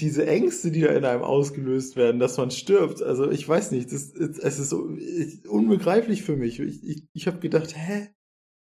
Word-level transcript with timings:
diese 0.00 0.26
Ängste, 0.26 0.70
die 0.70 0.82
da 0.82 0.92
in 0.92 1.04
einem 1.04 1.22
ausgelöst 1.22 1.96
werden, 1.96 2.20
dass 2.20 2.36
man 2.36 2.50
stirbt, 2.50 3.02
also 3.02 3.30
ich 3.30 3.48
weiß 3.48 3.70
nicht, 3.70 3.92
das, 3.92 4.12
es 4.12 4.58
ist 4.58 4.72
unbegreiflich 4.72 6.22
für 6.22 6.36
mich. 6.36 6.60
Ich, 6.60 6.84
ich, 6.84 7.04
ich 7.12 7.26
habe 7.26 7.38
gedacht, 7.38 7.74
hä, 7.76 8.08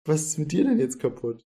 was 0.06 0.22
ist 0.24 0.38
mit 0.38 0.52
dir 0.52 0.64
denn 0.64 0.80
jetzt 0.80 1.00
kaputt? 1.00 1.44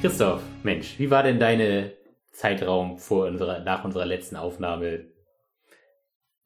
Christoph, 0.00 0.42
Mensch, 0.64 0.98
wie 0.98 1.10
war 1.10 1.22
denn 1.22 1.38
deine 1.38 1.92
Zeitraum 2.32 2.98
vor 2.98 3.26
unserer, 3.26 3.60
nach 3.60 3.84
unserer 3.84 4.04
letzten 4.04 4.34
Aufnahme, 4.34 5.11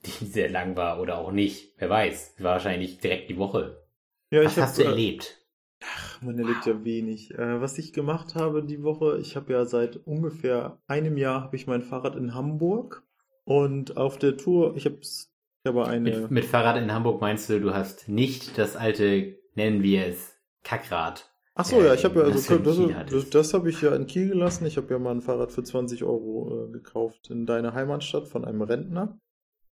die 0.07 0.25
sehr 0.27 0.49
lang 0.49 0.77
war 0.77 1.01
oder 1.01 1.19
auch 1.19 1.33
nicht? 1.33 1.75
Wer 1.79 1.91
weiß, 1.91 2.37
wahrscheinlich 2.39 2.99
direkt 2.99 3.31
die 3.31 3.39
Woche. 3.39 3.83
Ja, 4.31 4.45
Was 4.45 4.57
hast 4.57 4.79
du 4.79 4.83
erlebt? 4.83 5.39
Ach, 5.85 6.23
man 6.23 6.39
erlebt 6.39 6.67
ja 6.67 6.85
wenig. 6.85 7.33
Äh, 7.35 7.61
was 7.61 7.79
ich 7.79 7.93
gemacht 7.93 8.35
habe 8.35 8.65
die 8.65 8.83
Woche, 8.83 9.19
ich 9.19 9.37
habe 9.37 9.53
ja 9.53 9.65
seit 9.65 9.97
ungefähr 9.97 10.79
einem 10.87 11.17
Jahr 11.17 11.43
habe 11.43 11.57
ich 11.57 11.67
mein 11.67 11.83
Fahrrad 11.83 12.17
in 12.17 12.35
Hamburg 12.35 13.03
und 13.45 13.97
auf 13.97 14.19
der 14.19 14.37
Tour, 14.37 14.75
ich 14.77 14.87
habe 14.87 14.99
ich 15.03 15.29
habe 15.67 15.87
eine 15.87 16.11
mit, 16.11 16.31
mit 16.31 16.45
Fahrrad 16.45 16.77
in 16.77 16.93
Hamburg 16.93 17.21
meinst 17.21 17.51
du, 17.51 17.61
du 17.61 17.75
hast 17.75 18.09
nicht 18.09 18.57
das 18.57 18.77
alte, 18.77 19.39
nennen 19.55 19.83
wir 19.83 20.07
es 20.07 20.41
Kackrad 20.63 21.31
Ach 21.59 21.65
so, 21.65 21.83
ja, 21.83 21.95
ich 21.95 22.05
habe 22.05 22.21
ja, 22.21 22.27
also, 22.27 22.59
das, 22.59 23.07
das, 23.11 23.31
das 23.31 23.55
habe 23.55 23.71
ich 23.71 23.81
ja 23.81 23.97
in 23.97 24.07
Kiel 24.07 24.29
gelassen. 24.29 24.67
Ich 24.67 24.77
habe 24.77 24.93
ja 24.93 24.99
mal 24.99 25.13
ein 25.13 25.23
Fahrrad 25.23 25.53
für 25.53 25.65
20 25.65 26.05
Euro 26.05 26.67
äh, 26.67 26.71
gekauft 26.71 27.31
in 27.31 27.47
deiner 27.47 27.73
Heimatstadt 27.73 28.29
von 28.29 28.45
einem 28.45 28.61
Rentner. 28.61 29.19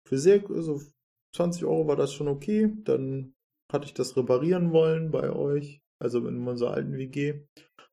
Für 0.06 0.18
sehr, 0.18 0.42
also 0.50 0.80
20 1.34 1.64
Euro 1.64 1.86
war 1.86 1.96
das 1.96 2.12
schon 2.12 2.28
okay. 2.28 2.72
Dann 2.84 3.34
hatte 3.72 3.86
ich 3.86 3.94
das 3.94 4.16
reparieren 4.16 4.72
wollen 4.72 5.10
bei 5.10 5.30
euch, 5.30 5.80
also 6.00 6.26
in 6.26 6.46
unserer 6.46 6.74
alten 6.74 6.94
WG. 6.94 7.42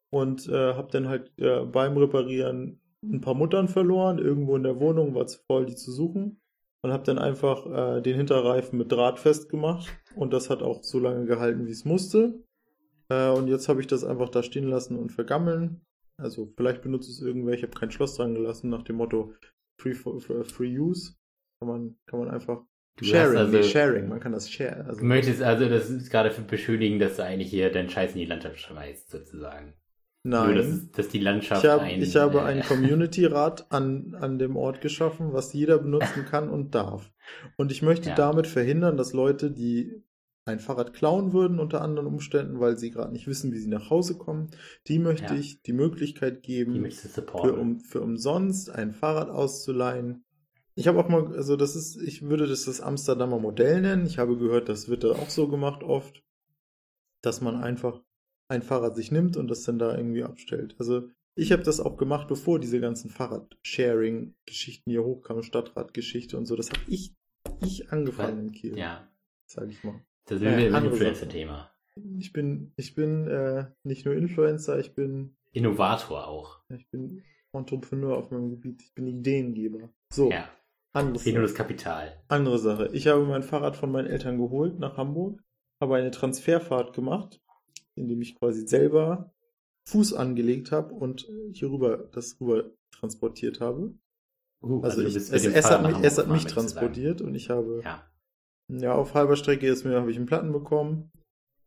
Und 0.10 0.48
äh, 0.48 0.74
habe 0.74 0.92
dann 0.92 1.08
halt 1.08 1.32
äh, 1.38 1.66
beim 1.66 1.98
Reparieren 1.98 2.82
ein 3.04 3.22
paar 3.22 3.36
Muttern 3.36 3.68
verloren. 3.68 4.20
Irgendwo 4.20 4.56
in 4.56 4.64
der 4.64 4.80
Wohnung 4.80 5.14
war 5.14 5.28
zu 5.28 5.40
voll, 5.50 5.66
die 5.66 5.76
zu 5.76 5.92
suchen. 5.92 6.40
Und 6.84 6.92
habe 6.92 7.04
dann 7.04 7.20
einfach 7.20 7.66
äh, 7.66 8.02
den 8.02 8.16
Hinterreifen 8.16 8.78
mit 8.78 8.92
Draht 8.92 9.20
festgemacht. 9.20 9.88
Und 10.16 10.32
das 10.34 10.50
hat 10.50 10.62
auch 10.62 10.84
so 10.84 11.00
lange 11.00 11.26
gehalten, 11.26 11.68
wie 11.68 11.72
es 11.72 11.86
musste. 11.86 12.44
Äh, 13.10 13.30
und 13.30 13.48
jetzt 13.48 13.70
habe 13.70 13.82
ich 13.82 13.88
das 13.88 14.04
einfach 14.04 14.30
da 14.30 14.44
stehen 14.44 14.68
lassen 14.68 14.98
und 14.98 15.12
vergammeln. 15.12 15.82
Also 16.20 16.52
vielleicht 16.58 16.82
benutzt 16.82 17.10
es 17.10 17.22
irgendwer, 17.22 17.54
ich 17.54 17.62
habe 17.62 17.78
kein 17.78 17.92
Schloss 17.92 18.16
dran 18.16 18.34
gelassen, 18.34 18.70
nach 18.70 18.84
dem 18.84 18.96
Motto 18.96 19.34
Free, 19.80 19.94
for, 19.94 20.20
free 20.20 20.80
Use. 20.80 21.14
Kann 21.60 21.68
man, 21.70 21.96
kann 22.06 22.20
man 22.20 22.30
einfach 22.30 22.64
Du 22.98 23.06
Sharing, 23.06 23.38
also, 23.38 23.62
Sharing, 23.62 24.10
man 24.10 24.20
kann 24.20 24.32
das 24.32 24.50
share. 24.50 24.86
Also 24.88 25.02
du 25.02 25.06
möchtest 25.06 25.44
also, 25.44 25.70
das 25.70 25.88
ist 25.88 26.10
gerade 26.10 26.32
für 26.32 26.42
beschönigen, 26.42 26.98
dass 26.98 27.18
du 27.18 27.24
eigentlich 27.24 27.52
hier 27.52 27.72
deinen 27.72 27.90
Scheiß 27.90 28.14
in 28.14 28.20
die 28.20 28.26
Landschaft 28.26 28.60
schmeißt, 28.60 29.12
sozusagen. 29.12 29.76
Nein. 30.24 30.46
Nur, 30.48 30.56
dass, 30.56 30.92
dass 30.92 31.08
die 31.10 31.20
Landschaft 31.20 31.64
ich, 31.64 31.70
hab, 31.70 31.82
ein, 31.82 32.02
ich 32.02 32.16
habe 32.16 32.40
äh, 32.40 32.42
ein 32.42 32.62
Community-Rat 32.68 33.72
an, 33.72 34.16
an 34.20 34.40
dem 34.40 34.56
Ort 34.58 34.82
geschaffen, 34.82 35.32
was 35.32 35.54
jeder 35.54 35.78
benutzen 35.78 36.26
kann 36.26 36.50
und 36.50 36.74
darf. 36.74 37.12
Und 37.56 37.72
ich 37.72 37.84
möchte 37.84 38.10
ja. 38.10 38.16
damit 38.16 38.48
verhindern, 38.48 38.98
dass 38.98 39.14
Leute, 39.14 39.52
die 39.52 40.04
ein 40.46 40.60
Fahrrad 40.60 40.94
klauen 40.94 41.34
würden 41.34 41.60
unter 41.60 41.82
anderen 41.82 42.08
Umständen, 42.08 42.60
weil 42.60 42.78
sie 42.78 42.90
gerade 42.90 43.12
nicht 43.12 43.28
wissen, 43.28 43.52
wie 43.52 43.60
sie 43.60 43.70
nach 43.70 43.90
Hause 43.90 44.18
kommen. 44.18 44.50
Die 44.88 44.98
möchte 44.98 45.34
ja. 45.34 45.40
ich 45.40 45.62
die 45.62 45.74
Möglichkeit 45.74 46.42
geben, 46.42 46.90
für, 46.90 47.54
um, 47.54 47.80
für 47.80 48.02
umsonst 48.02 48.70
ein 48.72 48.94
Fahrrad 48.94 49.30
auszuleihen. 49.30 50.24
Ich 50.78 50.88
habe 50.88 51.00
auch 51.00 51.10
mal, 51.10 51.36
also 51.36 51.56
das 51.56 51.76
ist, 51.76 51.96
ich 51.96 52.22
würde 52.22 52.46
das 52.46 52.66
das 52.66 52.82
Amsterdamer 52.82 53.40
Modell 53.40 53.82
nennen. 53.82 54.06
Ich 54.06 54.20
habe 54.20 54.38
gehört, 54.38 54.70
das 54.70 54.88
wird 54.88 55.04
da 55.04 55.14
auch 55.14 55.30
so 55.32 55.48
gemacht 55.48 55.82
oft, 55.82 56.24
dass 57.24 57.42
man 57.42 57.56
einfach 57.56 58.00
ein 58.48 58.62
Fahrrad 58.62 58.96
sich 58.96 59.12
nimmt 59.12 59.38
und 59.38 59.48
das 59.48 59.64
dann 59.64 59.80
da 59.80 59.98
irgendwie 59.98 60.24
abstellt. 60.24 60.76
Also 60.78 61.10
ich 61.34 61.52
habe 61.52 61.64
das 61.64 61.80
auch 61.80 61.98
gemacht, 61.98 62.28
bevor 62.28 62.60
diese 62.60 62.80
ganzen 62.80 63.10
Fahrrad-Sharing-Geschichten 63.10 64.92
hier 64.92 65.04
hochkamen, 65.04 65.42
Stadtradgeschichte 65.42 66.38
und 66.38 66.46
so. 66.46 66.56
Das 66.56 66.70
habe 66.70 66.82
ich, 66.88 67.16
ich 67.66 67.92
angefangen 67.92 68.40
in 68.40 68.52
Kiel. 68.52 68.78
Ja. 68.78 69.12
Sag 69.48 69.70
ich 69.70 69.84
mal. 69.84 70.00
Da 70.26 70.38
sind 70.38 70.58
wir 70.58 70.68
im 70.68 70.76
Influencer-Thema. 70.76 71.72
Ich 72.20 72.34
bin, 72.34 72.72
ich 72.76 72.94
bin 72.94 73.28
äh, 73.28 73.66
nicht 73.84 74.06
nur 74.06 74.14
Influencer, 74.14 74.78
ich 74.78 74.94
bin 74.94 75.36
Innovator 75.54 76.28
auch. 76.28 76.62
Ich 76.70 76.88
bin 76.92 77.24
Entrepreneur 77.52 78.16
auf 78.16 78.30
meinem 78.30 78.52
Gebiet. 78.52 78.84
Ich 78.84 78.94
bin 78.94 79.08
Ideengeber. 79.08 79.90
So. 80.14 80.30
Ja. 80.30 80.48
Anderes 80.98 81.26
nur 81.26 81.42
das 81.42 81.54
Kapital. 81.54 82.22
Andere 82.28 82.60
Sache. 82.60 82.90
Ich 82.94 83.08
habe 83.08 83.24
mein 83.26 83.44
Fahrrad 83.44 83.78
von 83.78 83.92
meinen 83.92 84.08
Eltern 84.08 84.38
geholt 84.38 84.80
nach 84.80 84.98
Hamburg, 84.98 85.42
habe 85.82 85.96
eine 85.96 86.12
Transferfahrt 86.12 86.94
gemacht, 86.94 87.42
indem 87.96 88.22
ich 88.22 88.36
quasi 88.36 88.68
selber 88.68 89.34
Fuß 89.90 90.14
angelegt 90.14 90.72
habe 90.72 90.94
und 90.94 91.28
hier 91.52 91.72
rüber 91.72 92.10
das 92.12 92.40
rüber 92.42 92.72
transportiert 92.92 93.62
habe. 93.62 93.94
Uh, 94.62 94.82
also, 94.82 95.02
also 95.02 95.02
ich, 95.04 95.16
es, 95.16 95.30
es, 95.30 95.70
hat 95.70 95.84
mich, 95.84 95.98
es 96.04 96.18
hat 96.18 96.28
mich 96.28 96.46
transportiert 96.46 97.22
und 97.22 97.36
ich 97.36 97.50
habe 97.50 97.82
ja. 97.84 98.04
Ja, 98.70 98.96
auf 98.96 99.14
halber 99.14 99.38
Strecke 99.38 99.68
ist 99.68 99.86
mir, 99.86 100.00
habe 100.00 100.12
ich 100.12 100.18
einen 100.18 100.26
Platten 100.26 100.52
bekommen. 100.52 101.12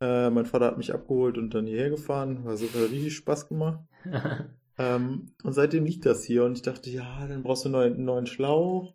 Äh, 0.00 0.30
mein 0.30 0.46
Vater 0.46 0.66
hat 0.66 0.78
mich 0.78 0.92
abgeholt 0.92 1.38
und 1.38 1.54
dann 1.54 1.66
hierher 1.66 1.90
gefahren. 1.90 2.46
Also 2.46 2.66
hat 2.66 2.90
richtig 2.90 3.16
Spaß 3.16 3.48
gemacht. 3.48 3.80
ähm, 4.78 5.32
und 5.42 5.52
seitdem 5.52 5.84
liegt 5.86 6.04
das 6.04 6.24
hier 6.24 6.44
und 6.44 6.52
ich 6.52 6.62
dachte, 6.62 6.90
ja, 6.90 7.26
dann 7.26 7.42
brauchst 7.42 7.64
du 7.64 7.68
einen 7.68 7.72
neuen, 7.72 7.94
einen 7.94 8.04
neuen 8.04 8.26
Schlauch. 8.26 8.94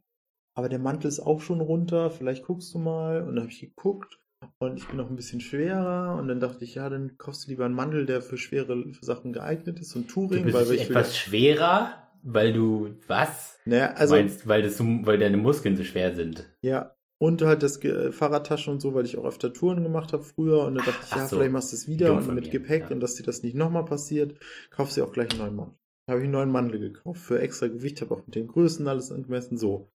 Aber 0.57 0.69
der 0.69 0.79
Mantel 0.79 1.07
ist 1.07 1.19
auch 1.19 1.41
schon 1.41 1.61
runter, 1.61 2.09
vielleicht 2.09 2.45
guckst 2.45 2.73
du 2.73 2.79
mal. 2.79 3.21
Und 3.21 3.35
dann 3.35 3.43
habe 3.43 3.51
ich 3.51 3.59
geguckt 3.59 4.19
und 4.57 4.77
ich 4.77 4.87
bin 4.87 4.97
noch 4.97 5.09
ein 5.09 5.15
bisschen 5.15 5.41
schwerer. 5.41 6.17
Und 6.17 6.27
dann 6.27 6.39
dachte 6.39 6.63
ich, 6.63 6.75
ja, 6.75 6.89
dann 6.89 7.17
kaufst 7.17 7.45
du 7.45 7.51
lieber 7.51 7.65
einen 7.65 7.75
Mantel, 7.75 8.05
der 8.05 8.21
für 8.21 8.37
schwere 8.37 8.91
für 8.93 9.05
Sachen 9.05 9.33
geeignet 9.33 9.79
ist. 9.79 9.95
Und 9.95 10.09
Touring, 10.09 10.45
du 10.45 10.51
bist 10.51 10.55
weil 10.55 10.75
ich 10.75 10.89
etwas 10.89 11.07
will, 11.07 11.13
schwerer, 11.13 11.91
weil 12.23 12.53
du 12.53 12.95
was? 13.07 13.59
Naja, 13.65 13.93
also 13.93 14.15
meinst, 14.15 14.47
weil 14.47 14.61
das, 14.61 14.79
weil 14.79 15.19
deine 15.19 15.37
Muskeln 15.37 15.75
so 15.75 15.83
schwer 15.83 16.15
sind. 16.15 16.49
Ja, 16.61 16.95
und 17.17 17.41
halt 17.41 17.63
das 17.63 17.79
Ge 17.79 18.11
Fahrradtaschen 18.11 18.73
und 18.73 18.81
so, 18.81 18.93
weil 18.93 19.05
ich 19.05 19.17
auch 19.17 19.25
öfter 19.25 19.53
Touren 19.53 19.83
gemacht 19.83 20.13
habe 20.13 20.23
früher. 20.23 20.65
Und 20.65 20.75
dann 20.75 20.85
dachte 20.85 21.05
ich, 21.05 21.11
ja, 21.11 21.27
so. 21.27 21.35
vielleicht 21.35 21.51
machst 21.51 21.71
du 21.71 21.75
es 21.75 21.87
wieder 21.87 22.13
und 22.13 22.33
mit 22.33 22.51
Gepäck 22.51 22.83
ja. 22.83 22.89
und 22.91 22.99
dass 22.99 23.15
dir 23.15 23.23
das 23.23 23.43
nicht 23.43 23.55
nochmal 23.55 23.85
passiert, 23.85 24.37
kaufst 24.69 24.97
du 24.97 25.03
auch 25.03 25.11
gleich 25.11 25.31
einen 25.31 25.39
neuen 25.39 25.55
Mantel. 25.55 25.75
Da 26.07 26.13
habe 26.13 26.21
ich 26.21 26.25
einen 26.25 26.33
neuen 26.33 26.51
Mantel 26.51 26.79
gekauft 26.79 27.21
für 27.21 27.39
extra 27.39 27.67
Gewicht, 27.67 28.01
habe 28.01 28.13
auch 28.13 28.25
mit 28.25 28.35
den 28.35 28.47
Größen 28.47 28.87
alles 28.87 29.11
angemessen. 29.11 29.57
So. 29.57 29.91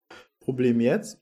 Problem 0.49 0.79
jetzt. 0.79 1.21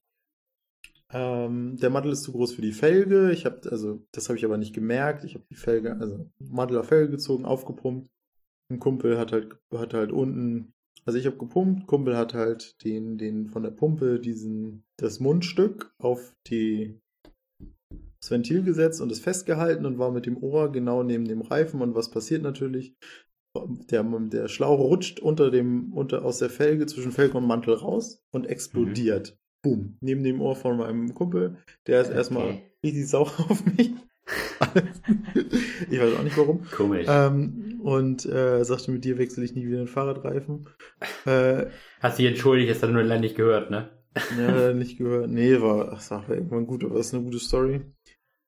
Ähm, 1.11 1.77
der 1.77 1.89
Mantel 1.89 2.11
ist 2.11 2.23
zu 2.23 2.31
groß 2.31 2.53
für 2.53 2.61
die 2.61 2.71
Felge. 2.71 3.31
Ich 3.31 3.45
habe, 3.45 3.61
also, 3.71 4.01
das 4.11 4.29
habe 4.29 4.37
ich 4.37 4.45
aber 4.45 4.57
nicht 4.57 4.73
gemerkt. 4.73 5.23
Ich 5.23 5.35
habe 5.35 5.45
die 5.49 5.55
Felge, 5.55 5.97
also 5.99 6.29
Mantel 6.39 6.77
auf 6.77 6.87
Felge 6.87 7.11
gezogen, 7.11 7.45
aufgepumpt. 7.45 8.09
Ein 8.69 8.79
Kumpel 8.79 9.17
hat 9.17 9.31
halt, 9.31 9.57
hat 9.73 9.93
halt 9.93 10.11
unten 10.11 10.73
also 11.07 11.17
ich 11.17 11.25
habe 11.25 11.37
gepumpt, 11.37 11.87
Kumpel 11.87 12.17
hat 12.17 12.33
halt 12.33 12.83
den, 12.83 13.17
den 13.17 13.47
von 13.47 13.63
der 13.63 13.71
Pumpe 13.71 14.19
diesen, 14.19 14.83
das 14.97 15.21
Mundstück 15.21 15.93
auf 15.99 16.35
die, 16.47 16.99
das 18.19 18.29
Ventil 18.29 18.61
gesetzt 18.61 18.99
und 18.99 19.09
es 19.09 19.21
festgehalten 19.21 19.85
und 19.85 19.99
war 19.99 20.11
mit 20.11 20.25
dem 20.25 20.35
Ohr 20.43 20.69
genau 20.69 21.03
neben 21.03 21.23
dem 21.23 21.41
Reifen 21.41 21.81
und 21.81 21.95
was 21.95 22.11
passiert 22.11 22.43
natürlich? 22.43 22.93
Der, 23.89 24.03
der 24.03 24.47
Schlauch 24.47 24.79
rutscht 24.79 25.19
unter 25.19 25.51
dem, 25.51 25.93
unter, 25.93 26.23
aus 26.23 26.39
der 26.39 26.49
Felge 26.49 26.85
zwischen 26.85 27.11
Felge 27.11 27.37
und 27.37 27.47
Mantel 27.47 27.73
raus 27.73 28.23
und 28.31 28.45
explodiert. 28.45 29.31
Mhm. 29.31 29.37
Boom. 29.63 29.97
Neben 30.01 30.23
dem 30.23 30.41
Ohr 30.41 30.55
von 30.55 30.77
meinem 30.77 31.13
Kumpel. 31.13 31.57
Der 31.87 32.01
ist 32.01 32.07
okay. 32.07 32.17
erstmal 32.17 32.61
richtig 32.83 33.07
sauer 33.09 33.31
auf 33.49 33.65
mich. 33.65 33.91
ich 35.89 35.99
weiß 35.99 36.15
auch 36.15 36.23
nicht 36.23 36.37
warum. 36.37 36.63
Komisch. 36.71 37.07
Ähm, 37.09 37.79
und 37.81 38.25
äh, 38.25 38.63
sagte, 38.63 38.91
mit 38.91 39.05
dir 39.05 39.17
wechsle 39.17 39.43
ich 39.43 39.55
nie 39.55 39.65
wieder 39.65 39.77
den 39.77 39.87
Fahrradreifen. 39.87 40.67
Äh, 41.25 41.67
Hast 41.99 42.19
dich 42.19 42.25
entschuldigt, 42.27 42.71
hast 42.71 42.83
du 42.83 42.87
nur 42.87 43.03
leider 43.03 43.21
nicht 43.21 43.35
gehört, 43.35 43.71
ne? 43.71 43.89
ja, 44.37 44.73
nicht 44.73 44.97
gehört. 44.97 45.29
Nee, 45.29 45.61
war, 45.61 45.93
ach, 45.93 46.11
war 46.11 46.29
irgendwann 46.29 46.67
gut, 46.67 46.83
aber 46.83 46.95
das 46.95 47.07
ist 47.07 47.13
eine 47.13 47.23
gute 47.23 47.39
Story. 47.39 47.81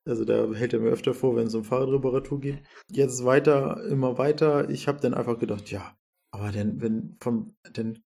Also 0.06 0.25
da 0.25 0.51
hält 0.54 0.74
er 0.74 0.80
mir 0.80 0.90
öfter 0.90 1.13
vor, 1.13 1.36
wenn 1.36 1.48
es 1.48 1.56
um 1.56 1.63
Fahrradreparatur 1.63 2.40
geht. 2.40 2.63
Jetzt 2.90 3.25
weiter, 3.25 3.84
immer 3.86 4.18
weiter. 4.18 4.69
Ich 4.69 4.88
habe 4.88 5.00
dann 5.01 5.13
einfach 5.13 5.40
gedacht, 5.40 5.69
ja, 5.72 5.96
aber 6.31 6.51
denn, 6.51 6.81
wenn 6.81 7.18
vom, 7.19 7.56
denn 7.75 8.00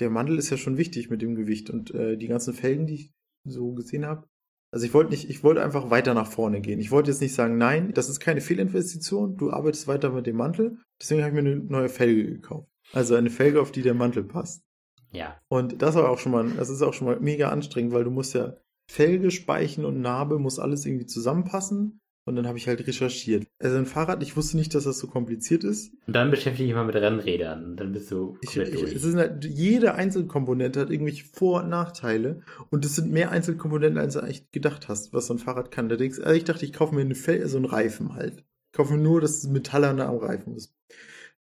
der 0.00 0.10
Mandel 0.10 0.38
ist 0.38 0.50
ja 0.50 0.56
schon 0.56 0.78
wichtig 0.78 1.10
mit 1.10 1.22
dem 1.22 1.34
Gewicht 1.34 1.70
und 1.70 1.92
äh, 1.94 2.16
die 2.16 2.28
ganzen 2.28 2.54
Felgen, 2.54 2.86
die 2.86 2.94
ich 2.94 3.12
so 3.44 3.72
gesehen 3.72 4.06
habe, 4.06 4.28
also 4.70 4.84
ich 4.84 4.92
wollte 4.92 5.10
nicht, 5.10 5.30
ich 5.30 5.42
wollte 5.42 5.62
einfach 5.62 5.90
weiter 5.90 6.12
nach 6.12 6.30
vorne 6.30 6.60
gehen. 6.60 6.78
Ich 6.78 6.90
wollte 6.90 7.10
jetzt 7.10 7.22
nicht 7.22 7.34
sagen, 7.34 7.56
nein, 7.56 7.92
das 7.94 8.08
ist 8.08 8.20
keine 8.20 8.42
Fehlinvestition, 8.42 9.36
du 9.36 9.50
arbeitest 9.50 9.88
weiter 9.88 10.10
mit 10.10 10.26
dem 10.26 10.36
Mantel. 10.36 10.78
Deswegen 11.00 11.22
habe 11.22 11.30
ich 11.30 11.42
mir 11.42 11.50
eine 11.50 11.60
neue 11.60 11.88
Felge 11.88 12.24
gekauft. 12.24 12.68
Also 12.92 13.14
eine 13.14 13.30
Felge, 13.30 13.62
auf 13.62 13.72
die 13.72 13.82
der 13.82 13.94
Mantel 13.94 14.24
passt. 14.24 14.62
Ja. 15.10 15.40
Und 15.48 15.80
das 15.80 15.94
war 15.94 16.10
auch 16.10 16.18
schon 16.18 16.32
mal, 16.32 16.50
das 16.50 16.68
ist 16.68 16.82
auch 16.82 16.92
schon 16.92 17.06
mal 17.06 17.18
mega 17.20 17.48
anstrengend, 17.48 17.92
weil 17.92 18.04
du 18.04 18.10
musst 18.10 18.34
ja 18.34 18.56
Felge, 18.88 19.30
Speichen 19.30 19.84
und 19.84 20.00
Narbe 20.00 20.38
muss 20.38 20.58
alles 20.58 20.86
irgendwie 20.86 21.06
zusammenpassen. 21.06 22.00
Und 22.28 22.36
dann 22.36 22.46
habe 22.46 22.58
ich 22.58 22.68
halt 22.68 22.86
recherchiert. 22.86 23.46
Also 23.58 23.78
ein 23.78 23.86
Fahrrad, 23.86 24.22
ich 24.22 24.36
wusste 24.36 24.58
nicht, 24.58 24.74
dass 24.74 24.84
das 24.84 24.98
so 24.98 25.06
kompliziert 25.06 25.64
ist. 25.64 25.94
Und 26.06 26.14
dann 26.14 26.30
beschäftige 26.30 26.64
ich 26.64 26.68
mich 26.68 26.74
mal 26.74 26.84
mit 26.84 26.94
Rennrädern. 26.94 27.64
Und 27.64 27.76
dann 27.76 27.92
bist 27.92 28.10
du 28.10 28.36
ich, 28.42 28.54
ich, 28.54 28.82
es 28.82 29.02
ist 29.02 29.16
halt, 29.16 29.46
jede 29.46 29.94
Einzelkomponente 29.94 30.80
hat 30.80 30.90
irgendwelche 30.90 31.24
Vor- 31.24 31.62
und 31.62 31.70
Nachteile. 31.70 32.42
Und 32.68 32.84
es 32.84 32.96
sind 32.96 33.10
mehr 33.10 33.30
Einzelkomponenten, 33.30 33.98
als 33.98 34.12
du 34.12 34.20
eigentlich 34.20 34.50
gedacht 34.50 34.88
hast, 34.88 35.14
was 35.14 35.28
so 35.28 35.34
ein 35.34 35.38
Fahrrad 35.38 35.70
kann. 35.70 35.88
Da 35.88 35.96
denkst, 35.96 36.18
also 36.18 36.34
ich 36.34 36.44
dachte, 36.44 36.66
ich 36.66 36.74
kaufe 36.74 36.94
mir 36.94 37.00
eine 37.00 37.14
Fel 37.14 37.48
so 37.48 37.56
einen 37.56 37.64
Reifen 37.64 38.12
halt. 38.12 38.44
Ich 38.72 38.76
kaufe 38.76 38.92
mir 38.92 39.02
nur, 39.02 39.22
dass 39.22 39.38
es 39.38 39.48
Metallerne 39.48 40.04
am 40.04 40.18
Reifen 40.18 40.54
ist. 40.54 40.74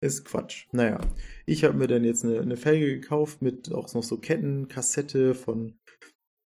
Ist 0.00 0.24
Quatsch. 0.24 0.66
Naja, 0.70 1.00
ich 1.46 1.64
habe 1.64 1.76
mir 1.76 1.88
dann 1.88 2.04
jetzt 2.04 2.24
eine, 2.24 2.38
eine 2.38 2.56
Felge 2.56 3.00
gekauft 3.00 3.42
mit 3.42 3.72
auch 3.72 3.92
noch 3.92 4.04
so 4.04 4.18
Ketten, 4.18 4.68
Kassette 4.68 5.34
von 5.34 5.78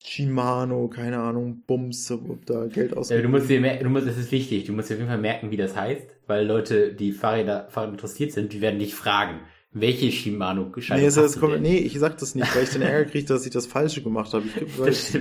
Shimano, 0.03 0.89
keine 0.89 1.19
Ahnung, 1.19 1.63
Bums, 1.67 2.11
ob 2.11 2.47
da 2.47 2.67
Geld 2.67 2.97
ausgeben. 2.97 3.21
Ja, 3.21 3.27
du 3.27 3.29
musst 3.29 3.51
dir 3.51 3.61
merken, 3.61 3.85
du 3.85 3.91
musst, 3.91 4.07
es 4.07 4.17
ist 4.17 4.33
wichtig, 4.33 4.65
du 4.65 4.73
musst 4.73 4.89
dir 4.89 4.95
auf 4.95 5.01
jeden 5.01 5.11
Fall 5.11 5.21
merken, 5.21 5.51
wie 5.51 5.57
das 5.57 5.77
heißt, 5.77 6.07
weil 6.27 6.47
Leute, 6.47 6.95
die 6.95 7.13
Fahrräder, 7.13 7.69
Fahrräder 7.69 7.93
interessiert 7.93 8.33
sind, 8.33 8.53
die 8.53 8.61
werden 8.63 8.79
dich 8.79 8.95
fragen, 8.95 9.41
welche 9.73 10.11
Shimano 10.11 10.73
Schaltung 10.79 11.25
nee, 11.25 11.39
kommt, 11.39 11.63
nee, 11.63 11.77
ich 11.77 11.99
sag 11.99 12.19
das 12.19 12.35
nicht, 12.35 12.55
weil 12.57 12.65
ich 12.65 12.71
den 12.71 12.83
Ärger 12.83 13.11
kriege, 13.11 13.27
dass 13.27 13.45
ich 13.45 13.53
das 13.53 13.67
Falsche 13.67 14.03
gemacht 14.03 14.33
habe. 14.33 14.45
Ich, 14.47 14.79
weil, 14.79 14.89
ich, 14.89 15.15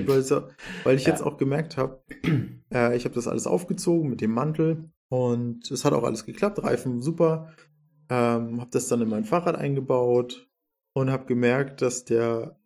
weil, 0.84 0.96
ich 0.96 1.06
ja. 1.06 1.10
jetzt 1.12 1.22
auch 1.22 1.38
gemerkt 1.38 1.78
habe, 1.78 2.02
äh, 2.74 2.96
ich 2.96 3.06
habe 3.06 3.16
das 3.16 3.28
alles 3.28 3.48
aufgezogen 3.48 4.10
mit 4.10 4.22
dem 4.22 4.32
Mantel 4.32 4.90
und 5.10 5.70
es 5.70 5.86
hat 5.86 5.94
auch 5.94 6.04
alles 6.04 6.25
geklappt, 6.25 6.64
Reifen 6.64 7.02
super. 7.02 7.54
Ähm, 8.10 8.60
habe 8.60 8.72
das 8.72 8.88
dann 8.88 9.02
in 9.02 9.10
mein 9.10 9.25
Fahrrad 9.25 9.56
eingebaut 9.56 10.48
und 10.94 11.12
habe 11.12 11.25
gemerkt, 11.25 11.84
dass 11.84 12.06
der 12.06 12.59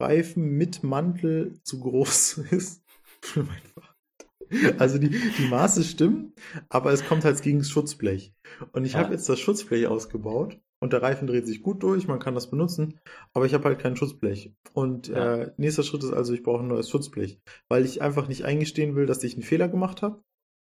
Reifen 0.00 0.56
mit 0.56 0.82
Mantel 0.82 1.60
zu 1.62 1.80
groß 1.80 2.38
ist 2.50 2.82
für 3.20 3.42
mein 3.42 3.62
Fahrrad. 3.74 4.80
Also 4.80 4.98
die, 4.98 5.10
die 5.10 5.46
Maße 5.48 5.84
stimmen, 5.84 6.32
aber 6.68 6.92
es 6.92 7.06
kommt 7.06 7.24
halt 7.24 7.40
gegen 7.42 7.58
das 7.58 7.70
Schutzblech. 7.70 8.34
Und 8.72 8.84
ich 8.84 8.94
ja. 8.94 9.00
habe 9.00 9.12
jetzt 9.12 9.28
das 9.28 9.38
Schutzblech 9.38 9.86
ausgebaut 9.86 10.58
und 10.80 10.92
der 10.92 11.02
Reifen 11.02 11.28
dreht 11.28 11.46
sich 11.46 11.62
gut 11.62 11.82
durch, 11.82 12.08
man 12.08 12.18
kann 12.18 12.34
das 12.34 12.50
benutzen, 12.50 12.98
aber 13.32 13.46
ich 13.46 13.54
habe 13.54 13.64
halt 13.64 13.78
kein 13.78 13.96
Schutzblech. 13.96 14.52
Und 14.72 15.08
ja. 15.08 15.36
äh, 15.36 15.52
nächster 15.56 15.84
Schritt 15.84 16.02
ist 16.02 16.12
also, 16.12 16.32
ich 16.32 16.42
brauche 16.42 16.62
ein 16.62 16.68
neues 16.68 16.90
Schutzblech, 16.90 17.40
weil 17.68 17.84
ich 17.84 18.02
einfach 18.02 18.26
nicht 18.26 18.44
eingestehen 18.44 18.96
will, 18.96 19.06
dass 19.06 19.22
ich 19.22 19.34
einen 19.34 19.42
Fehler 19.42 19.68
gemacht 19.68 20.02
habe 20.02 20.24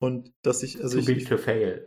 und 0.00 0.32
dass 0.42 0.62
ich 0.62 0.82
also 0.82 0.96
too 0.96 1.10
ich, 1.10 1.18
big 1.18 1.28
to 1.28 1.38
fail. 1.38 1.86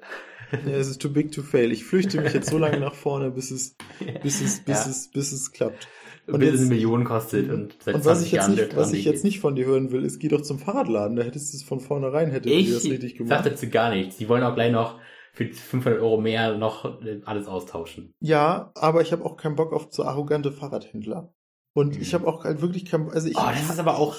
Ja, 0.51 0.71
es 0.71 0.87
ist 0.87 1.01
too 1.01 1.09
big 1.09 1.31
to 1.31 1.41
fail. 1.41 1.71
Ich 1.71 1.83
flüchte 1.83 2.21
mich 2.21 2.33
jetzt 2.33 2.49
so 2.49 2.57
lange 2.57 2.79
nach 2.79 2.95
vorne, 2.95 3.31
bis 3.31 3.51
es 3.51 3.75
bis 4.23 4.41
es 4.41 4.59
bis 4.61 4.85
ja. 4.85 4.89
es 4.89 5.11
bis 5.11 5.31
es 5.31 5.51
klappt. 5.51 5.87
Und 6.27 6.39
bis 6.39 6.53
es 6.53 6.61
eine 6.61 6.69
Million 6.69 7.03
kostet 7.03 7.51
und 7.51 7.77
seit 7.83 7.95
und 7.95 8.05
was 8.05 8.23
ich 8.23 8.31
jetzt 8.31 8.49
nicht, 8.49 8.75
was 8.75 8.93
ich 8.93 9.05
jetzt 9.05 9.23
nicht 9.23 9.39
von 9.39 9.55
dir 9.55 9.65
hören 9.65 9.91
will, 9.91 10.03
ist, 10.03 10.19
geh 10.19 10.27
doch 10.27 10.41
zum 10.41 10.57
Fahrradladen. 10.57 11.15
Da 11.15 11.23
hättest 11.23 11.53
du 11.53 11.57
es 11.57 11.63
von 11.63 11.79
vornherein 11.79 12.31
hätte 12.31 12.49
ich 12.49 12.73
das 12.73 12.85
richtig 12.85 13.15
gemacht. 13.15 13.39
Ich 13.39 13.43
sag 13.43 13.53
dazu 13.53 13.69
gar 13.69 13.91
nichts. 13.91 14.17
Die 14.17 14.27
wollen 14.27 14.43
auch 14.43 14.55
gleich 14.55 14.71
noch 14.71 14.99
für 15.33 15.45
500 15.45 16.01
Euro 16.01 16.19
mehr 16.19 16.57
noch 16.57 17.01
äh, 17.03 17.21
alles 17.25 17.47
austauschen. 17.47 18.13
Ja, 18.19 18.71
aber 18.75 19.01
ich 19.01 19.11
habe 19.11 19.23
auch 19.25 19.37
keinen 19.37 19.55
Bock 19.55 19.73
auf 19.73 19.87
so 19.91 20.03
arrogante 20.03 20.51
Fahrradhändler. 20.51 21.33
Und 21.73 21.95
mhm. 21.95 22.01
ich 22.01 22.13
habe 22.13 22.25
auch 22.25 22.45
wirklich 22.45 22.85
keinen, 22.85 23.09
also 23.09 23.27
ich. 23.27 23.37
Oh, 23.37 23.49
das 23.51 23.69
ist 23.69 23.79
aber 23.79 23.99
auch, 23.99 24.15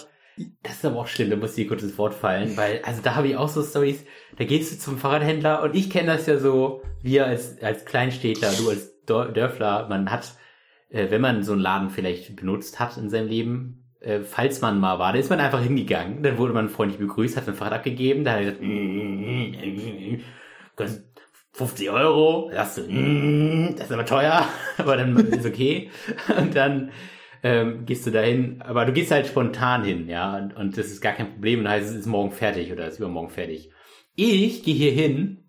das 0.63 0.75
ist 0.75 0.85
aber 0.85 1.01
auch 1.01 1.07
schlimm, 1.07 1.31
da 1.31 1.37
muss 1.37 1.51
ich 1.51 1.65
dir 1.65 1.69
kurz 1.69 1.83
ins 1.83 1.97
Wort 1.97 2.15
fallen, 2.15 2.57
weil, 2.57 2.83
also 2.85 3.01
da 3.03 3.15
habe 3.15 3.29
ich 3.29 3.37
auch 3.37 3.49
so 3.49 3.63
Stories, 3.63 4.05
da 4.37 4.45
gehst 4.45 4.73
du 4.73 4.79
zum 4.79 4.99
Fahrradhändler 4.99 5.63
und 5.63 5.75
ich 5.75 5.89
kenne 5.89 6.09
das 6.09 6.27
ja 6.27 6.39
so, 6.39 6.83
wir 7.03 7.27
als, 7.27 7.61
als 7.63 7.87
Kleinstädter, 7.87 8.53
du 8.59 8.69
als 8.69 8.93
Dörfler, 9.07 9.89
man 9.89 10.11
hat 10.11 10.35
äh, 10.91 11.11
wenn 11.11 11.21
man 11.21 11.43
so 11.43 11.53
einen 11.53 11.61
Laden 11.61 11.91
vielleicht 11.91 12.37
benutzt 12.37 12.81
hat 12.81 12.97
in 12.97 13.11
seinem 13.11 13.29
Leben, 13.29 13.87
äh, 14.01 14.21
falls 14.21 14.61
man 14.61 14.79
mal 14.79 14.99
war, 14.99 15.13
da 15.13 15.19
ist 15.19 15.31
man 15.31 15.41
einfach 15.41 15.63
hingegangen, 15.63 16.23
dann 16.23 16.39
wurde 16.39 16.53
man 16.53 16.69
freundlich 16.69 17.01
begrüßt, 17.01 17.37
hat 17.37 17.47
sein 17.47 17.55
Fahrrad 17.55 17.75
abgegeben, 17.75 18.25
da 18.25 18.33
hat 18.33 18.39
er 18.39 18.45
gesagt, 18.45 18.63
kostet 20.77 21.05
50 21.53 21.91
Euro, 21.91 22.51
da 22.53 22.61
hast 22.61 22.79
du, 22.79 22.83
das 23.77 23.87
ist 23.87 23.93
aber 23.93 24.05
teuer, 24.05 24.47
aber 24.77 24.97
dann 24.97 25.17
ist 25.17 25.47
okay. 25.47 25.91
Und 26.39 26.55
dann 26.55 26.91
ähm, 27.43 27.87
gehst 27.87 28.07
du 28.07 28.11
dahin, 28.11 28.61
aber 28.63 28.85
du 28.85 28.93
gehst 28.93 29.11
halt 29.11 29.27
spontan 29.27 29.85
hin, 29.85 30.09
ja, 30.09 30.37
und, 30.37 30.57
und 30.57 30.77
das 30.77 30.87
ist 30.87 31.01
gar 31.01 31.13
kein 31.13 31.33
Problem, 31.33 31.61
und 31.61 31.65
dann 31.67 31.75
heißt 31.75 31.91
es, 31.91 31.95
ist 31.95 32.07
morgen 32.07 32.33
fertig 32.33 32.73
oder 32.73 32.89
ist 32.89 32.99
übermorgen 32.99 33.31
fertig. 33.31 33.71
Ich 34.17 34.63
gehe 34.63 34.75
hier 34.75 34.91
hin 34.91 35.45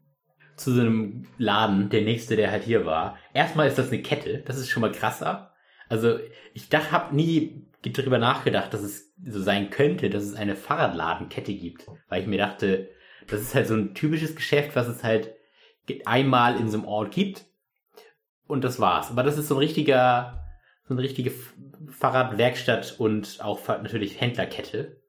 zu 0.57 0.73
so 0.73 0.81
einem 0.81 1.25
Laden, 1.37 1.89
der 1.89 2.01
nächste, 2.01 2.35
der 2.35 2.51
halt 2.51 2.63
hier 2.63 2.85
war. 2.85 3.17
Erstmal 3.37 3.67
ist 3.67 3.77
das 3.77 3.89
eine 3.89 4.01
Kette, 4.01 4.39
das 4.39 4.57
ist 4.57 4.67
schon 4.69 4.81
mal 4.81 4.91
krasser. 4.91 5.53
Also 5.89 6.17
ich 6.55 6.69
dachte, 6.69 6.91
habe 6.91 7.15
nie 7.15 7.67
darüber 7.83 8.17
nachgedacht, 8.17 8.73
dass 8.73 8.81
es 8.81 9.13
so 9.23 9.39
sein 9.39 9.69
könnte, 9.69 10.09
dass 10.09 10.23
es 10.23 10.33
eine 10.33 10.55
Fahrradladenkette 10.55 11.53
gibt, 11.53 11.85
weil 12.09 12.23
ich 12.23 12.27
mir 12.27 12.39
dachte, 12.39 12.89
das 13.27 13.41
ist 13.41 13.53
halt 13.53 13.67
so 13.67 13.75
ein 13.75 13.93
typisches 13.93 14.35
Geschäft, 14.35 14.75
was 14.75 14.87
es 14.87 15.03
halt 15.03 15.35
einmal 16.05 16.59
in 16.59 16.67
so 16.67 16.79
einem 16.79 16.87
Ort 16.87 17.13
gibt 17.13 17.45
und 18.47 18.63
das 18.63 18.79
war's. 18.79 19.11
Aber 19.11 19.21
das 19.21 19.37
ist 19.37 19.49
so 19.49 19.55
ein 19.55 19.59
richtiger, 19.59 20.43
so 20.87 20.95
eine 20.95 21.03
richtige 21.03 21.31
Fahrradwerkstatt 21.91 22.95
und 22.97 23.37
auch 23.39 23.67
natürlich 23.67 24.19
Händlerkette. 24.19 24.99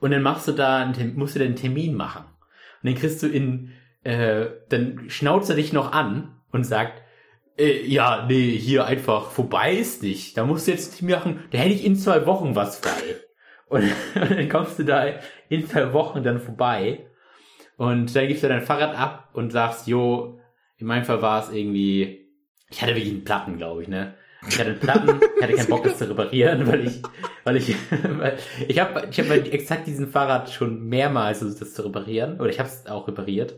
Und 0.00 0.12
dann 0.12 0.22
machst 0.22 0.48
du 0.48 0.52
da, 0.52 0.78
einen, 0.78 1.14
musst 1.16 1.36
du 1.36 1.44
einen 1.44 1.56
Termin 1.56 1.94
machen. 1.94 2.24
Und 2.24 2.90
dann 2.90 2.94
kriegst 2.94 3.22
du 3.22 3.26
in 3.26 3.74
äh, 4.02 4.46
dann 4.70 5.10
schnauzt 5.10 5.50
er 5.50 5.56
dich 5.56 5.74
noch 5.74 5.92
an 5.92 6.40
und 6.52 6.64
sagt, 6.64 7.02
äh, 7.58 7.84
ja, 7.86 8.26
nee, 8.28 8.56
hier 8.56 8.86
einfach 8.86 9.30
vorbei 9.30 9.74
ist 9.74 10.02
nicht. 10.02 10.36
Da 10.36 10.44
musst 10.44 10.66
du 10.66 10.72
jetzt 10.72 11.02
nicht 11.02 11.16
machen, 11.16 11.44
da 11.50 11.58
hätte 11.58 11.74
ich 11.74 11.84
in 11.84 11.96
zwei 11.96 12.26
Wochen 12.26 12.54
was 12.54 12.78
frei. 12.78 13.16
Und, 13.68 13.82
und 14.14 14.30
dann 14.30 14.48
kommst 14.48 14.78
du 14.78 14.84
da 14.84 15.04
in 15.48 15.66
zwei 15.66 15.92
Wochen 15.92 16.22
dann 16.22 16.40
vorbei 16.40 17.06
und 17.76 18.14
dann 18.16 18.28
gibst 18.28 18.42
du 18.42 18.48
dein 18.48 18.62
Fahrrad 18.62 18.96
ab 18.96 19.30
und 19.34 19.50
sagst, 19.50 19.86
jo, 19.86 20.40
in 20.78 20.86
meinem 20.86 21.04
Fall 21.04 21.22
war 21.22 21.42
es 21.42 21.52
irgendwie, 21.52 22.26
ich 22.70 22.82
hatte 22.82 22.94
wirklich 22.94 23.12
einen 23.12 23.24
Platten, 23.24 23.56
glaube 23.58 23.82
ich, 23.82 23.88
ne? 23.88 24.14
Ich 24.48 24.58
hatte 24.58 24.70
einen 24.70 24.78
Platten, 24.78 25.20
ich 25.36 25.42
hatte 25.42 25.54
keinen 25.54 25.68
Bock, 25.68 25.84
das 25.84 25.98
zu 25.98 26.08
reparieren, 26.08 26.66
weil 26.66 26.86
ich, 26.86 27.02
weil 27.44 27.56
ich, 27.56 27.74
weil 28.18 28.38
ich 28.68 28.78
habe, 28.78 29.08
ich 29.10 29.18
habe 29.18 29.52
exakt 29.52 29.86
diesen 29.86 30.08
Fahrrad 30.08 30.50
schon 30.50 30.86
mehrmals 30.86 31.38
versucht, 31.38 31.62
das 31.62 31.74
zu 31.74 31.82
reparieren, 31.82 32.40
oder 32.40 32.50
ich 32.50 32.58
habe 32.58 32.68
es 32.68 32.86
auch 32.86 33.08
repariert. 33.08 33.56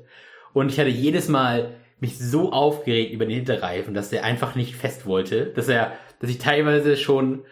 Und 0.53 0.73
ich 0.73 0.81
hatte 0.81 0.89
jedes 0.89 1.29
Mal 1.29 1.75
mich 2.00 2.19
so 2.19 2.53
aufgeregt 2.53 3.12
über 3.12 3.27
den 3.27 3.35
Hinterreifen, 3.35 3.95
dass 3.95 4.12
er 4.12 4.25
einfach 4.25 4.55
nicht 4.55 4.77
fest 4.77 5.06
wollte, 5.06 5.47
dass 5.47 5.69
er, 5.69 5.93
dass 6.21 6.31
ich 6.31 6.39
teilweise 6.39 6.97
schon 6.97 7.45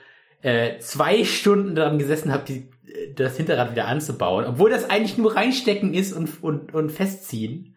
äh, 0.42 0.78
zwei 0.78 1.24
Stunden 1.24 1.74
daran 1.74 1.98
gesessen 1.98 2.32
habe, 2.32 2.44
die, 2.46 2.68
das 3.14 3.36
Hinterrad 3.36 3.72
wieder 3.72 3.86
anzubauen, 3.86 4.44
obwohl 4.44 4.70
das 4.70 4.88
eigentlich 4.88 5.18
nur 5.18 5.34
reinstecken 5.34 5.94
ist 5.94 6.12
und, 6.12 6.42
und, 6.42 6.74
und 6.74 6.90
festziehen, 6.90 7.76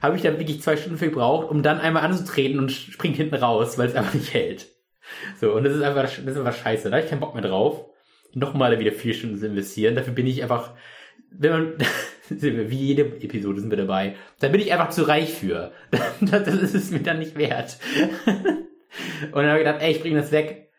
habe 0.00 0.16
ich 0.16 0.22
dann 0.22 0.38
wirklich 0.38 0.62
zwei 0.62 0.76
Stunden 0.76 0.98
für 0.98 1.08
gebraucht, 1.08 1.50
um 1.50 1.62
dann 1.62 1.80
einmal 1.80 2.04
anzutreten 2.04 2.58
und 2.58 2.72
springt 2.72 3.16
hinten 3.16 3.34
raus, 3.34 3.78
weil 3.78 3.88
es 3.88 3.94
einfach 3.94 4.14
nicht 4.14 4.32
hält. 4.32 4.68
So, 5.40 5.52
und 5.52 5.64
das 5.64 5.74
ist 5.74 5.82
einfach, 5.82 6.02
das 6.02 6.18
ist 6.18 6.36
einfach 6.36 6.56
scheiße. 6.56 6.88
Da 6.88 6.96
habe 6.96 7.04
ich 7.04 7.10
keinen 7.10 7.20
Bock 7.20 7.34
mehr 7.34 7.42
drauf, 7.42 7.86
nochmal 8.32 8.78
wieder 8.78 8.92
vier 8.92 9.14
Stunden 9.14 9.38
zu 9.38 9.46
investieren. 9.46 9.94
Dafür 9.94 10.14
bin 10.14 10.26
ich 10.26 10.42
einfach, 10.42 10.72
wenn 11.30 11.52
man, 11.52 11.72
wie 12.30 12.76
jede 12.76 13.02
Episode 13.02 13.60
sind 13.60 13.70
wir 13.70 13.76
dabei. 13.76 14.14
Da 14.38 14.48
bin 14.48 14.60
ich 14.60 14.72
einfach 14.72 14.90
zu 14.90 15.02
reich 15.02 15.32
für. 15.32 15.72
das 16.20 16.46
ist 16.48 16.74
es 16.74 16.90
mir 16.90 17.00
dann 17.00 17.18
nicht 17.18 17.36
wert. 17.36 17.78
Und 18.26 19.34
dann 19.34 19.48
habe 19.48 19.58
ich 19.58 19.66
gedacht, 19.66 19.82
ey, 19.82 19.92
ich 19.92 20.00
bringe 20.00 20.20
das 20.20 20.32
weg 20.32 20.70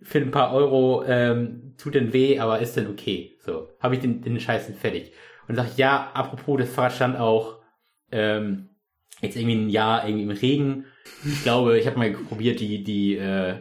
für 0.00 0.18
ein 0.18 0.30
paar 0.30 0.52
Euro, 0.52 1.04
ähm, 1.06 1.74
tut 1.76 1.94
denn 1.94 2.12
weh, 2.12 2.38
aber 2.38 2.60
ist 2.60 2.76
denn 2.76 2.88
okay. 2.88 3.36
So, 3.40 3.68
habe 3.80 3.94
ich 3.94 4.00
den, 4.00 4.22
den 4.22 4.38
Scheiß 4.38 4.70
fertig. 4.78 5.12
Und 5.46 5.56
dann 5.56 5.64
sag 5.64 5.72
ich, 5.72 5.78
ja, 5.78 6.10
apropos, 6.14 6.60
das 6.60 6.70
Fahrrad 6.70 6.92
stand 6.92 7.18
auch 7.18 7.58
ähm, 8.12 8.70
jetzt 9.20 9.36
irgendwie 9.36 9.56
ein 9.56 9.70
Jahr 9.70 10.06
irgendwie 10.06 10.24
im 10.24 10.30
Regen. 10.30 10.84
Ich 11.24 11.42
glaube, 11.42 11.78
ich 11.78 11.86
habe 11.86 11.98
mal 11.98 12.12
probiert, 12.12 12.60
die, 12.60 12.84
die, 12.84 13.16
äh, 13.16 13.56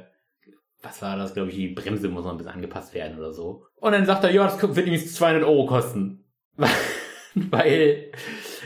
was 0.81 1.01
war 1.01 1.17
das, 1.17 1.33
glaube 1.33 1.49
ich, 1.49 1.55
die 1.55 1.69
Bremse 1.69 2.09
muss 2.09 2.23
noch 2.23 2.31
ein 2.31 2.37
bisschen 2.37 2.53
angepasst 2.53 2.93
werden 2.93 3.17
oder 3.17 3.33
so. 3.33 3.65
Und 3.77 3.93
dann 3.93 4.05
sagt 4.05 4.23
er, 4.23 4.31
ja, 4.31 4.43
das 4.43 4.61
wird 4.61 4.77
irgendwie 4.77 5.05
200 5.05 5.43
Euro 5.43 5.65
kosten. 5.65 6.25
weil 7.51 8.11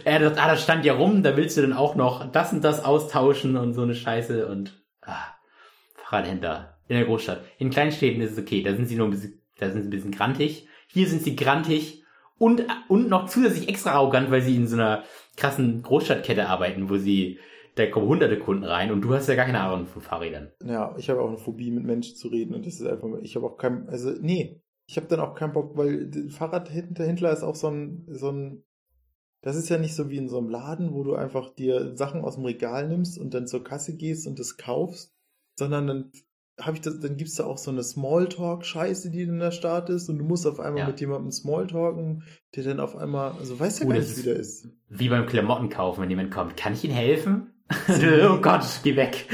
er 0.04 0.20
das, 0.20 0.38
ah, 0.38 0.48
das 0.48 0.64
stand 0.64 0.86
ja 0.86 0.94
rum, 0.94 1.24
da 1.24 1.36
willst 1.38 1.58
du 1.58 1.62
dann 1.62 1.74
auch 1.74 1.96
noch 1.96 2.32
das 2.32 2.54
und 2.54 2.64
das 2.64 2.84
austauschen 2.84 3.58
und 3.58 3.74
so 3.74 3.84
eine 3.84 3.96
Scheiße 3.96 4.48
und 4.48 4.82
ah, 5.02 5.36
Fahrradhändler 5.96 6.78
in 6.88 6.98
der 6.98 7.06
Großstadt. 7.06 7.44
In 7.58 7.70
Kleinstädten 7.70 8.22
ist 8.22 8.34
es 8.34 8.40
okay, 8.40 8.64
da 8.64 8.76
sind 8.76 8.88
sie 8.88 8.96
nur 8.96 9.08
ein 9.08 9.12
bisschen, 9.12 9.42
da 9.58 9.70
sind 9.70 9.84
sie 9.84 9.88
ein 9.88 9.92
bisschen 9.92 10.12
grantig. 10.12 10.68
Hier 10.88 11.08
sind 11.08 11.24
sie 11.24 11.36
grantig 11.36 12.04
und, 12.38 12.66
und 12.88 13.10
noch 13.10 13.28
zusätzlich 13.28 13.70
extra 13.70 13.92
arrogant, 13.92 14.32
weil 14.32 14.42
sie 14.42 14.56
in 14.56 14.68
so 14.68 14.76
einer 14.76 15.04
krassen 15.38 15.82
Großstadtkette 15.84 16.48
arbeiten, 16.48 16.90
wo 16.90 16.98
sie 16.98 17.40
da 17.76 17.86
kommen 17.86 18.08
hunderte 18.08 18.38
Kunden 18.38 18.66
rein 18.66 18.92
und 18.92 19.02
du 19.02 19.14
hast 19.14 19.30
ja 19.30 19.36
gar 19.36 19.46
keine 19.46 19.62
Ahnung 19.62 19.88
von 19.88 20.02
Fahrrädern. 20.02 20.52
Ja, 20.64 20.94
ich 20.98 21.10
habe 21.10 21.22
auch 21.22 21.30
eine 21.30 21.38
Phobie, 21.38 21.72
mit 21.72 21.86
Menschen 21.86 22.18
zu 22.18 22.28
reden 22.28 22.54
und 22.54 22.66
das 22.66 22.76
ist 22.76 22.86
einfach, 22.86 23.08
ich 23.22 23.36
habe 23.36 23.46
auch 23.46 23.58
kein, 23.58 23.88
also 23.88 24.12
nee, 24.20 24.62
ich 24.92 24.98
habe 24.98 25.08
dann 25.08 25.22
auch 25.22 25.36
keinen 25.36 25.54
Bock, 25.54 25.78
weil 25.78 26.12
Fahrradhändler 26.30 27.32
ist 27.32 27.44
auch 27.44 27.56
so 27.56 27.70
ein, 27.70 28.06
so 28.10 28.30
ein, 28.30 28.66
das 29.42 29.56
ist 29.56 29.70
ja 29.70 29.78
nicht 29.78 29.96
so 29.96 30.10
wie 30.10 30.18
in 30.18 30.28
so 30.28 30.38
einem 30.38 30.50
Laden, 30.50 30.94
wo 30.94 31.06
du 31.06 31.16
einfach 31.16 31.56
dir 31.56 31.96
Sachen 31.96 32.26
aus 32.26 32.36
dem 32.36 32.44
Regal 32.44 32.90
nimmst 32.90 33.18
und 33.18 33.34
dann 33.34 33.48
zur 33.48 33.64
Kasse 33.64 33.96
gehst 33.96 34.28
und 34.28 34.38
das 34.38 34.58
kaufst, 34.58 35.16
sondern 35.56 35.88
dann 35.88 36.12
habe 36.60 36.76
ich 36.76 36.82
das, 36.82 37.00
dann 37.00 37.16
gibt's 37.16 37.36
da 37.36 37.46
auch 37.46 37.58
so 37.58 37.72
eine 37.72 37.84
Smalltalk-Scheiße, 37.84 39.12
die 39.12 39.26
dann 39.26 39.40
da 39.40 39.54
Start 39.54 39.90
ist 39.90 40.10
und 40.10 40.18
du 40.18 40.26
musst 40.26 40.46
auf 40.46 40.60
einmal 40.60 40.82
ja. 40.82 40.88
mit 40.88 41.00
jemandem 41.00 41.32
Smalltalken, 41.32 42.24
der 42.54 42.66
dann 42.66 42.82
auf 42.82 42.98
einmal, 42.98 43.32
also 43.40 43.58
weiß 43.58 43.80
ja 43.80 43.86
oh, 43.86 43.90
gar 43.90 43.98
nicht, 43.98 44.18
wie 44.18 44.24
der 44.24 44.36
ist. 44.36 44.68
Wie 44.90 45.08
beim 45.08 45.26
Klamottenkaufen, 45.26 46.04
wenn 46.04 46.10
jemand 46.10 46.32
kommt. 46.32 46.58
Kann 46.58 46.74
ich 46.74 46.84
Ihnen 46.84 46.94
helfen? 46.94 47.54
oh 47.88 48.42
Gott, 48.42 48.66
geh 48.84 48.98
weg. 48.98 49.26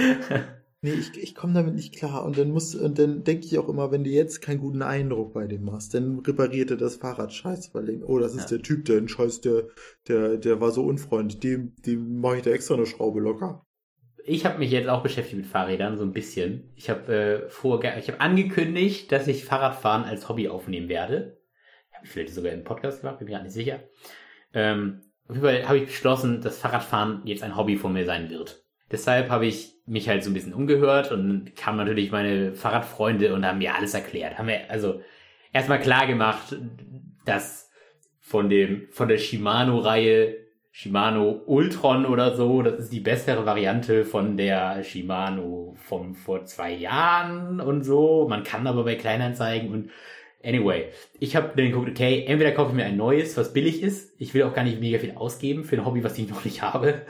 Nee, 0.87 0.99
ich, 0.99 1.17
ich 1.21 1.35
komme 1.35 1.53
damit 1.53 1.75
nicht 1.75 1.95
klar. 1.95 2.25
Und 2.25 2.37
dann 2.37 2.51
muss, 2.51 2.75
und 2.75 2.97
dann 2.97 3.23
denke 3.23 3.45
ich 3.45 3.57
auch 3.57 3.69
immer, 3.69 3.91
wenn 3.91 4.03
du 4.03 4.09
jetzt 4.09 4.41
keinen 4.41 4.59
guten 4.59 4.81
Eindruck 4.81 5.33
bei 5.33 5.47
dem 5.47 5.63
machst, 5.63 5.93
dann 5.93 6.19
repariert 6.19 6.71
er 6.71 6.77
das 6.77 6.97
Fahrrad 6.97 7.33
scheiße, 7.33 7.73
weil 7.73 7.85
dem, 7.85 8.03
oh, 8.03 8.19
das 8.19 8.33
ist 8.33 8.51
ja. 8.51 8.57
der 8.57 8.63
Typ, 8.63 8.85
der 8.85 9.07
Scheiß, 9.07 9.41
der, 9.41 9.67
der, 10.07 10.37
der 10.37 10.61
war 10.61 10.71
so 10.71 10.83
unfreundlich, 10.83 11.39
dem, 11.39 11.73
dem 11.85 12.19
mache 12.19 12.37
ich 12.37 12.43
da 12.43 12.51
extra 12.51 12.75
eine 12.75 12.85
Schraube 12.85 13.19
locker 13.19 13.63
ich 14.27 14.45
habe 14.45 14.59
mich 14.59 14.71
jetzt 14.71 14.89
auch 14.89 15.03
beschäftigt 15.03 15.37
mit 15.37 15.45
Fahrrädern, 15.45 15.97
so 15.97 16.03
ein 16.03 16.11
bisschen. 16.11 16.69
Ich 16.75 16.89
habe 16.89 17.13
äh, 17.13 17.49
vor, 17.49 17.81
ich 17.81 18.09
habe 18.09 18.19
angekündigt, 18.19 19.09
dass 19.13 19.25
ich 19.27 19.45
Fahrradfahren 19.45 20.03
als 20.03 20.27
Hobby 20.27 20.49
aufnehmen 20.49 20.89
werde. 20.89 21.39
Habe 21.93 22.05
ich 22.05 22.11
vielleicht 22.11 22.33
sogar 22.33 22.51
im 22.51 22.65
Podcast 22.65 23.01
gemacht, 23.01 23.19
bin 23.19 23.27
mir 23.27 23.35
gar 23.35 23.43
nicht 23.43 23.53
sicher. 23.53 23.79
Ähm, 24.53 25.01
auf 25.29 25.35
jeden 25.35 25.47
Fall 25.47 25.67
habe 25.67 25.77
ich 25.77 25.85
beschlossen, 25.85 26.41
dass 26.41 26.59
Fahrradfahren 26.59 27.21
jetzt 27.23 27.41
ein 27.41 27.55
Hobby 27.55 27.77
von 27.77 27.93
mir 27.93 28.05
sein 28.05 28.29
wird. 28.29 28.66
Deshalb 28.91 29.29
habe 29.29 29.45
ich 29.45 29.73
mich 29.85 30.07
halt 30.09 30.23
so 30.23 30.29
ein 30.29 30.33
bisschen 30.33 30.53
umgehört 30.53 31.11
und 31.11 31.55
kamen 31.55 31.77
natürlich 31.77 32.11
meine 32.11 32.53
Fahrradfreunde 32.53 33.33
und 33.33 33.45
haben 33.45 33.57
mir 33.57 33.75
alles 33.75 33.93
erklärt. 33.93 34.37
Haben 34.37 34.47
wir 34.47 34.69
also 34.69 35.01
erstmal 35.53 35.79
klar 35.79 36.07
gemacht, 36.07 36.55
dass 37.25 37.69
von 38.19 38.49
dem, 38.49 38.87
von 38.91 39.07
der 39.07 39.17
Shimano-Reihe 39.17 40.47
Shimano 40.79 41.41
Ultron 41.47 42.05
oder 42.05 42.35
so. 42.35 42.61
Das 42.61 42.77
ist 42.77 42.93
die 42.93 42.99
bessere 42.99 43.47
Variante 43.47 44.05
von 44.05 44.37
der 44.37 44.83
Shimano 44.83 45.75
von 45.75 46.13
vor 46.13 46.45
zwei 46.45 46.71
Jahren 46.71 47.59
und 47.59 47.83
so. 47.83 48.27
Man 48.29 48.43
kann 48.43 48.67
aber 48.67 48.83
bei 48.83 48.93
Kleinanzeigen 48.93 49.71
und 49.71 49.89
anyway. 50.43 50.89
Ich 51.19 51.35
habe 51.35 51.53
dann 51.55 51.65
geguckt, 51.65 51.89
okay, 51.89 52.25
entweder 52.27 52.51
kaufe 52.51 52.69
ich 52.69 52.75
mir 52.75 52.85
ein 52.85 52.95
neues, 52.95 53.35
was 53.37 53.53
billig 53.53 53.81
ist. 53.81 54.13
Ich 54.19 54.35
will 54.35 54.43
auch 54.43 54.53
gar 54.53 54.63
nicht 54.63 54.79
mega 54.79 54.99
viel 54.99 55.13
ausgeben 55.15 55.63
für 55.63 55.77
ein 55.77 55.85
Hobby, 55.85 56.03
was 56.03 56.15
ich 56.19 56.29
noch 56.29 56.45
nicht 56.45 56.61
habe. 56.61 57.01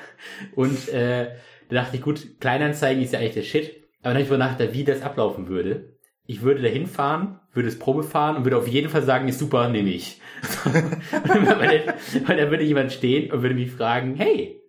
Und 0.55 0.88
äh, 0.88 1.31
da 1.69 1.75
dachte 1.75 1.97
ich, 1.97 2.01
gut, 2.01 2.39
Kleinanzeigen 2.39 3.03
ist 3.03 3.13
ja 3.13 3.19
eigentlich 3.19 3.33
der 3.33 3.43
Shit. 3.43 3.83
Aber 4.01 4.09
dann 4.09 4.13
habe 4.13 4.24
ich 4.24 4.29
wohl 4.29 4.38
nachgedacht, 4.38 4.74
wie 4.74 4.83
das 4.83 5.01
ablaufen 5.01 5.47
würde 5.47 5.97
ich 6.27 6.41
würde 6.41 6.62
da 6.62 6.67
hinfahren, 6.67 7.39
würde 7.53 7.69
es 7.69 7.79
Probe 7.79 8.03
fahren 8.03 8.36
und 8.36 8.45
würde 8.45 8.57
auf 8.57 8.67
jeden 8.67 8.89
Fall 8.89 9.01
sagen, 9.01 9.29
ist 9.29 9.39
super, 9.39 9.69
nehme 9.69 9.89
ich. 9.91 10.19
weil, 10.65 11.95
weil 12.25 12.38
da 12.38 12.51
würde 12.51 12.63
jemand 12.63 12.91
stehen 12.91 13.31
und 13.31 13.41
würde 13.41 13.55
mich 13.55 13.71
fragen, 13.71 14.15
hey, 14.15 14.62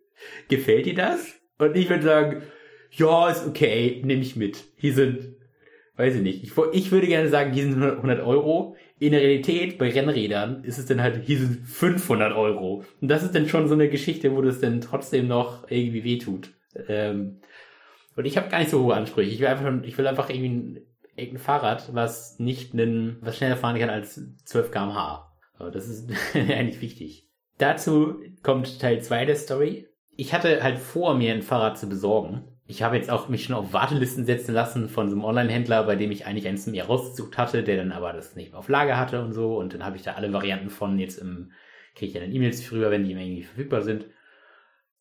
gefällt 0.49 0.87
dir 0.87 0.95
das? 0.95 1.35
Und 1.59 1.77
ich 1.77 1.91
würde 1.91 2.05
sagen, 2.05 2.43
ja, 2.93 3.29
ist 3.29 3.47
okay, 3.47 4.01
nehme 4.05 4.23
ich 4.23 4.37
mit. 4.37 4.65
Hier 4.77 4.95
sind, 4.95 5.35
weiß 5.97 6.15
ich 6.15 6.23
nicht, 6.23 6.45
ich, 6.45 6.53
ich 6.73 6.93
würde 6.93 7.09
gerne 7.09 7.29
sagen, 7.29 7.53
hier 7.53 7.65
sind 7.65 7.83
100 7.83 8.25
Euro. 8.25 8.77
In 9.01 9.13
der 9.13 9.21
Realität, 9.21 9.79
bei 9.79 9.91
Rennrädern, 9.91 10.65
ist 10.65 10.79
es 10.79 10.87
dann 10.87 11.03
halt, 11.03 11.25
hier 11.25 11.39
sind 11.39 11.67
500 11.67 12.35
Euro. 12.35 12.85
Und 13.01 13.09
das 13.09 13.23
ist 13.23 13.35
dann 13.35 13.49
schon 13.49 13.69
so 13.69 13.75
eine 13.75 13.89
Geschichte, 13.89 14.35
wo 14.35 14.43
das 14.43 14.61
dann 14.61 14.81
trotzdem 14.81 15.29
noch 15.29 15.71
irgendwie 15.71 16.03
wehtut. 16.03 16.51
Ähm, 16.89 17.41
und 18.17 18.25
ich 18.25 18.37
habe 18.37 18.49
gar 18.49 18.59
nicht 18.59 18.71
so 18.71 18.83
hohe 18.83 18.95
Ansprüche. 18.95 19.31
Ich 19.31 19.41
will 19.41 19.47
einfach, 19.47 19.73
ich 19.83 19.97
will 19.97 20.07
einfach 20.07 20.29
irgendwie 20.29 20.87
ein 21.17 21.39
Fahrrad, 21.39 21.95
was 21.95 22.39
nicht 22.39 22.73
einen, 22.73 23.19
was 23.21 23.37
schneller 23.37 23.57
fahren 23.57 23.79
kann 23.79 23.91
als 23.91 24.21
12 24.45 24.71
kmh. 24.71 25.31
Das 25.73 25.89
ist 25.89 26.11
eigentlich 26.35 26.81
wichtig. 26.81 27.29
Dazu 27.59 28.21
kommt 28.43 28.81
Teil 28.81 29.03
2 29.03 29.25
der 29.25 29.37
Story. 29.37 29.89
Ich 30.17 30.33
hatte 30.33 30.63
halt 30.63 30.79
vor, 30.79 31.15
mir 31.15 31.33
ein 31.33 31.43
Fahrrad 31.43 31.79
zu 31.79 31.89
besorgen. 31.89 32.45
Ich 32.67 32.83
habe 32.83 32.97
jetzt 32.97 33.11
auch 33.11 33.29
mich 33.29 33.45
schon 33.45 33.57
auf 33.57 33.73
Wartelisten 33.73 34.27
setzen 34.27 34.53
lassen 34.53 34.89
von 34.89 35.09
so 35.09 35.17
einem 35.17 35.25
Online-Händler, 35.25 35.85
bei 35.85 35.97
dem 35.97 36.11
ich 36.11 36.27
eigentlich 36.27 36.47
eins 36.47 36.67
mir 36.67 36.85
rausgesucht 36.85 37.39
hatte, 37.39 37.63
der 37.63 37.79
dann 37.79 37.93
aber 37.93 38.13
das 38.13 38.37
nicht 38.37 38.51
mehr 38.51 38.59
auf 38.59 38.69
Lager 38.69 38.99
hatte 38.99 39.23
und 39.23 39.33
so. 39.33 39.57
Und 39.57 39.75
dann 39.75 39.85
habe 39.85 39.97
ich 39.97 40.03
da 40.03 40.13
alle 40.13 40.33
Varianten 40.33 40.71
von 40.71 40.99
jetzt 40.99 41.19
im, 41.19 41.53
kriege 41.95 42.13
ich 42.13 42.21
dann 42.21 42.33
E-Mails 42.33 42.63
früher, 42.63 42.91
wenn 42.91 43.05
die 43.05 43.13
irgendwie 43.13 43.45
verfügbar 43.45 43.83
sind. 43.83 44.07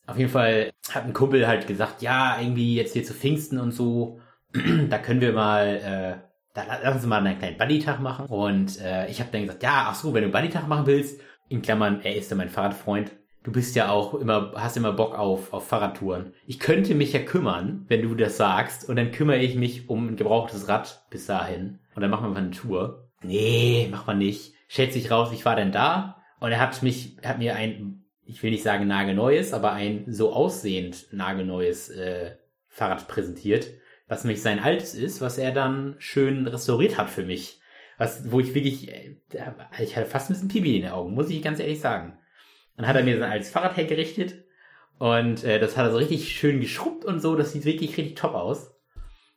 Auf 0.08 0.18
jeden 0.18 0.32
Fall 0.32 0.72
hat 0.90 1.04
ein 1.04 1.14
Kumpel 1.14 1.48
halt 1.48 1.68
gesagt, 1.68 2.02
ja, 2.02 2.40
irgendwie 2.40 2.76
jetzt 2.76 2.94
hier 2.94 3.04
zu 3.04 3.14
Pfingsten 3.14 3.60
und 3.60 3.72
so, 3.72 4.20
da 4.90 4.98
können 4.98 5.22
wir 5.22 5.34
mal, 5.34 5.68
äh, 5.68 6.28
da 6.54 6.64
lass 6.82 6.96
uns 6.96 7.06
mal 7.06 7.26
einen 7.26 7.38
kleinen 7.38 7.58
Buddy-Tag 7.58 8.00
machen. 8.00 8.26
Und 8.26 8.80
äh, 8.82 9.08
ich 9.10 9.20
habe 9.20 9.30
dann 9.32 9.42
gesagt, 9.42 9.64
ja, 9.64 9.88
ach 9.90 9.96
so, 9.96 10.14
wenn 10.14 10.24
du 10.24 10.30
Buddy-Tag 10.30 10.68
machen 10.68 10.88
willst, 10.88 11.20
in 11.50 11.62
Klammern, 11.62 12.02
er 12.02 12.16
ist 12.16 12.32
ja 12.32 12.38
mein 12.38 12.50
Fahrradfreund, 12.50 13.12
du 13.44 13.52
bist 13.52 13.76
ja 13.76 13.90
auch 13.90 14.14
immer, 14.14 14.54
hast 14.56 14.78
immer 14.78 14.92
Bock 14.94 15.18
auf, 15.18 15.54
auf 15.54 15.68
Fahrradtouren. 15.68 16.34
Ich 16.46 16.60
könnte 16.60 16.96
mich 16.96 17.14
ja 17.14 17.20
kümmern, 17.20 17.86
wenn 17.88 18.02
du 18.02 18.16
das 18.16 18.38
sagst, 18.38 18.90
und 18.90 18.96
dann 18.96 19.12
kümmere 19.12 19.38
ich 19.40 19.56
mich 19.56 19.90
um 19.90 20.08
ein 20.08 20.16
gebrauchtes 20.16 20.68
Rad 20.68 21.06
bis 21.10 21.26
dahin. 21.28 21.80
Und 21.96 22.02
dann 22.02 22.12
machen 22.12 22.26
wir 22.26 22.30
mal 22.30 22.44
eine 22.44 22.52
Tour. 22.52 23.10
Nee, 23.24 23.88
mach 23.92 24.08
mal 24.08 24.16
nicht. 24.16 24.54
Schätze 24.68 24.94
sich 24.94 25.12
raus, 25.12 25.32
ich 25.32 25.46
war 25.46 25.56
denn 25.56 25.72
da. 25.72 26.18
Und 26.40 26.52
er 26.52 26.60
hat 26.60 26.82
mich, 26.84 27.18
hat 27.24 27.40
mir 27.40 27.56
ein, 27.56 28.04
ich 28.28 28.44
will 28.44 28.52
nicht 28.52 28.64
sagen 28.64 28.88
nagelneues, 28.88 29.54
aber 29.54 29.72
ein 29.72 30.06
so 30.08 30.34
aussehend 30.34 31.12
nagelneues 31.12 31.90
äh, 31.90 32.36
Fahrrad 32.68 33.08
präsentiert 33.08 33.68
was 34.08 34.24
nämlich 34.24 34.42
sein 34.42 34.60
altes 34.60 34.96
ist, 34.96 35.22
was 35.22 35.38
er 35.38 35.52
dann 35.52 35.96
schön 36.00 36.48
restauriert 36.48 36.98
hat 36.98 37.10
für 37.10 37.24
mich. 37.24 37.60
Was, 37.98 38.32
wo 38.32 38.40
ich 38.40 38.54
wirklich, 38.54 38.92
äh, 38.92 39.18
ich 39.80 39.98
hatte 39.98 40.06
fast 40.06 40.30
ein 40.30 40.34
bisschen 40.34 40.50
Pipi 40.50 40.78
in 40.78 40.84
den 40.84 40.92
Augen, 40.92 41.14
muss 41.14 41.30
ich 41.30 41.42
ganz 41.42 41.60
ehrlich 41.60 41.80
sagen. 41.80 42.18
Dann 42.76 42.88
hat 42.88 42.96
er 42.96 43.04
mir 43.04 43.18
sein 43.18 43.32
altes 43.32 43.50
Fahrrad 43.50 43.76
hergerichtet 43.76 44.46
und 45.00 45.44
äh, 45.44 45.60
das 45.60 45.76
hat 45.76 45.88
er 45.88 45.92
so 45.92 45.98
richtig 45.98 46.30
schön 46.38 46.62
geschrubbt 46.62 47.06
und 47.06 47.20
so, 47.20 47.36
das 47.36 47.52
sieht 47.52 47.66
wirklich 47.66 47.98
richtig 47.98 48.16
top 48.16 48.36
aus. 48.36 48.76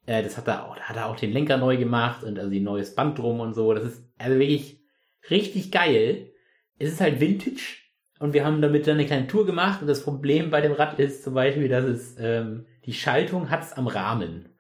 Äh, 0.07 0.23
das 0.23 0.37
hat 0.37 0.47
er 0.47 0.67
auch, 0.67 0.77
da 0.77 0.83
hat 0.83 0.97
er 0.97 1.07
auch 1.07 1.17
den 1.17 1.33
Lenker 1.33 1.57
neu 1.57 1.79
gemacht 1.79 2.23
und 2.23 2.39
also 2.39 2.51
die 2.51 2.61
neues 2.61 2.95
Band 2.95 3.19
drum 3.19 3.41
und 3.41 3.55
so. 3.55 3.73
Das 3.73 3.85
ist 3.85 4.05
also 4.19 4.39
wirklich 4.39 4.83
richtig 5.31 5.73
geil. 5.73 6.31
Es 6.79 6.93
ist 6.93 7.01
halt 7.01 7.19
Vintage 7.19 7.79
und 8.21 8.35
wir 8.35 8.45
haben 8.45 8.61
damit 8.61 8.87
dann 8.87 8.95
eine 8.95 9.07
kleine 9.07 9.27
Tour 9.27 9.47
gemacht 9.47 9.81
und 9.81 9.89
das 9.89 10.05
Problem 10.05 10.51
bei 10.51 10.61
dem 10.61 10.73
Rad 10.73 11.01
ist 11.01 11.25
zum 11.25 11.35
Beispiel, 11.35 11.69
dass 11.69 11.85
es 11.85 12.17
ähm, 12.19 12.67
die 12.85 12.93
Schaltung 12.93 13.51
hat's 13.51 13.73
am 13.73 13.89
Rahmen. 13.89 14.51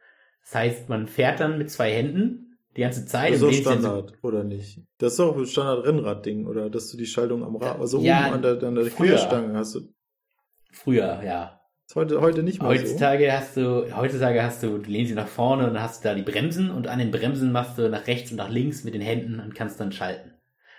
Das 0.43 0.55
heißt, 0.55 0.89
man 0.89 1.07
fährt 1.07 1.39
dann 1.41 1.59
mit 1.59 1.71
zwei 1.71 1.93
Händen 1.93 2.59
die 2.77 2.81
ganze 2.81 3.05
Zeit. 3.05 3.35
Das 3.35 3.43
ist 3.43 3.67
doch 3.67 3.73
Standard, 3.73 4.15
oder 4.23 4.45
nicht? 4.45 4.81
Das 4.99 5.13
ist 5.13 5.19
doch 5.19 5.37
ein 5.37 5.47
Standard-Rennrad-Ding, 5.47 6.47
oder? 6.47 6.71
Dass 6.71 6.91
du 6.91 6.97
die 6.97 7.07
Schaltung 7.07 7.45
am 7.45 7.55
Rad, 7.57 7.79
also 7.79 8.01
ja, 8.01 8.27
oben 8.27 8.35
an 8.35 8.43
der, 8.43 8.63
an 8.63 8.75
der 8.75 8.89
Querstange 8.89 9.57
hast 9.57 9.75
du. 9.75 9.81
Früher, 10.73 11.23
ja. 11.23 11.61
Ist 11.87 11.97
heute, 11.97 12.21
heute 12.21 12.43
nicht 12.43 12.63
mehr 12.63 12.71
heutzutage 12.71 13.27
so. 13.27 13.33
hast 13.33 13.57
du, 13.57 13.97
heutzutage 13.97 14.43
hast 14.43 14.63
du, 14.63 14.79
du 14.79 14.91
lehnst 14.91 15.11
sie 15.11 15.17
nach 15.17 15.29
vorne 15.29 15.67
und 15.67 15.75
dann 15.75 15.83
hast 15.83 16.03
du 16.03 16.09
da 16.09 16.15
die 16.15 16.23
Bremsen 16.23 16.71
und 16.71 16.87
an 16.87 16.99
den 16.99 17.11
Bremsen 17.11 17.53
machst 17.53 17.77
du 17.77 17.91
nach 17.91 18.07
rechts 18.07 18.31
und 18.31 18.39
nach 18.39 18.49
links 18.49 18.85
mit 18.85 18.95
den 18.95 19.03
Händen 19.03 19.39
und 19.39 19.55
kannst 19.55 19.81
dann 19.81 19.93
schalten. 19.93 20.33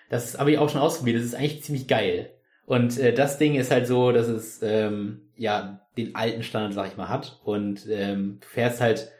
Das 0.10 0.40
habe 0.40 0.52
ich 0.52 0.58
auch 0.58 0.70
schon 0.70 0.82
ausprobiert. 0.82 1.18
Das 1.18 1.26
ist 1.26 1.36
eigentlich 1.36 1.64
ziemlich 1.64 1.88
geil. 1.88 2.32
Und 2.66 2.98
äh, 3.00 3.14
das 3.14 3.38
Ding 3.38 3.56
ist 3.56 3.72
halt 3.72 3.88
so, 3.88 4.12
dass 4.12 4.28
es 4.28 4.62
ähm, 4.62 5.30
ja 5.36 5.88
den 5.98 6.16
alten 6.16 6.44
Standard, 6.44 6.74
sag 6.74 6.88
ich 6.88 6.98
mal, 6.98 7.10
hat. 7.10 7.40
Und 7.44 7.88
ähm, 7.90 8.38
du 8.42 8.48
fährst 8.48 8.82
halt 8.82 9.12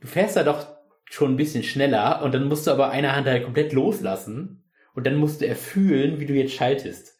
du 0.00 0.06
fährst 0.06 0.36
da 0.36 0.42
doch 0.42 0.66
schon 1.04 1.32
ein 1.32 1.36
bisschen 1.36 1.62
schneller 1.62 2.22
und 2.22 2.32
dann 2.34 2.48
musst 2.48 2.66
du 2.66 2.70
aber 2.70 2.90
eine 2.90 3.14
Hand 3.14 3.26
halt 3.26 3.44
komplett 3.44 3.72
loslassen 3.72 4.64
und 4.94 5.06
dann 5.06 5.16
musst 5.16 5.40
du 5.40 5.46
erfühlen, 5.46 6.20
wie 6.20 6.26
du 6.26 6.34
jetzt 6.34 6.54
schaltest. 6.54 7.18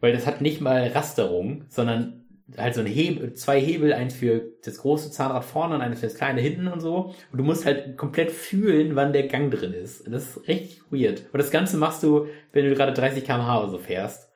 Weil 0.00 0.12
das 0.12 0.26
hat 0.26 0.40
nicht 0.40 0.60
mal 0.60 0.88
Rasterung, 0.88 1.64
sondern 1.68 2.24
halt 2.56 2.74
so 2.74 2.80
ein 2.80 2.86
Hebel, 2.86 3.34
zwei 3.34 3.60
Hebel, 3.60 3.92
eins 3.92 4.14
für 4.14 4.42
das 4.64 4.78
große 4.78 5.10
Zahnrad 5.10 5.44
vorne 5.44 5.76
und 5.76 5.80
eines 5.80 6.00
für 6.00 6.06
das 6.06 6.16
kleine 6.16 6.40
hinten 6.40 6.68
und 6.68 6.80
so. 6.80 7.14
Und 7.30 7.38
du 7.38 7.44
musst 7.44 7.64
halt 7.64 7.96
komplett 7.96 8.30
fühlen, 8.30 8.96
wann 8.96 9.12
der 9.12 9.28
Gang 9.28 9.52
drin 9.52 9.72
ist. 9.72 10.06
Und 10.06 10.12
das 10.12 10.36
ist 10.36 10.48
richtig 10.48 10.82
weird. 10.90 11.24
Und 11.32 11.38
das 11.38 11.50
Ganze 11.50 11.76
machst 11.76 12.02
du, 12.02 12.26
wenn 12.52 12.68
du 12.68 12.74
gerade 12.74 12.92
30 12.92 13.24
km/h 13.24 13.60
oder 13.60 13.70
so 13.70 13.78
fährst 13.78 14.31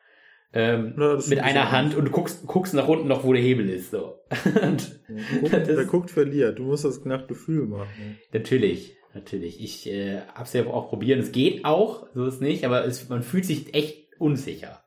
ähm, 0.52 0.94
Na, 0.96 1.18
mit 1.28 1.40
einer 1.40 1.70
Hand 1.70 1.94
und 1.94 2.06
du 2.06 2.10
guckst, 2.10 2.46
guckst 2.46 2.74
nach 2.74 2.88
unten 2.88 3.08
noch, 3.08 3.24
wo 3.24 3.32
der 3.32 3.42
Hebel 3.42 3.68
ist. 3.68 3.90
So. 3.90 4.20
guckt, 5.40 5.52
der 5.52 5.84
guckt 5.84 6.10
verliert. 6.10 6.58
Du 6.58 6.64
musst 6.64 6.84
das 6.84 7.04
nach 7.04 7.26
Gefühl 7.26 7.66
machen. 7.66 8.18
Natürlich, 8.32 8.96
natürlich. 9.14 9.62
Ich 9.62 9.86
äh, 9.88 10.20
hab's 10.34 10.52
ja 10.52 10.66
auch 10.66 10.88
probiert. 10.88 11.20
Es 11.20 11.32
geht 11.32 11.64
auch, 11.64 12.06
so 12.14 12.26
ist 12.26 12.40
nicht, 12.40 12.64
aber 12.64 12.84
es, 12.84 13.08
man 13.08 13.22
fühlt 13.22 13.44
sich 13.44 13.74
echt 13.74 14.18
unsicher. 14.18 14.82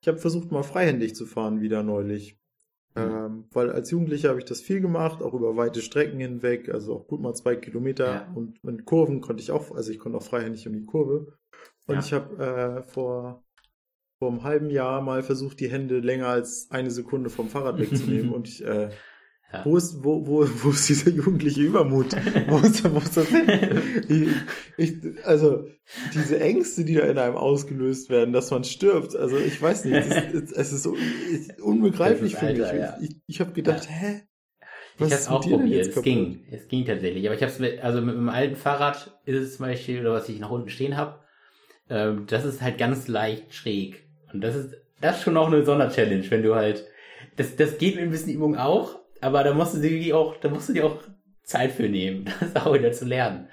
Ich 0.00 0.08
habe 0.08 0.18
versucht, 0.18 0.52
mal 0.52 0.62
freihändig 0.62 1.14
zu 1.14 1.26
fahren 1.26 1.60
wieder 1.60 1.82
neulich. 1.82 2.38
Mhm. 2.94 3.02
Ähm, 3.02 3.44
weil 3.52 3.70
als 3.70 3.90
Jugendlicher 3.90 4.28
habe 4.28 4.38
ich 4.38 4.44
das 4.44 4.60
viel 4.60 4.80
gemacht, 4.80 5.22
auch 5.22 5.34
über 5.34 5.56
weite 5.56 5.82
Strecken 5.82 6.20
hinweg, 6.20 6.68
also 6.68 6.94
auch 6.94 7.06
gut 7.06 7.20
mal 7.20 7.34
zwei 7.34 7.56
Kilometer. 7.56 8.06
Ja. 8.06 8.32
Und 8.34 8.62
mit 8.62 8.84
Kurven 8.84 9.20
konnte 9.20 9.42
ich 9.42 9.50
auch, 9.50 9.74
also 9.74 9.90
ich 9.90 9.98
konnte 9.98 10.18
auch 10.18 10.22
freihändig 10.22 10.66
um 10.68 10.74
die 10.74 10.84
Kurve. 10.84 11.36
Und 11.86 11.94
ja. 11.94 12.00
ich 12.00 12.12
habe 12.12 12.44
äh, 12.44 12.82
vor 12.82 13.43
vor 14.24 14.32
einem 14.32 14.42
halben 14.42 14.70
Jahr 14.70 15.02
mal 15.02 15.22
versucht, 15.22 15.60
die 15.60 15.70
Hände 15.70 15.98
länger 15.98 16.28
als 16.28 16.68
eine 16.70 16.90
Sekunde 16.90 17.28
vom 17.28 17.50
Fahrrad 17.50 17.78
wegzunehmen 17.78 18.30
und 18.32 18.48
ich, 18.48 18.64
äh, 18.64 18.88
ja. 19.52 19.64
wo 19.66 19.76
ist, 19.76 20.02
wo, 20.02 20.26
wo, 20.26 20.48
wo 20.62 20.70
ist 20.70 20.88
dieser 20.88 21.10
jugendliche 21.10 21.60
Übermut? 21.60 22.16
wo 22.48 22.56
ist, 22.56 22.90
wo 22.90 22.96
ist 22.96 23.18
das 23.18 23.28
hin? 23.28 23.46
Ich, 24.08 24.28
ich, 24.78 25.26
also, 25.26 25.66
diese 26.14 26.40
Ängste, 26.40 26.86
die 26.86 26.94
da 26.94 27.02
in 27.02 27.18
einem 27.18 27.36
ausgelöst 27.36 28.08
werden, 28.08 28.32
dass 28.32 28.50
man 28.50 28.64
stirbt, 28.64 29.14
also 29.14 29.36
ich 29.36 29.60
weiß 29.60 29.84
nicht, 29.84 29.94
es, 29.94 30.52
es 30.52 30.72
ist, 30.72 30.88
unbegreiflich 31.60 32.36
für 32.36 32.46
mich. 32.46 32.56
Ja. 32.56 32.96
Ich, 33.02 33.16
ich 33.26 33.40
habe 33.40 33.52
gedacht, 33.52 33.84
ja. 33.84 33.90
hä? 33.90 34.22
Was 34.96 35.08
ich 35.08 35.28
habe 35.28 35.36
auch 35.36 35.46
probiert. 35.46 35.86
Es 35.86 36.02
ging. 36.02 36.46
Es 36.50 36.66
ging 36.68 36.86
tatsächlich. 36.86 37.26
Aber 37.26 37.34
ich 37.34 37.42
habe 37.42 37.52
es 37.52 37.58
mit, 37.58 37.78
also 37.80 38.00
mit 38.00 38.16
einem 38.16 38.30
alten 38.30 38.56
Fahrrad 38.56 39.20
ist 39.26 39.36
es 39.36 39.56
zum 39.58 39.66
Beispiel, 39.66 40.00
oder 40.00 40.14
was 40.14 40.30
ich 40.30 40.40
nach 40.40 40.50
unten 40.50 40.70
stehen 40.70 40.96
habe, 40.96 41.18
ähm, 41.90 42.24
das 42.26 42.46
ist 42.46 42.62
halt 42.62 42.78
ganz 42.78 43.06
leicht 43.08 43.54
schräg. 43.54 44.03
Und 44.34 44.42
das 44.42 44.56
ist, 44.56 44.74
das 45.00 45.18
ist 45.18 45.22
schon 45.22 45.36
auch 45.36 45.46
eine 45.46 45.64
Sonderchallenge, 45.64 46.30
wenn 46.30 46.42
du 46.42 46.54
halt, 46.54 46.84
das, 47.36 47.56
das 47.56 47.78
geht 47.78 47.94
mit 47.94 48.04
ein 48.04 48.10
bisschen 48.10 48.32
Übung 48.32 48.56
auch, 48.56 48.98
aber 49.20 49.44
da 49.44 49.54
musst 49.54 49.74
du 49.74 49.80
dir 49.80 50.16
auch, 50.16 50.36
da 50.36 50.48
musst 50.48 50.68
du 50.68 50.72
dir 50.72 50.84
auch 50.84 50.98
Zeit 51.44 51.72
für 51.72 51.88
nehmen, 51.88 52.28
das 52.40 52.56
auch 52.56 52.74
wieder 52.74 52.92
zu 52.92 53.04
lernen. 53.04 53.48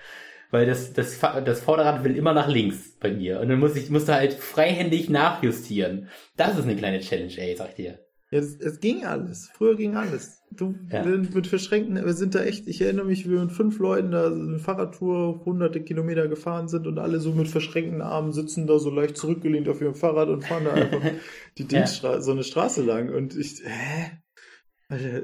Weil 0.50 0.66
das, 0.66 0.92
das, 0.92 1.18
das 1.20 1.62
Vorderrad 1.62 2.04
will 2.04 2.18
immer 2.18 2.34
nach 2.34 2.50
links 2.50 2.98
bei 3.00 3.10
mir. 3.10 3.40
Und 3.40 3.48
dann 3.48 3.60
muss 3.60 3.78
ich, 3.78 3.90
musst 3.90 4.10
du 4.10 4.14
halt 4.14 4.34
freihändig 4.34 5.10
nachjustieren. 5.10 6.10
Das 6.36 6.58
ist 6.58 6.64
eine 6.64 6.76
kleine 6.76 7.00
Challenge, 7.00 7.32
ey, 7.38 7.56
sag 7.56 7.70
ich 7.70 7.76
dir. 7.76 8.00
Ja, 8.32 8.40
es, 8.40 8.80
ging 8.80 9.06
alles. 9.06 9.50
Früher 9.54 9.76
ging 9.76 9.98
alles. 9.98 10.42
Du 10.52 10.74
ja. 10.90 11.04
mit 11.04 11.48
verschränkten, 11.48 11.96
wir 11.96 12.14
sind 12.14 12.34
da 12.34 12.44
echt, 12.44 12.66
ich 12.66 12.82
erinnere 12.82 13.06
mich, 13.06 13.26
wie 13.26 13.32
wir 13.32 13.42
mit 13.42 13.52
fünf 13.52 13.78
Leuten 13.78 14.12
da 14.12 14.28
eine 14.28 14.58
Fahrradtour 14.58 15.44
hunderte 15.44 15.82
Kilometer 15.82 16.30
gefahren 16.30 16.70
sind 16.70 16.88
und 16.88 16.98
alle 16.98 17.20
so 17.20 17.34
mit 17.34 17.50
verschränkten 17.50 18.02
Armen 18.02 18.32
sitzen 18.32 18.68
da 18.68 18.80
so 18.80 18.90
leicht 18.90 19.18
zurückgelehnt 19.18 19.68
auf 19.68 19.82
ihrem 19.82 19.96
Fahrrad 19.96 20.30
und 20.30 20.46
fahren 20.46 20.64
da 20.64 20.72
einfach 20.72 21.02
die 21.58 21.68
Dingstra 21.68 22.14
ja. 22.16 22.22
so 22.22 22.32
eine 22.32 22.46
Straße 22.46 22.84
lang. 22.84 23.10
Und 23.10 23.36
ich, 23.36 23.64
hä? 23.66 24.12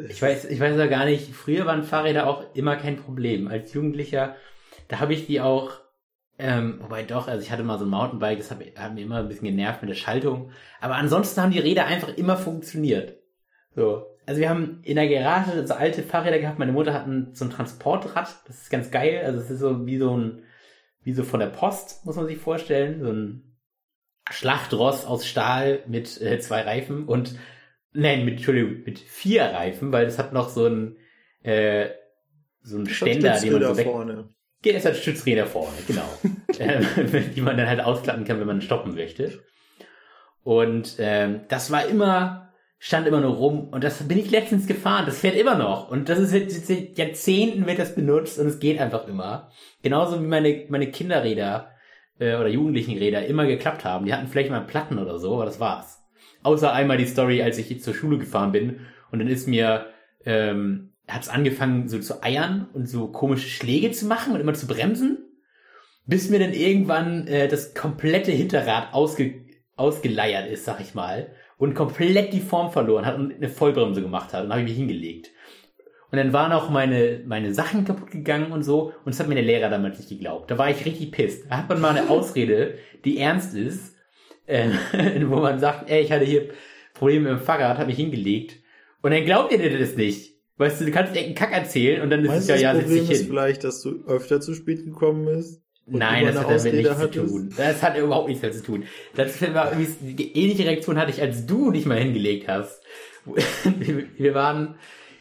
Ich 0.10 0.22
weiß, 0.22 0.46
ich 0.46 0.60
weiß 0.60 0.78
ja 0.78 0.88
gar 0.88 1.06
nicht, 1.06 1.34
früher 1.34 1.66
waren 1.66 1.84
Fahrräder 1.84 2.28
auch 2.28 2.56
immer 2.56 2.76
kein 2.76 2.98
Problem. 2.98 3.48
Als 3.48 3.74
Jugendlicher, 3.74 4.36
da 4.90 5.00
habe 5.00 5.14
ich 5.14 5.28
die 5.28 5.40
auch 5.40 5.72
ähm, 6.39 6.79
wobei 6.82 7.03
doch, 7.03 7.27
also 7.27 7.41
ich 7.41 7.51
hatte 7.51 7.63
mal 7.63 7.79
so 7.79 7.86
ein 7.86 7.89
Mountainbike, 7.89 8.38
das 8.38 8.51
hat, 8.51 8.60
hat 8.75 8.94
mir 8.94 9.01
immer 9.01 9.17
ein 9.17 9.27
bisschen 9.27 9.48
genervt 9.48 9.82
mit 9.82 9.89
der 9.89 9.96
Schaltung. 9.96 10.51
Aber 10.79 10.96
ansonsten 10.96 11.41
haben 11.41 11.51
die 11.51 11.60
Räder 11.60 11.86
einfach 11.86 12.15
immer 12.15 12.38
funktioniert. 12.38 13.17
So. 13.75 14.06
Also 14.25 14.41
wir 14.41 14.50
haben 14.50 14.82
in 14.84 14.98
der 14.98 15.08
Garage 15.08 15.65
so 15.65 15.74
alte 15.74 16.03
Fahrräder 16.03 16.39
gehabt. 16.39 16.60
Meine 16.60 16.74
Mutter 16.74 16.94
hat 16.94 17.08
ein, 17.08 17.34
so 17.34 17.46
ein 17.46 17.51
Transportrad. 17.51 18.27
Das 18.46 18.62
ist 18.62 18.70
ganz 18.70 18.91
geil. 18.91 19.22
Also 19.25 19.39
es 19.39 19.50
ist 19.50 19.60
so 19.60 19.86
wie 19.88 19.98
so 19.98 20.15
ein, 20.15 20.44
wie 21.01 21.13
so 21.13 21.24
von 21.24 21.39
der 21.39 21.48
Post, 21.48 22.06
muss 22.06 22.17
man 22.17 22.27
sich 22.27 22.38
vorstellen. 22.38 23.01
So 23.01 23.12
ein 23.12 23.58
Schlachtross 24.29 25.06
aus 25.06 25.25
Stahl 25.25 25.84
mit 25.88 26.22
äh, 26.22 26.39
zwei 26.39 26.62
Reifen 26.62 27.06
und, 27.06 27.36
nein, 27.94 28.25
mit, 28.25 28.36
Entschuldigung, 28.36 28.84
mit 28.86 29.00
vier 29.00 29.44
Reifen, 29.44 29.91
weil 29.91 30.06
das 30.06 30.20
hat 30.20 30.34
noch 30.34 30.50
so 30.50 30.67
ein, 30.67 30.98
äh, 31.44 31.89
so 32.62 32.77
ein 32.77 32.88
Ständer, 32.88 33.39
den 33.39 33.53
man 33.53 33.63
so 33.63 33.77
weg, 33.77 33.88
vorne. 33.88 34.29
Geht 34.68 34.84
halt 34.84 34.98
Stützräder 34.98 35.46
vorne, 35.46 35.78
genau. 35.88 36.10
ähm, 36.60 36.86
die 37.36 37.40
man 37.40 37.56
dann 37.56 37.70
halt 37.70 37.80
ausklappen 37.80 38.26
kann, 38.26 38.38
wenn 38.42 38.48
man 38.48 38.62
stoppen 38.62 38.96
möchte. 38.96 39.40
Und 40.44 40.98
ähm, 41.00 41.42
das 41.48 41.72
war 41.72 41.86
immer, 41.86 42.52
stand 42.80 43.08
immer 43.08 43.22
nur 43.22 43.36
rum. 43.36 43.70
Und 43.70 43.86
das 43.86 44.06
bin 44.10 44.18
ich 44.18 44.30
letztens 44.30 44.68
gefahren. 44.68 45.06
Das 45.06 45.22
fährt 45.22 45.38
immer 45.38 45.56
noch. 45.56 45.90
Und 45.90 46.10
das 46.10 46.20
ist 46.20 46.68
seit 46.68 46.98
Jahrzehnten 46.98 47.66
wird 47.66 47.80
das 47.80 47.96
benutzt 47.96 48.40
und 48.40 48.48
es 48.48 48.60
geht 48.60 48.78
einfach 48.82 49.08
immer. 49.08 49.52
Genauso 49.84 50.22
wie 50.22 50.28
meine, 50.28 50.66
meine 50.68 50.92
Kinderräder 50.92 51.72
äh, 52.20 52.36
oder 52.36 52.50
Jugendlichenräder 52.50 53.26
immer 53.26 53.46
geklappt 53.46 53.86
haben. 53.86 54.06
Die 54.06 54.14
hatten 54.14 54.28
vielleicht 54.28 54.50
mal 54.50 54.60
Platten 54.60 55.00
oder 55.00 55.18
so, 55.18 55.36
aber 55.36 55.46
das 55.46 55.62
war's. 55.62 56.04
Außer 56.44 56.74
einmal 56.74 56.98
die 56.98 57.06
Story, 57.06 57.42
als 57.42 57.58
ich 57.58 57.82
zur 57.82 57.94
Schule 57.94 58.18
gefahren 58.18 58.52
bin 58.52 58.82
und 59.12 59.20
dann 59.20 59.30
ist 59.30 59.48
mir 59.48 59.86
ähm, 60.26 60.92
hat 61.08 61.24
es 61.24 61.30
angefangen 61.30 61.88
so 61.88 62.00
zu 62.00 62.22
eiern 62.24 62.68
und 62.74 62.88
so 62.88 63.08
komische 63.08 63.50
Schläge 63.50 63.92
zu 63.92 64.06
machen 64.06 64.34
und 64.34 64.42
immer 64.42 64.54
zu 64.54 64.68
bremsen, 64.68 65.20
bis 66.06 66.30
mir 66.30 66.40
dann 66.40 66.54
irgendwann 66.54 67.28
äh, 67.28 67.48
das 67.48 67.74
komplette 67.74 68.32
Hinterrad 68.32 68.94
ausge 68.94 69.46
ausgeleiert 69.76 70.50
ist, 70.50 70.66
sag 70.66 70.82
ich 70.82 70.96
mal, 70.96 71.32
und 71.58 71.76
komplett 71.76 72.34
die 72.34 72.40
Form 72.40 72.72
verloren 72.72 73.06
hat 73.06 73.16
und 73.16 73.34
eine 73.34 73.48
Vollbremse 73.48 74.02
gemacht 74.02 74.34
hat 74.34 74.44
und 74.44 74.50
habe 74.50 74.62
ich 74.62 74.70
mich 74.70 74.78
hingelegt. 74.78 75.30
Und 76.10 76.18
dann 76.18 76.34
waren 76.34 76.52
auch 76.52 76.70
meine, 76.70 77.22
meine 77.26 77.54
Sachen 77.54 77.86
kaputt 77.86 78.12
gegangen 78.12 78.52
und 78.52 78.64
so. 78.64 78.94
Und 79.04 79.08
das 79.08 79.20
hat 79.20 79.28
mir 79.28 79.36
der 79.36 79.44
Lehrer 79.44 79.70
damals 79.70 79.98
nicht 79.98 80.10
geglaubt. 80.10 80.50
Da 80.50 80.58
war 80.58 80.70
ich 80.70 80.86
richtig 80.86 81.12
pisst. 81.12 81.46
Da 81.50 81.58
hat 81.58 81.70
man 81.70 81.82
mal 81.82 81.96
eine 81.96 82.10
Ausrede, 82.10 82.76
die 83.04 83.20
ernst 83.20 83.56
ist, 83.56 83.96
äh, 84.46 84.70
wo 85.26 85.38
man 85.38 85.60
sagt, 85.60 85.90
ey, 85.90 86.02
ich 86.02 86.12
hatte 86.12 86.26
hier 86.26 86.50
Probleme 86.94 87.30
mit 87.30 87.40
dem 87.40 87.46
Fahrrad, 87.46 87.78
habe 87.78 87.88
mich 87.88 87.98
hingelegt. 87.98 88.58
Und 89.02 89.12
dann 89.12 89.26
glaubt 89.26 89.52
ihr 89.52 89.58
dir 89.58 89.78
das 89.78 89.96
nicht. 89.96 90.37
Weißt 90.58 90.82
du, 90.82 90.86
du 90.86 90.92
kannst 90.92 91.16
irgendeinen 91.16 91.36
Kack 91.36 91.52
erzählen 91.54 92.02
und 92.02 92.10
dann 92.10 92.22
ist 92.22 92.28
Meinst 92.28 92.50
es 92.50 92.62
ja, 92.62 92.74
ja, 92.74 92.80
setz 92.80 92.90
dich 92.90 93.02
hin. 93.04 93.12
ist 93.12 93.28
vielleicht, 93.28 93.64
dass 93.64 93.82
du 93.82 94.04
öfter 94.08 94.42
zu 94.42 94.54
spät 94.56 94.84
gekommen 94.84 95.26
bist? 95.26 95.62
Nein, 95.86 96.26
das 96.26 96.38
hat 96.38 96.50
damit 96.50 96.74
nichts 96.74 97.00
zu 97.00 97.12
tun. 97.12 97.54
Das 97.56 97.82
hat 97.82 97.98
überhaupt 97.98 98.28
nichts 98.28 98.42
damit 98.42 98.58
zu 98.58 98.64
tun. 98.64 98.84
Das 99.16 99.42
war 99.54 99.72
die 99.76 100.36
ähnliche 100.38 100.66
Reaktion 100.66 100.98
hatte 100.98 101.12
ich, 101.12 101.22
als 101.22 101.46
du 101.46 101.72
dich 101.72 101.86
mal 101.86 102.00
hingelegt 102.00 102.48
hast. 102.48 102.81
Wir 104.18 104.34
waren, 104.34 104.75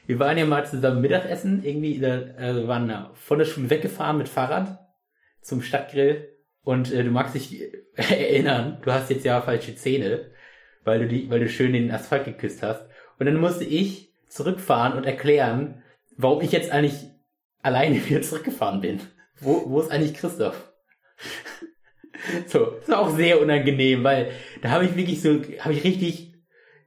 wir 0.06 0.18
waren 0.20 0.38
ja 0.38 0.46
mal 0.46 0.64
zusammen 0.64 1.00
Mittagessen, 1.00 1.64
irgendwie, 1.64 2.04
also 2.04 2.60
wir 2.60 2.68
waren 2.68 3.08
von 3.14 3.38
der 3.40 3.44
Schule 3.44 3.68
weggefahren 3.68 4.18
mit 4.18 4.28
Fahrrad 4.28 4.78
zum 5.40 5.60
Stadtgrill 5.60 6.28
und 6.62 6.92
äh, 6.92 7.02
du 7.02 7.10
magst 7.10 7.34
dich 7.34 7.62
erinnern, 7.94 8.78
du 8.84 8.92
hast 8.92 9.10
jetzt 9.10 9.24
ja 9.24 9.40
falsche 9.40 9.74
Zähne, 9.74 10.30
weil 10.84 11.00
du 11.00 11.08
die, 11.08 11.28
weil 11.28 11.40
du 11.40 11.48
schön 11.48 11.72
den 11.72 11.90
Asphalt 11.90 12.24
geküsst 12.26 12.62
hast. 12.62 12.86
Und 13.18 13.26
dann 13.26 13.40
musste 13.40 13.64
ich 13.64 14.12
zurückfahren 14.28 14.94
und 14.94 15.04
erklären, 15.04 15.82
warum 16.16 16.40
ich 16.42 16.52
jetzt 16.52 16.70
eigentlich 16.70 16.94
alleine 17.62 18.04
wieder 18.06 18.22
zurückgefahren 18.22 18.80
bin. 18.80 19.00
Wo, 19.40 19.68
wo 19.68 19.80
ist 19.80 19.90
eigentlich 19.90 20.14
Christoph? 20.14 20.72
so, 22.46 22.76
das 22.80 22.88
war 22.88 23.00
auch 23.00 23.16
sehr 23.16 23.40
unangenehm, 23.40 24.04
weil 24.04 24.30
da 24.62 24.70
habe 24.70 24.84
ich 24.84 24.96
wirklich 24.96 25.20
so, 25.20 25.40
habe 25.60 25.74
ich 25.74 25.84
richtig 25.84 26.34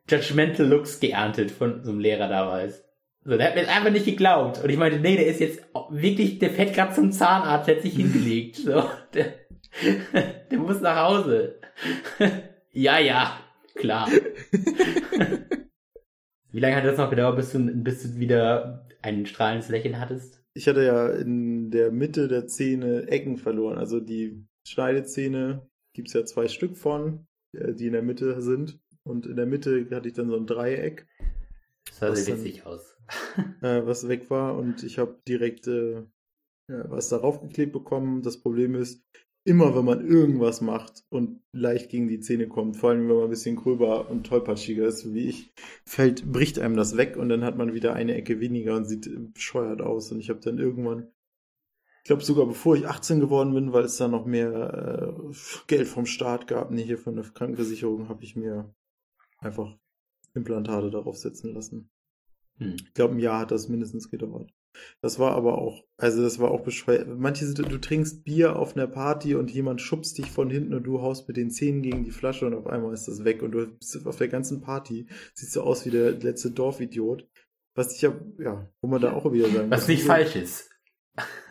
judgmental 0.10 0.66
Looks 0.66 1.00
geerntet 1.00 1.52
von 1.52 1.84
so 1.84 1.92
einem 1.92 2.00
Lehrer 2.00 2.28
damals. 2.28 2.84
So, 3.24 3.38
der 3.38 3.48
hat 3.48 3.56
mir 3.56 3.68
einfach 3.68 3.92
nicht 3.92 4.06
geglaubt. 4.06 4.64
Und 4.64 4.70
ich 4.70 4.78
meinte, 4.78 5.00
nee, 5.00 5.18
der 5.18 5.28
ist 5.28 5.40
jetzt 5.40 5.62
wirklich, 5.90 6.40
der 6.40 6.50
fährt 6.50 6.74
gerade 6.74 6.96
zum 6.96 7.12
Zahnarzt, 7.12 7.68
der 7.68 7.76
hat 7.76 7.84
sich 7.84 7.96
hingelegt. 7.96 8.56
So, 8.56 8.90
der, 9.14 9.34
der 10.52 10.58
muss 10.58 10.82
nach 10.82 11.10
Hause. 11.10 11.60
ja, 12.72 12.98
ja, 12.98 13.38
klar. 13.76 14.10
Wie 16.52 16.60
lange 16.60 16.76
hat 16.76 16.86
das 16.86 16.98
noch 16.98 17.10
gedauert, 17.10 17.36
bis 17.36 17.52
du, 17.52 17.60
bis 17.60 18.04
du 18.04 18.20
wieder 18.20 18.88
ein 19.02 19.26
strahlendes 19.26 19.70
Lächeln 19.70 20.00
hattest? 20.00 20.44
Ich 20.54 20.68
hatte 20.68 20.84
ja 20.84 21.08
in 21.10 21.70
der 21.70 21.92
Mitte 21.92 22.28
der 22.28 22.48
Zähne 22.48 23.08
Ecken 23.08 23.38
verloren. 23.38 23.78
Also 23.78 24.00
die 24.00 24.46
Schneidezähne 24.68 25.68
gibt's 25.94 26.14
ja 26.14 26.26
zwei 26.26 26.48
Stück 26.48 26.76
von, 26.76 27.28
äh, 27.54 27.74
die 27.74 27.88
in 27.88 27.94
der 27.94 28.02
Mitte 28.02 28.42
sind. 28.42 28.80
Und 29.04 29.26
in 29.26 29.36
der 29.36 29.46
Mitte 29.46 29.88
hatte 29.92 30.08
ich 30.08 30.16
dann 30.16 30.30
so 30.30 30.36
ein 30.36 30.48
Dreieck. 30.48 31.08
Das 31.86 32.00
sah 32.00 32.16
sehr 32.16 32.38
witzig 32.38 32.66
aus. 32.66 32.96
Äh, 33.62 33.88
was 33.88 34.08
weg 34.08 34.30
war 34.30 34.56
und 34.56 34.84
ich 34.84 35.00
habe 35.00 35.20
direkt 35.28 35.66
äh, 35.66 36.04
was 36.68 37.10
darauf 37.10 37.42
geklebt 37.42 37.74
bekommen. 37.74 38.22
Das 38.22 38.40
Problem 38.40 38.76
ist, 38.76 39.04
immer 39.46 39.76
wenn 39.76 39.86
man 39.86 40.06
irgendwas 40.06 40.62
macht 40.62 41.04
und 41.10 41.42
leicht 41.52 41.90
gegen 41.90 42.08
die 42.08 42.20
Zähne 42.20 42.48
kommt, 42.48 42.78
vor 42.78 42.90
allem 42.90 43.08
wenn 43.08 43.16
man 43.16 43.26
ein 43.26 43.30
bisschen 43.30 43.56
gröber 43.56 44.10
und 44.10 44.26
tollpatschiger 44.26 44.86
ist, 44.86 45.14
wie 45.14 45.30
ich, 45.30 45.54
fällt, 45.86 46.32
bricht 46.32 46.60
einem 46.60 46.76
das 46.76 46.98
weg 46.98 47.18
und 47.18 47.30
dann 47.30 47.44
hat 47.44 47.58
man 47.58 47.74
wieder 47.74 47.94
eine 47.94 48.16
Ecke 48.16 48.40
weniger 48.40 48.76
und 48.76 48.86
sieht 48.86 49.10
bescheuert 49.34 49.82
aus. 49.82 50.12
Und 50.12 50.20
ich 50.20 50.30
habe 50.30 50.40
dann 50.40 50.60
irgendwann, 50.60 51.08
ich 52.04 52.06
glaube 52.06 52.24
sogar 52.24 52.46
bevor 52.46 52.76
ich 52.76 52.88
18 52.88 53.20
geworden 53.20 53.54
bin, 53.54 53.74
weil 53.74 53.86
es 53.86 53.98
da 53.98 54.08
noch 54.08 54.26
mehr 54.26 55.14
äh, 55.30 55.34
Geld 55.68 55.88
vom 55.88 56.06
Staat 56.06 56.48
gab, 56.48 56.72
nicht 56.72 56.86
hier 56.86 56.98
von 56.98 57.16
der 57.16 57.26
Krankenversicherung, 57.26 58.10
habe 58.10 58.24
ich 58.24 58.36
mir 58.36 58.74
einfach 59.40 59.78
Implantate 60.34 60.92
darauf 60.92 61.18
setzen 61.18 61.54
lassen. 61.54 61.90
Hm. 62.58 62.76
Ich 62.76 62.94
glaube, 62.94 63.16
ein 63.16 63.20
Jahr 63.20 63.40
hat 63.40 63.52
das 63.52 63.70
mindestens 63.70 64.10
gedauert. 64.12 64.54
Das 65.02 65.20
war 65.20 65.32
aber 65.32 65.58
auch, 65.58 65.84
also 65.98 66.22
das 66.22 66.40
war 66.40 66.52
auch 66.52 66.62
bescheuert. 66.62 67.08
Manche 67.08 67.46
sind, 67.46 67.60
du 67.60 67.78
trinkst 67.78 68.24
Bier 68.24 68.56
auf 68.56 68.76
einer 68.76 68.88
Party 68.88 69.36
und 69.36 69.52
jemand 69.52 69.82
schubst 69.82 70.18
dich 70.18 70.30
von 70.30 70.50
hinten 70.50 70.74
und 70.74 70.84
du 70.84 71.02
haust 71.02 71.28
mit 71.28 71.38
den 71.38 71.52
Zähnen 71.52 71.82
gegen 71.82 72.04
die 72.04 72.12
Flasche 72.12 72.46
und 72.46 72.54
auf 72.54 72.68
einmal 72.68 72.94
ist 72.94 73.08
das 73.08 73.24
weg 73.24 73.42
und 73.42 73.52
du 73.52 73.68
bist 73.68 74.06
auf 74.06 74.18
der 74.18 74.28
ganzen 74.28 74.62
Party, 74.62 75.08
siehst 75.34 75.56
du 75.56 75.62
aus 75.62 75.86
wie 75.86 75.92
der 75.92 76.12
letzte 76.12 76.52
Dorfidiot. 76.52 77.28
Was 77.76 77.96
ich 77.96 78.02
ja, 78.02 78.14
ja, 78.40 78.70
wo 78.82 78.88
man 78.88 79.02
da 79.02 79.14
auch 79.14 79.32
wieder 79.32 79.48
sagen 79.50 79.72
Was 79.72 79.88
nicht 79.88 80.04
falsch 80.04 80.36
ist. 80.36 80.70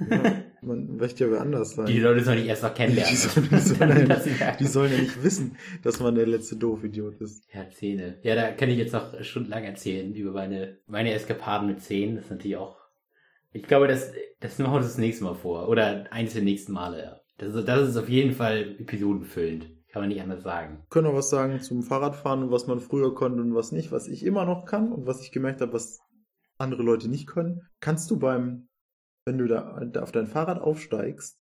Ja, 0.00 0.42
man 0.62 0.96
möchte 0.96 1.24
ja 1.24 1.30
wer 1.30 1.40
anders 1.40 1.72
sein. 1.72 1.86
Die 1.86 2.00
Leute 2.00 2.22
sollen 2.22 2.38
nicht 2.38 2.48
erst 2.48 2.62
noch 2.62 2.74
kennenlernen. 2.74 3.10
Die 3.10 3.16
sollen, 3.16 3.48
die, 3.50 3.58
sollen 3.60 4.08
ja, 4.38 4.56
die 4.56 4.66
sollen, 4.66 4.92
ja, 4.92 4.98
nicht 4.98 5.22
wissen, 5.22 5.56
dass 5.82 6.00
man 6.00 6.14
der 6.14 6.26
letzte 6.26 6.56
Doofidiot 6.56 7.20
ist. 7.20 7.44
Ja, 7.52 7.68
Zähne. 7.70 8.18
Ja, 8.22 8.34
da 8.34 8.52
kann 8.52 8.70
ich 8.70 8.78
jetzt 8.78 8.92
noch 8.92 9.22
stundenlang 9.22 9.64
erzählen 9.64 10.14
über 10.14 10.32
meine, 10.32 10.78
meine 10.86 11.12
Eskapaden 11.12 11.68
mit 11.68 11.82
Zähnen. 11.82 12.16
Das 12.16 12.24
ist 12.24 12.30
natürlich 12.30 12.56
auch 12.56 12.76
ich 13.52 13.62
glaube, 13.62 13.88
das, 13.88 14.12
das 14.40 14.58
machen 14.58 14.72
wir 14.72 14.76
uns 14.78 14.86
das 14.86 14.98
nächste 14.98 15.24
Mal 15.24 15.34
vor. 15.34 15.68
Oder 15.68 16.12
eines 16.12 16.34
der 16.34 16.42
nächsten 16.42 16.72
Male, 16.72 17.02
ja. 17.02 17.20
Das 17.38 17.54
ist, 17.54 17.68
das 17.68 17.88
ist 17.88 17.96
auf 17.96 18.08
jeden 18.08 18.32
Fall 18.32 18.76
episodenfüllend. 18.78 19.70
Kann 19.90 20.02
man 20.02 20.08
nicht 20.08 20.20
anders 20.20 20.42
sagen. 20.42 20.84
Können 20.90 21.06
wir 21.06 21.14
was 21.14 21.30
sagen 21.30 21.60
zum 21.60 21.82
Fahrradfahren 21.82 22.42
und 22.42 22.50
was 22.50 22.66
man 22.66 22.80
früher 22.80 23.14
konnte 23.14 23.40
und 23.40 23.54
was 23.54 23.72
nicht, 23.72 23.90
was 23.90 24.06
ich 24.08 24.24
immer 24.24 24.44
noch 24.44 24.66
kann 24.66 24.92
und 24.92 25.06
was 25.06 25.22
ich 25.22 25.32
gemerkt 25.32 25.60
habe, 25.60 25.72
was 25.72 26.00
andere 26.58 26.82
Leute 26.82 27.08
nicht 27.08 27.26
können. 27.26 27.62
Kannst 27.80 28.10
du 28.10 28.18
beim, 28.18 28.68
wenn 29.24 29.38
du 29.38 29.46
da, 29.46 29.82
da 29.84 30.02
auf 30.02 30.12
dein 30.12 30.26
Fahrrad 30.26 30.60
aufsteigst, 30.60 31.38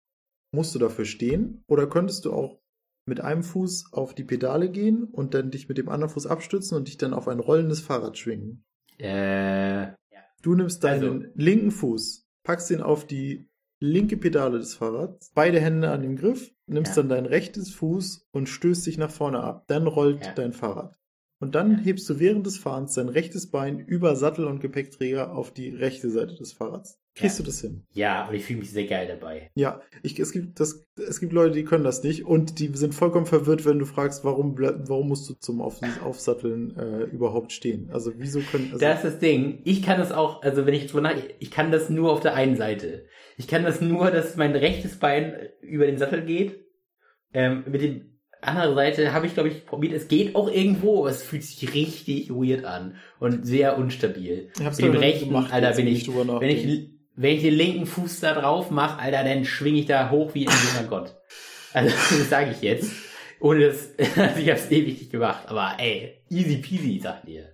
musst 0.52 0.76
du 0.76 0.80
dafür 0.80 1.06
stehen 1.06 1.64
oder 1.68 1.88
könntest 1.88 2.26
du 2.26 2.34
auch 2.34 2.60
mit 3.06 3.22
einem 3.22 3.44
Fuß 3.44 3.94
auf 3.94 4.14
die 4.14 4.24
Pedale 4.24 4.70
gehen 4.70 5.04
und 5.06 5.34
dann 5.34 5.52
dich 5.52 5.70
mit 5.70 5.78
dem 5.78 5.90
anderen 5.90 6.14
Fuß 6.14 6.28
abstützen 6.28 6.76
und 6.76 6.88
dich 6.88 6.98
dann 6.98 7.14
auf 7.14 7.28
ein 7.28 7.40
rollendes 7.40 7.82
Fahrrad 7.82 8.18
schwingen? 8.18 8.66
Äh, 8.98 9.94
Du 10.44 10.54
nimmst 10.54 10.84
deinen 10.84 11.24
also. 11.24 11.34
linken 11.36 11.72
Fuß, 11.72 12.28
packst 12.44 12.70
ihn 12.70 12.82
auf 12.82 13.08
die 13.08 13.50
linke 13.80 14.18
Pedale 14.18 14.60
des 14.60 14.76
Fahrrads, 14.76 15.32
beide 15.34 15.60
Hände 15.60 15.90
an 15.90 16.02
den 16.02 16.18
Griff, 16.18 16.54
nimmst 16.68 16.96
ja. 16.96 17.02
dann 17.02 17.10
dein 17.10 17.26
rechtes 17.26 17.72
Fuß 17.72 18.28
und 18.32 18.48
stößt 18.48 18.86
dich 18.86 18.98
nach 18.98 19.10
vorne 19.10 19.42
ab. 19.42 19.66
Dann 19.68 19.88
rollt 19.88 20.26
ja. 20.26 20.34
dein 20.34 20.54
Fahrrad. 20.54 20.96
Und 21.40 21.56
dann 21.56 21.80
hebst 21.80 22.10
du 22.10 22.20
während 22.20 22.46
des 22.46 22.58
Fahrens 22.58 22.94
dein 22.94 23.10
rechtes 23.10 23.52
Bein 23.52 23.80
über 23.80 24.16
Sattel 24.16 24.46
und 24.46 24.60
Gepäckträger 24.60 25.34
auf 25.36 25.52
die 25.52 25.70
rechte 25.70 26.10
Seite 26.10 26.36
des 26.36 26.54
Fahrrads. 26.54 27.02
Kriegst 27.16 27.38
ja. 27.38 27.44
du 27.44 27.48
das 27.48 27.62
hin? 27.62 27.84
Ja, 27.94 28.28
und 28.28 28.34
ich 28.34 28.44
fühle 28.44 28.60
mich 28.60 28.72
sehr 28.72 28.88
geil 28.88 29.08
dabei. 29.08 29.52
Ja, 29.54 29.82
ich, 30.02 30.20
es, 30.20 30.32
gibt 30.32 30.60
das, 30.60 30.84
es 30.98 31.20
gibt 31.20 31.32
Leute, 31.32 31.54
die 31.54 31.64
können 31.64 31.84
das 31.84 32.02
nicht 32.04 32.26
und 32.26 32.58
die 32.58 32.72
sind 32.74 32.96
vollkommen 32.96 33.28
verwirrt, 33.28 33.66
wenn 33.66 33.78
du 33.78 33.86
fragst, 33.86 34.24
warum, 34.24 34.58
warum 34.58 35.10
musst 35.10 35.30
du 35.30 35.36
zum 35.36 35.62
Auf, 35.62 35.80
Aufsatteln 36.04 36.76
äh, 36.76 37.04
überhaupt 37.04 37.52
stehen? 37.52 37.92
Also 37.92 38.14
wieso 38.18 38.40
können... 38.40 38.70
Also 38.74 38.80
das 38.80 39.04
ist 39.04 39.14
das 39.14 39.20
Ding. 39.20 39.62
Ich 39.64 39.84
kann 39.84 40.00
das 40.00 40.12
auch, 40.12 40.42
also 40.42 40.66
wenn 40.66 40.74
ich 40.74 40.88
drüber 40.88 41.02
nach, 41.02 41.16
ich 41.40 41.52
kann 41.52 41.72
das 41.72 41.92
nur 41.92 42.12
auf 42.12 42.22
der 42.22 42.34
einen 42.34 42.58
Seite. 42.58 43.06
Ich 43.38 43.48
kann 43.48 43.64
das 43.64 43.80
nur, 43.80 44.10
dass 44.10 44.36
mein 44.36 44.56
rechtes 44.56 44.98
Bein 44.98 45.36
über 45.62 45.86
den 45.86 46.00
Sattel 46.00 46.26
geht. 46.26 46.66
Ähm, 47.32 47.64
mit 47.68 47.82
dem 47.82 48.14
andere 48.42 48.74
Seite 48.74 49.14
habe 49.14 49.28
ich, 49.28 49.34
glaube 49.34 49.50
ich, 49.50 49.66
probiert. 49.66 49.94
Es 49.94 50.08
geht 50.08 50.36
auch 50.36 50.52
irgendwo, 50.52 51.02
aber 51.02 51.10
es 51.10 51.24
fühlt 51.24 51.44
sich 51.44 51.74
richtig 51.74 52.30
weird 52.30 52.66
an 52.66 52.96
und 53.20 53.46
sehr 53.46 53.78
unstabil. 53.78 54.50
Ich 54.58 54.66
hab's 54.66 54.82
Mit 54.82 54.94
dem 54.94 55.00
rechten, 55.00 55.28
gemacht, 55.28 55.54
Alter, 55.54 55.74
bin 55.74 55.88
ich, 55.88 56.08
wenn 56.08 56.50
ich, 56.50 56.93
wenn 57.16 57.36
ich 57.36 57.44
den 57.44 57.54
linken 57.54 57.86
Fuß 57.86 58.20
da 58.22 58.34
drauf 58.34 58.72
mache, 58.72 59.00
Alter, 59.00 59.24
dann 59.24 59.46
schwinge 59.46 59.80
ich 59.80 59.86
da 59.86 60.10
hoch 60.10 60.34
wie 60.34 60.48
ein 60.48 60.54
junger 60.54 60.88
Gott. 60.90 61.16
Also, 61.74 61.96
das 62.10 62.30
sage 62.30 62.52
ich 62.52 62.62
jetzt. 62.62 62.92
Ohne 63.40 63.68
das, 63.68 63.90
also 63.98 64.40
ich 64.40 64.50
habe 64.50 64.60
es 64.60 64.72
ewig 64.72 65.00
nicht 65.00 65.12
gemacht. 65.12 65.44
Aber 65.48 65.76
ey, 65.78 66.22
easy 66.30 66.58
peasy, 66.58 67.00
sagt 67.00 67.28
ihr. 67.28 67.50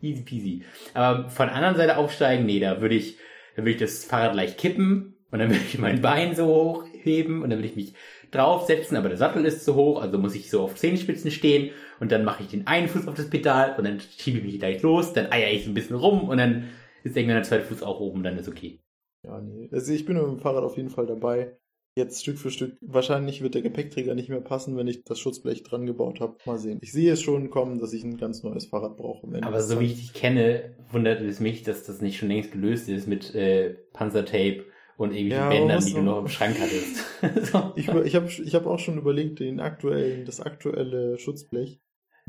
Easy 0.00 0.22
peasy. 0.22 0.62
Aber 0.94 1.28
von 1.30 1.46
der 1.46 1.56
anderen 1.56 1.76
Seite 1.76 1.96
aufsteigen, 1.96 2.46
nee, 2.46 2.60
da 2.60 2.80
würde 2.80 2.94
ich, 2.94 3.16
da 3.56 3.62
würde 3.62 3.72
ich 3.72 3.76
das 3.78 4.04
Fahrrad 4.04 4.34
leicht 4.34 4.58
kippen 4.58 5.16
und 5.30 5.38
dann 5.38 5.50
würde 5.50 5.62
ich 5.66 5.78
mein 5.78 6.00
Bein 6.00 6.34
so 6.34 6.46
hochheben 6.46 7.42
und 7.42 7.50
dann 7.50 7.58
würde 7.58 7.68
ich 7.68 7.76
mich 7.76 7.94
draufsetzen, 8.30 8.96
aber 8.96 9.08
der 9.08 9.18
Sattel 9.18 9.44
ist 9.44 9.64
zu 9.64 9.74
hoch, 9.74 10.00
also 10.00 10.16
muss 10.16 10.36
ich 10.36 10.50
so 10.50 10.62
auf 10.62 10.76
Zehenspitzen 10.76 11.32
stehen 11.32 11.70
und 11.98 12.12
dann 12.12 12.24
mache 12.24 12.44
ich 12.44 12.48
den 12.48 12.68
einen 12.68 12.86
Fuß 12.88 13.08
auf 13.08 13.14
das 13.14 13.28
Pedal 13.28 13.74
und 13.76 13.84
dann 13.84 13.98
schiebe 13.98 14.38
ich 14.38 14.44
mich 14.44 14.58
gleich 14.60 14.82
los, 14.82 15.12
dann 15.12 15.32
eier 15.32 15.50
ich 15.50 15.66
ein 15.66 15.74
bisschen 15.74 15.96
rum 15.96 16.28
und 16.28 16.38
dann 16.38 16.68
ist 17.02 17.16
irgendwann 17.16 17.38
der 17.38 17.44
zweite 17.44 17.64
Fuß 17.64 17.82
auch 17.82 17.98
oben, 17.98 18.22
dann 18.22 18.38
ist 18.38 18.48
okay. 18.48 18.78
Ja, 19.22 19.40
nee. 19.40 19.68
Also 19.72 19.92
ich 19.92 20.04
bin 20.04 20.16
mit 20.16 20.24
dem 20.24 20.38
Fahrrad 20.38 20.64
auf 20.64 20.76
jeden 20.76 20.90
Fall 20.90 21.06
dabei. 21.06 21.56
Jetzt 21.96 22.22
Stück 22.22 22.38
für 22.38 22.50
Stück. 22.50 22.76
Wahrscheinlich 22.80 23.42
wird 23.42 23.54
der 23.54 23.62
Gepäckträger 23.62 24.14
nicht 24.14 24.28
mehr 24.28 24.40
passen, 24.40 24.76
wenn 24.76 24.86
ich 24.86 25.04
das 25.04 25.18
Schutzblech 25.18 25.64
dran 25.64 25.86
gebaut 25.86 26.20
habe. 26.20 26.36
Mal 26.46 26.58
sehen. 26.58 26.78
Ich 26.82 26.92
sehe 26.92 27.12
es 27.12 27.20
schon 27.20 27.50
kommen, 27.50 27.80
dass 27.80 27.92
ich 27.92 28.04
ein 28.04 28.16
ganz 28.16 28.42
neues 28.44 28.66
Fahrrad 28.66 28.96
brauche. 28.96 29.26
Aber 29.42 29.60
so 29.60 29.80
wie 29.80 29.86
ich 29.86 29.96
dich 29.96 30.14
kenne, 30.14 30.76
wundert 30.92 31.20
es 31.20 31.40
mich, 31.40 31.64
dass 31.64 31.84
das 31.84 32.00
nicht 32.00 32.18
schon 32.18 32.28
längst 32.28 32.52
gelöst 32.52 32.88
ist 32.88 33.08
mit 33.08 33.34
äh, 33.34 33.74
Panzertape 33.92 34.64
und 34.96 35.12
irgendwelche 35.12 35.42
ja, 35.42 35.48
Bändern, 35.48 35.84
die 35.84 35.92
du 35.92 36.02
noch 36.02 36.20
im 36.20 36.28
Schrank 36.28 36.56
hattest. 36.60 37.50
so. 37.50 37.72
Ich, 37.76 37.88
ich 37.88 38.14
habe 38.14 38.28
ich 38.28 38.54
hab 38.54 38.66
auch 38.66 38.78
schon 38.78 38.96
überlegt, 38.96 39.40
den 39.40 39.58
aktuellen, 39.58 40.24
das 40.24 40.40
aktuelle 40.40 41.18
Schutzblech 41.18 41.80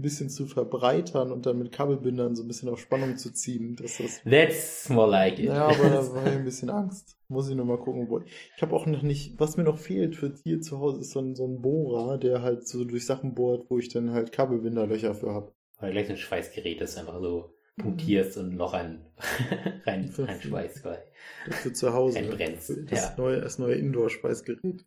ein 0.01 0.03
bisschen 0.03 0.29
zu 0.29 0.47
verbreitern 0.47 1.31
und 1.31 1.45
dann 1.45 1.59
mit 1.59 1.71
Kabelbindern 1.71 2.35
so 2.35 2.43
ein 2.43 2.47
bisschen 2.47 2.69
auf 2.69 2.79
Spannung 2.79 3.17
zu 3.17 3.31
ziehen. 3.31 3.75
Dass 3.75 3.97
das 3.97 4.21
That's 4.23 4.89
more 4.89 5.09
like 5.09 5.37
it. 5.37 5.45
Ja, 5.45 5.67
aber 5.67 5.89
da 5.89 6.13
war 6.13 6.25
ich 6.25 6.33
ein 6.33 6.43
bisschen 6.43 6.71
Angst. 6.71 7.17
Muss 7.27 7.47
ich 7.49 7.55
nur 7.55 7.65
mal 7.65 7.77
gucken. 7.77 8.09
Wo 8.09 8.19
ich 8.19 8.61
habe 8.61 8.75
auch 8.75 8.87
noch 8.87 9.03
nicht, 9.03 9.39
was 9.39 9.57
mir 9.57 9.63
noch 9.63 9.77
fehlt 9.77 10.15
für 10.15 10.33
hier 10.43 10.59
zu 10.61 10.79
Hause, 10.79 11.01
ist 11.01 11.11
so 11.11 11.19
ein, 11.19 11.35
so 11.35 11.45
ein 11.45 11.61
Bohrer, 11.61 12.17
der 12.17 12.41
halt 12.41 12.67
so 12.67 12.83
durch 12.83 13.05
Sachen 13.05 13.35
bohrt, 13.35 13.69
wo 13.69 13.77
ich 13.77 13.89
dann 13.89 14.11
halt 14.11 14.31
Kabelbinderlöcher 14.31 15.13
für 15.13 15.33
habe. 15.33 15.53
Oder 15.79 15.91
gleich 15.91 16.07
so 16.07 16.13
ein 16.13 16.17
Schweißgerät, 16.17 16.81
das 16.81 16.97
einfach 16.97 17.21
so 17.21 17.53
punktierst 17.77 18.37
und 18.37 18.55
noch 18.55 18.73
ein 18.73 19.05
rein, 19.85 20.13
rein 20.17 20.41
Schweiß 20.41 20.81
quasi. 20.81 21.01
Für 21.49 21.73
zu 21.73 21.93
Hause. 21.93 22.19
Einbrennst. 22.19 22.71
Das, 22.89 22.99
ja. 22.99 23.15
neue, 23.17 23.41
das 23.41 23.59
neue 23.59 23.75
Indoor-Schweißgerät. 23.75 24.85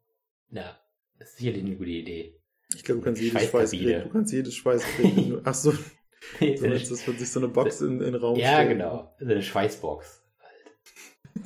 Ja, 0.51 0.79
das 1.19 1.31
ist 1.31 1.39
sicherlich 1.39 1.65
eine 1.65 1.77
gute 1.77 1.91
Idee. 1.91 2.41
Ich 2.75 2.85
glaube, 2.85 3.01
du 3.01 3.05
kannst 3.05 3.21
jedes 3.23 3.43
Schweißgerät, 3.49 4.05
du 4.05 4.09
kannst 4.11 4.33
jedes 4.33 4.55
Schweißgerät, 4.55 5.41
ach 5.45 5.55
so, 5.55 5.73
so 6.41 6.45
jetzt, 6.67 6.91
dass 6.91 7.07
man 7.07 7.19
sich 7.19 7.31
so 7.31 7.41
eine 7.41 7.49
Box 7.49 7.81
in, 7.81 7.93
in 8.01 8.13
den 8.13 8.15
Raum 8.17 8.37
Ja, 8.39 8.55
stellt. 8.55 8.71
genau, 8.71 9.15
so 9.19 9.25
eine 9.27 9.43
Schweißbox. 9.43 10.23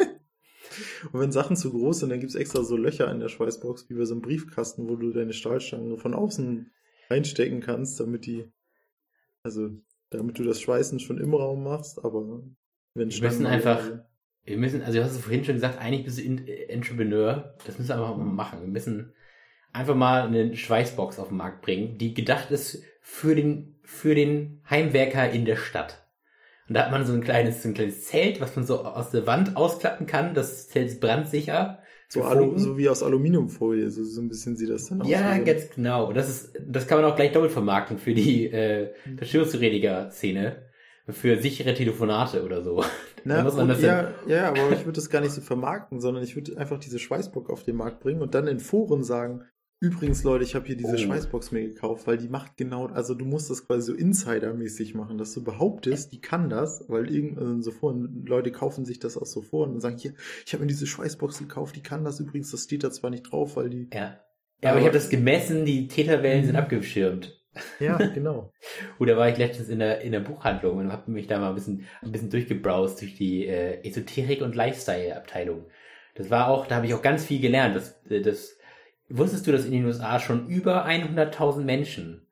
Und 1.12 1.20
wenn 1.20 1.32
Sachen 1.32 1.56
zu 1.56 1.70
groß 1.70 2.00
sind, 2.00 2.10
dann 2.10 2.20
gibt 2.20 2.30
es 2.30 2.36
extra 2.36 2.62
so 2.62 2.76
Löcher 2.76 3.10
in 3.10 3.20
der 3.20 3.28
Schweißbox, 3.28 3.88
wie 3.88 3.94
bei 3.94 4.04
so 4.04 4.14
einem 4.14 4.22
Briefkasten, 4.22 4.88
wo 4.88 4.96
du 4.96 5.10
deine 5.12 5.32
Stahlstangen 5.32 5.98
von 5.98 6.14
außen 6.14 6.70
reinstecken 7.10 7.60
kannst, 7.60 7.98
damit 8.00 8.26
die, 8.26 8.50
also 9.42 9.70
damit 10.10 10.38
du 10.38 10.44
das 10.44 10.60
Schweißen 10.60 11.00
schon 11.00 11.18
im 11.18 11.34
Raum 11.34 11.64
machst, 11.64 12.04
aber 12.04 12.42
wenn 12.94 13.10
Wir 13.10 13.22
müssen 13.22 13.46
einfach, 13.46 13.82
wir 14.44 14.56
müssen, 14.56 14.82
also 14.82 14.98
du 14.98 15.04
hast 15.04 15.12
es 15.12 15.20
vorhin 15.20 15.44
schon 15.44 15.54
gesagt, 15.54 15.78
eigentlich 15.78 16.04
bist 16.04 16.18
du 16.18 16.22
Entrepreneur, 16.22 17.54
das 17.66 17.78
müssen 17.78 17.88
wir 17.90 17.96
einfach 17.96 18.16
mal 18.16 18.24
machen. 18.24 18.60
Wir 18.60 18.68
müssen 18.68 19.12
einfach 19.78 19.94
mal 19.94 20.26
eine 20.26 20.56
Schweißbox 20.56 21.18
auf 21.18 21.28
den 21.28 21.36
Markt 21.36 21.62
bringen, 21.62 21.98
die 21.98 22.14
gedacht 22.14 22.50
ist 22.50 22.82
für 23.00 23.34
den, 23.34 23.76
für 23.82 24.14
den 24.14 24.60
Heimwerker 24.68 25.30
in 25.30 25.44
der 25.44 25.56
Stadt. 25.56 26.04
Und 26.68 26.74
da 26.74 26.84
hat 26.84 26.90
man 26.90 27.06
so 27.06 27.14
ein 27.14 27.22
kleines, 27.22 27.62
so 27.62 27.68
ein 27.68 27.74
kleines 27.74 28.04
Zelt, 28.04 28.40
was 28.40 28.54
man 28.54 28.66
so 28.66 28.84
aus 28.84 29.10
der 29.10 29.26
Wand 29.26 29.56
ausklappen 29.56 30.06
kann. 30.06 30.34
Das 30.34 30.68
Zelt 30.68 30.88
ist 30.88 31.00
brandsicher. 31.00 31.78
So, 32.10 32.22
Alu, 32.22 32.56
so 32.58 32.78
wie 32.78 32.88
aus 32.88 33.02
Aluminiumfolie, 33.02 33.90
so, 33.90 34.02
so 34.02 34.22
ein 34.22 34.28
bisschen 34.28 34.56
sieht 34.56 34.70
das 34.70 34.86
dann 34.86 35.02
aus. 35.02 35.08
Ja, 35.08 35.36
ganz 35.38 35.70
genau. 35.70 36.12
Das 36.12 36.28
ist, 36.28 36.58
das 36.66 36.86
kann 36.86 37.00
man 37.00 37.10
auch 37.10 37.16
gleich 37.16 37.32
doppelt 37.32 37.52
vermarkten 37.52 37.98
für 37.98 38.14
die 38.14 38.46
äh, 38.46 38.92
mhm. 39.04 39.18
Verschwörungstheoretiker-Szene. 39.18 40.68
Für 41.10 41.40
sichere 41.40 41.72
Telefonate 41.72 42.44
oder 42.44 42.62
so. 42.62 42.84
Na, 43.24 43.46
und, 43.46 43.80
ja, 43.80 44.12
ja, 44.26 44.48
aber 44.48 44.72
ich 44.72 44.80
würde 44.80 44.92
das 44.92 45.08
gar 45.08 45.22
nicht 45.22 45.32
so 45.32 45.40
vermarkten, 45.40 46.00
sondern 46.00 46.22
ich 46.22 46.36
würde 46.36 46.58
einfach 46.58 46.78
diese 46.78 46.98
Schweißbock 46.98 47.48
auf 47.48 47.62
den 47.62 47.76
Markt 47.76 48.00
bringen 48.00 48.20
und 48.20 48.34
dann 48.34 48.46
in 48.46 48.60
Foren 48.60 49.02
sagen, 49.02 49.44
Übrigens, 49.80 50.24
Leute, 50.24 50.42
ich 50.42 50.56
habe 50.56 50.66
hier 50.66 50.76
diese 50.76 50.94
oh. 50.94 50.98
Schweißbox 50.98 51.52
mir 51.52 51.68
gekauft, 51.68 52.08
weil 52.08 52.18
die 52.18 52.28
macht 52.28 52.56
genau, 52.56 52.86
also 52.86 53.14
du 53.14 53.24
musst 53.24 53.48
das 53.48 53.64
quasi 53.64 53.92
so 53.92 53.94
Insider-mäßig 53.94 54.94
machen, 54.94 55.18
dass 55.18 55.32
du 55.34 55.44
behauptest, 55.44 56.12
die 56.12 56.20
kann 56.20 56.50
das, 56.50 56.84
weil 56.88 57.14
irgend 57.14 57.38
also 57.38 57.60
so 57.60 57.70
vor, 57.70 57.94
Leute 58.24 58.50
kaufen 58.50 58.84
sich 58.84 58.98
das 58.98 59.16
auch 59.16 59.26
so 59.26 59.40
vor 59.40 59.68
und 59.68 59.80
sagen, 59.80 59.96
hier, 59.96 60.14
ich 60.44 60.52
habe 60.52 60.62
mir 60.62 60.68
diese 60.68 60.86
Schweißbox 60.86 61.38
gekauft, 61.38 61.76
die 61.76 61.82
kann 61.82 62.04
das 62.04 62.18
übrigens, 62.18 62.50
das 62.50 62.64
steht 62.64 62.82
da 62.82 62.90
zwar 62.90 63.10
nicht 63.10 63.30
drauf, 63.30 63.56
weil 63.56 63.70
die. 63.70 63.88
Ja. 63.92 64.20
Ja, 64.60 64.70
aber, 64.70 64.70
aber 64.70 64.80
ich 64.80 64.86
habe 64.86 64.98
das 64.98 65.08
gemessen, 65.08 65.64
die 65.64 65.86
Täterwellen 65.86 66.44
sind 66.44 66.54
mhm. 66.54 66.62
abgeschirmt. 66.62 67.38
Ja, 67.78 67.96
genau. 68.14 68.52
Oder 68.98 69.16
war 69.16 69.28
ich 69.28 69.38
letztens 69.38 69.68
in 69.68 69.78
der, 69.78 70.00
in 70.00 70.10
der 70.10 70.20
Buchhandlung 70.20 70.78
und 70.78 70.92
habe 70.92 71.10
mich 71.12 71.28
da 71.28 71.38
mal 71.38 71.50
ein 71.50 71.54
bisschen, 71.54 71.86
ein 72.02 72.10
bisschen 72.10 72.30
durchgebrowst 72.30 73.00
durch 73.00 73.14
die 73.14 73.46
äh, 73.46 73.80
Esoterik- 73.86 74.42
und 74.42 74.56
Lifestyle-Abteilung. 74.56 75.66
Das 76.16 76.30
war 76.30 76.48
auch, 76.48 76.66
da 76.66 76.76
habe 76.76 76.86
ich 76.86 76.94
auch 76.94 77.02
ganz 77.02 77.24
viel 77.24 77.40
gelernt. 77.40 77.76
Das, 77.76 78.04
äh, 78.10 78.20
das 78.20 78.57
Wusstest 79.08 79.46
du, 79.46 79.52
dass 79.52 79.64
in 79.64 79.72
den 79.72 79.86
USA 79.86 80.20
schon 80.20 80.48
über 80.48 80.86
100.000 80.86 81.62
Menschen 81.62 82.26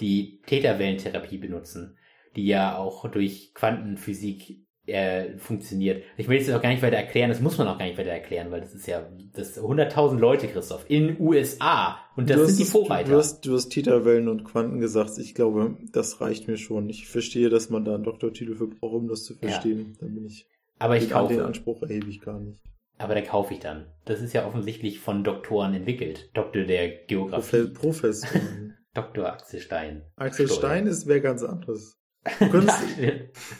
die 0.00 0.40
Täterwellentherapie 0.46 1.38
benutzen, 1.38 1.96
die 2.36 2.46
ja 2.46 2.76
auch 2.76 3.10
durch 3.10 3.52
Quantenphysik 3.54 4.68
äh, 4.88 5.36
funktioniert. 5.38 6.02
Ich 6.16 6.28
will 6.28 6.38
es 6.38 6.50
auch 6.50 6.62
gar 6.62 6.70
nicht 6.70 6.82
weiter 6.82 6.96
erklären, 6.96 7.28
das 7.28 7.40
muss 7.40 7.58
man 7.58 7.68
auch 7.68 7.78
gar 7.78 7.86
nicht 7.86 7.98
weiter 7.98 8.10
erklären, 8.10 8.50
weil 8.50 8.60
das 8.60 8.74
ist 8.74 8.86
ja 8.86 9.06
das 9.34 9.60
100.000 9.60 10.18
Leute, 10.18 10.48
Christoph, 10.48 10.86
in 10.88 11.20
USA 11.20 11.98
und 12.16 12.30
das 12.30 12.38
du 12.38 12.46
sind 12.46 12.58
die 12.58 12.64
Vorreiter. 12.64 13.10
Du 13.10 13.16
hast, 13.16 13.42
du 13.42 13.54
hast 13.54 13.68
Täterwellen 13.68 14.28
und 14.28 14.44
Quanten 14.44 14.80
gesagt, 14.80 15.18
ich 15.18 15.34
glaube, 15.34 15.76
das 15.92 16.20
reicht 16.20 16.48
mir 16.48 16.56
schon. 16.56 16.88
Ich 16.88 17.06
verstehe, 17.06 17.50
dass 17.50 17.70
man 17.70 17.84
da 17.84 17.94
einen 17.94 18.04
Doktortitel 18.04 18.56
für 18.56 18.66
braucht, 18.66 18.94
um 18.94 19.08
das 19.08 19.24
zu 19.24 19.34
verstehen. 19.34 19.96
Ja. 20.00 20.06
Da 20.06 20.06
bin 20.06 20.26
ich. 20.26 20.46
Aber 20.78 20.96
ich 20.96 21.10
kaufe. 21.10 21.34
Den 21.34 21.42
Anspruch 21.42 21.82
erhebe 21.82 22.08
ich 22.08 22.20
gar 22.20 22.40
nicht. 22.40 22.60
Aber 22.98 23.14
der 23.14 23.22
kaufe 23.22 23.54
ich 23.54 23.60
dann. 23.60 23.86
Das 24.04 24.20
ist 24.20 24.32
ja 24.32 24.44
offensichtlich 24.44 24.98
von 24.98 25.22
Doktoren 25.22 25.72
entwickelt. 25.72 26.30
Doktor 26.34 26.64
der 26.64 27.04
Geografie. 27.06 27.68
Professor. 27.68 28.28
Dr. 28.94 29.32
Axel 29.32 29.60
Stein. 29.60 30.02
Axel 30.16 30.48
Stein 30.48 30.88
ist 30.88 31.06
wer 31.06 31.20
ganz 31.20 31.44
anderes. 31.44 31.96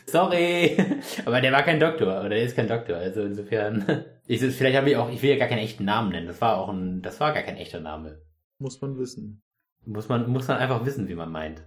Sorry, 0.06 0.76
aber 1.24 1.40
der 1.40 1.52
war 1.52 1.62
kein 1.62 1.78
Doktor 1.78 2.18
oder 2.20 2.30
der 2.30 2.42
ist 2.42 2.56
kein 2.56 2.66
Doktor. 2.66 2.96
Also 2.96 3.22
insofern, 3.22 4.04
ich, 4.26 4.40
vielleicht 4.40 4.76
habe 4.76 4.90
ich 4.90 4.96
auch, 4.96 5.10
ich 5.10 5.22
will 5.22 5.30
ja 5.30 5.36
gar 5.36 5.46
keinen 5.46 5.60
echten 5.60 5.84
Namen 5.84 6.10
nennen. 6.10 6.26
Das 6.26 6.40
war 6.40 6.58
auch 6.58 6.68
ein, 6.68 7.00
das 7.00 7.20
war 7.20 7.32
gar 7.32 7.44
kein 7.44 7.56
echter 7.56 7.78
Name. 7.78 8.20
Muss 8.58 8.80
man 8.80 8.98
wissen. 8.98 9.42
Muss 9.86 10.08
man, 10.08 10.28
muss 10.28 10.48
man 10.48 10.58
einfach 10.58 10.84
wissen, 10.84 11.06
wie 11.08 11.14
man 11.14 11.30
meint. 11.30 11.62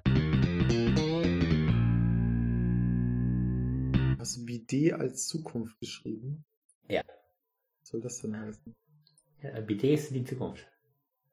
Hast 4.20 4.38
du 4.38 4.46
Bidet 4.46 4.94
als 4.94 5.28
Zukunft 5.28 5.80
geschrieben? 5.80 6.44
Ja 6.90 7.02
soll 7.92 8.02
das 8.02 8.22
denn 8.22 8.40
heißen? 8.40 8.74
Ja, 9.44 9.60
Bidet 9.62 10.00
ist 10.00 10.16
die 10.16 10.24
Zukunft. 10.24 10.68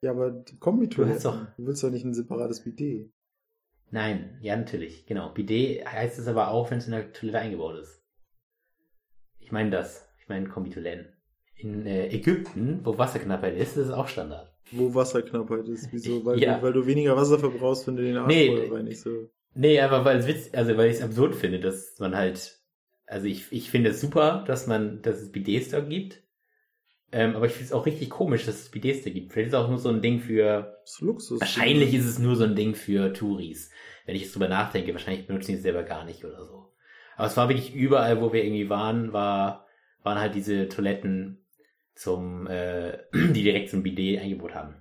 Ja, 0.01 0.11
aber 0.11 0.44
Kombitoiletten. 0.59 1.23
Du, 1.23 1.62
du 1.62 1.66
willst 1.66 1.83
doch 1.83 1.90
nicht 1.90 2.05
ein 2.05 2.14
separates 2.14 2.61
Bidet. 2.62 3.11
Nein, 3.90 4.38
ja, 4.42 4.57
natürlich, 4.57 5.07
genau. 5.07 5.33
Bidet 5.33 5.87
heißt 5.87 6.18
es 6.18 6.27
aber 6.27 6.49
auch, 6.49 6.71
wenn 6.71 6.79
es 6.79 6.87
in 6.87 6.92
der 6.92 7.12
Toilette 7.12 7.38
eingebaut 7.38 7.81
ist. 7.81 8.03
Ich 9.38 9.53
meine 9.53 9.71
das. 9.71 10.07
Ich 10.21 10.29
meine 10.29 10.49
Kombitoiletten. 10.49 11.14
In 11.57 11.87
äh, 11.87 12.09
Ägypten, 12.09 12.81
wo 12.85 12.99
Wasserknappheit 12.99 13.57
ist, 13.57 13.77
ist 13.77 13.87
es 13.87 13.90
auch 13.90 14.07
Standard. 14.07 14.55
Wo 14.71 14.94
Wasserknappheit 14.94 15.66
ist? 15.68 15.88
Wieso? 15.90 16.25
Weil, 16.25 16.38
ja. 16.40 16.59
du, 16.59 16.62
weil 16.62 16.73
du 16.73 16.87
weniger 16.87 17.16
Wasser 17.16 17.38
verbrauchst, 17.38 17.87
wenn 17.87 17.97
du 17.97 18.03
den 18.03 18.16
Arsch 18.16 18.29
nee, 18.29 18.68
reinigst. 18.71 19.03
So. 19.03 19.31
Nee, 19.55 19.81
aber 19.81 20.05
weil 20.05 20.18
es 20.18 20.27
witz, 20.27 20.51
also 20.53 20.77
weil 20.77 20.90
ich 20.90 20.99
es 20.99 21.03
absurd 21.03 21.35
finde, 21.35 21.59
dass 21.59 21.99
man 21.99 22.14
halt 22.14 22.62
Also 23.07 23.27
ich, 23.27 23.51
ich 23.51 23.71
finde 23.71 23.90
es 23.90 24.01
super, 24.01 24.44
dass 24.47 24.66
man, 24.66 25.03
dass 25.03 25.21
es 25.21 25.33
Bidets 25.33 25.71
da 25.71 25.81
gibt. 25.81 26.23
Ähm, 27.11 27.37
aber 27.37 27.47
ich 27.47 27.53
finde 27.53 27.66
es 27.66 27.73
auch 27.73 27.87
richtig 27.87 28.11
komisch, 28.11 28.44
dass 28.44 28.61
es 28.61 28.71
Bidets 28.71 29.03
da 29.03 29.11
gibt. 29.11 29.33
Vielleicht 29.33 29.49
ist 29.49 29.55
es 29.55 29.59
auch 29.59 29.68
nur 29.68 29.79
so 29.79 29.88
ein 29.88 30.03
Ding 30.03 30.21
für. 30.21 30.79
Das 30.83 30.92
ist 30.92 31.01
Luxus. 31.01 31.40
Wahrscheinlich 31.40 31.94
ist 31.94 32.05
es 32.05 32.18
nur 32.18 32.37
so 32.37 32.44
ein 32.44 32.55
Ding 32.55 32.75
für 32.75 33.12
Touris. 33.12 33.71
Wenn 34.05 34.14
ich 34.14 34.23
jetzt 34.23 34.35
drüber 34.35 34.49
nachdenke, 34.49 34.92
wahrscheinlich 34.92 35.27
benutzen 35.27 35.53
die 35.53 35.57
es 35.57 35.62
selber 35.62 35.83
gar 35.83 36.05
nicht 36.05 36.25
oder 36.25 36.44
so. 36.44 36.73
Aber 37.16 37.27
es 37.27 37.37
war 37.37 37.49
wirklich 37.49 37.75
überall, 37.75 38.21
wo 38.21 38.33
wir 38.33 38.44
irgendwie 38.44 38.68
waren, 38.68 39.12
war, 39.12 39.66
waren 40.03 40.21
halt 40.21 40.35
diese 40.35 40.68
Toiletten 40.68 41.47
zum, 41.94 42.47
äh, 42.47 42.99
die 43.12 43.42
direkt 43.42 43.71
zum 43.71 43.83
Bidet 43.83 44.21
Eingebot 44.21 44.55
haben. 44.55 44.77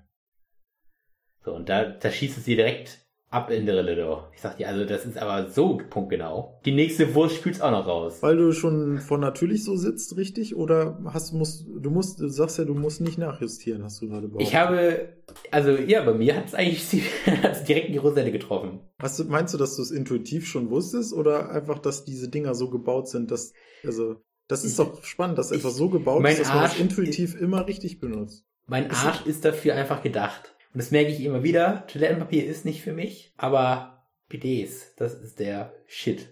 So, 1.44 1.54
und 1.54 1.70
da, 1.70 1.86
da 1.86 2.12
schießt 2.12 2.38
es 2.38 2.46
sie 2.46 2.56
direkt 2.56 3.07
ab 3.30 3.52
in 3.52 3.66
der 3.66 3.78
Rille 3.78 3.96
doch. 3.96 4.32
Ich 4.34 4.42
sag 4.42 4.58
dir, 4.58 4.68
also 4.68 4.86
das 4.86 5.06
ist 5.06 5.18
aber 5.18 5.50
so 5.50 5.82
punktgenau. 5.90 6.60
Die 6.66 6.72
nächste 6.72 7.14
Wurst 7.14 7.36
spült's 7.36 7.62
auch 7.62 7.72
noch 7.72 7.86
raus. 7.86 8.22
Weil 8.22 8.38
du 8.38 8.52
schon 8.54 9.00
von 9.00 9.20
natürlich 9.20 9.64
so 9.64 9.76
sitzt, 9.76 10.16
richtig? 10.18 10.56
Oder 10.56 11.00
hast 11.06 11.34
musst 11.34 11.68
du 11.68 11.90
musst 11.90 12.20
du 12.20 12.30
sagst 12.30 12.58
ja, 12.58 12.66
du 12.66 12.74
musst 12.74 13.02
nicht 13.02 13.18
nachjustieren, 13.18 13.84
hast 13.84 14.02
du 14.02 14.08
gerade 14.08 14.28
behauptet. 14.28 14.48
Ich 14.48 14.56
habe 14.56 15.10
also 15.52 15.72
ja, 15.72 16.04
bei 16.04 16.14
mir 16.14 16.36
hat 16.36 16.48
es 16.48 16.56
eigentlich 16.56 17.04
hat's 17.44 17.64
direkt 17.64 17.88
in 17.88 17.94
die 17.94 18.00
Roselle 18.00 18.32
getroffen. 18.32 18.80
Hast 19.00 19.20
du, 19.20 19.26
meinst 19.26 19.54
du, 19.54 19.58
dass 19.58 19.76
du 19.76 19.82
es 19.82 19.92
intuitiv 19.92 20.48
schon 20.48 20.70
wusstest 20.70 21.14
oder 21.14 21.50
einfach, 21.52 21.80
dass 21.80 22.06
diese 22.06 22.30
Dinger 22.30 22.56
so 22.56 22.70
gebaut 22.70 23.10
sind, 23.10 23.32
dass 23.32 23.54
also 23.84 24.16
das 24.48 24.64
ist 24.64 24.80
doch 24.80 25.04
spannend, 25.04 25.38
dass 25.38 25.52
etwas 25.52 25.76
so 25.76 25.90
gebaut 25.90 26.26
ist, 26.26 26.40
dass 26.40 26.54
man 26.54 26.66
es 26.66 26.80
intuitiv 26.80 27.40
immer 27.40 27.68
richtig 27.68 28.00
benutzt. 28.00 28.46
Mein 28.66 28.92
Arsch 28.92 29.26
ist 29.26 29.44
dafür 29.46 29.76
einfach 29.76 30.02
gedacht. 30.02 30.57
Und 30.78 30.84
das 30.84 30.92
merke 30.92 31.10
ich 31.10 31.24
immer 31.24 31.42
wieder. 31.42 31.88
Toilettenpapier 31.88 32.46
ist 32.46 32.64
nicht 32.64 32.84
für 32.84 32.94
mich, 32.94 33.34
aber 33.36 34.04
PDs, 34.30 34.94
das 34.96 35.16
ist 35.16 35.40
der 35.40 35.74
Shit. 35.88 36.28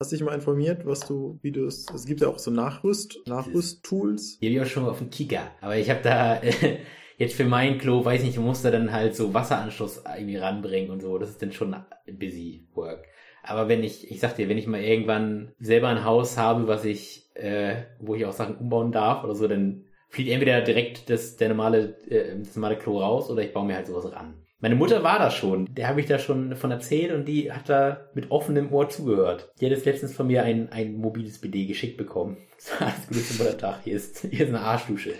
Hast 0.00 0.10
dich 0.10 0.20
mal 0.20 0.34
informiert, 0.34 0.84
was 0.84 1.06
du, 1.06 1.38
wie 1.40 1.52
du 1.52 1.64
es, 1.64 1.86
es 1.94 2.06
gibt 2.06 2.22
ja 2.22 2.26
auch 2.26 2.40
so 2.40 2.50
Nachrüst, 2.50 3.20
Nachrüst-Tools. 3.26 4.40
Die 4.40 4.46
habe 4.46 4.56
ich 4.56 4.60
auch 4.62 4.66
schon 4.66 4.82
mal 4.82 4.90
auf 4.90 4.98
dem 4.98 5.10
Kicker. 5.10 5.42
Aber 5.60 5.76
ich 5.76 5.90
habe 5.90 6.00
da, 6.02 6.42
jetzt 7.18 7.36
für 7.36 7.44
mein 7.44 7.78
Klo, 7.78 8.04
weiß 8.04 8.24
nicht, 8.24 8.36
du 8.36 8.40
musst 8.40 8.64
da 8.64 8.72
dann 8.72 8.90
halt 8.92 9.14
so 9.14 9.32
Wasseranschluss 9.32 10.02
irgendwie 10.04 10.38
ranbringen 10.38 10.90
und 10.90 11.00
so. 11.00 11.18
Das 11.18 11.30
ist 11.30 11.40
dann 11.40 11.52
schon 11.52 11.76
busy 12.10 12.66
work. 12.74 13.06
Aber 13.44 13.68
wenn 13.68 13.84
ich, 13.84 14.10
ich 14.10 14.18
sag 14.18 14.34
dir, 14.34 14.48
wenn 14.48 14.58
ich 14.58 14.66
mal 14.66 14.82
irgendwann 14.82 15.52
selber 15.60 15.86
ein 15.86 16.02
Haus 16.02 16.36
habe, 16.36 16.66
was 16.66 16.84
ich, 16.84 17.30
äh, 17.34 17.76
wo 18.00 18.16
ich 18.16 18.26
auch 18.26 18.32
Sachen 18.32 18.56
umbauen 18.56 18.90
darf 18.90 19.22
oder 19.22 19.36
so, 19.36 19.46
dann 19.46 19.84
fliegt 20.08 20.30
entweder 20.30 20.60
direkt 20.62 21.10
das, 21.10 21.36
der 21.36 21.48
normale, 21.48 21.96
äh, 22.08 22.38
das 22.38 22.56
normale 22.56 22.76
Klo 22.76 23.00
raus 23.00 23.30
oder 23.30 23.42
ich 23.42 23.52
baue 23.52 23.66
mir 23.66 23.76
halt 23.76 23.86
sowas 23.86 24.12
ran. 24.12 24.34
Meine 24.60 24.74
Mutter 24.74 25.04
war 25.04 25.20
da 25.20 25.30
schon. 25.30 25.72
Der 25.72 25.86
habe 25.86 26.00
ich 26.00 26.06
da 26.06 26.18
schon 26.18 26.56
von 26.56 26.72
erzählt 26.72 27.12
und 27.12 27.26
die 27.28 27.52
hat 27.52 27.68
da 27.68 28.08
mit 28.14 28.32
offenem 28.32 28.72
Ohr 28.72 28.88
zugehört. 28.88 29.52
Die 29.60 29.66
hat 29.66 29.72
jetzt 29.72 29.84
letztens 29.84 30.12
von 30.12 30.26
mir 30.26 30.42
ein, 30.42 30.72
ein 30.72 30.96
mobiles 30.96 31.38
BD 31.38 31.66
geschickt 31.66 31.96
bekommen. 31.96 32.38
Alles 32.80 33.06
Gute 33.06 33.22
zum 33.22 33.38
Muttertag. 33.38 33.82
Hier 33.84 33.94
ist, 33.94 34.20
hier 34.22 34.46
ist 34.46 34.48
eine 34.48 34.60
Arschdusche. 34.60 35.14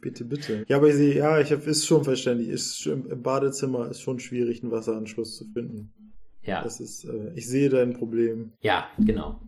Bitte, 0.00 0.24
bitte. 0.24 0.64
Ja, 0.68 0.76
aber 0.76 0.88
ich 0.88 0.94
sehe, 0.94 1.16
ja, 1.16 1.40
ich 1.40 1.50
hab, 1.50 1.66
ist 1.66 1.86
schon 1.86 2.04
verständlich. 2.04 2.48
Ist 2.48 2.86
im 2.86 3.22
Badezimmer 3.22 3.90
ist 3.90 4.00
schon 4.00 4.20
schwierig, 4.20 4.62
einen 4.62 4.70
Wasseranschluss 4.70 5.36
zu 5.36 5.44
finden. 5.52 5.92
Ja. 6.48 6.62
Das 6.62 6.80
ist, 6.80 7.04
äh, 7.04 7.30
ich 7.34 7.46
sehe 7.46 7.68
dein 7.68 7.92
Problem. 7.92 8.54
Ja, 8.62 8.88
genau. 8.98 9.38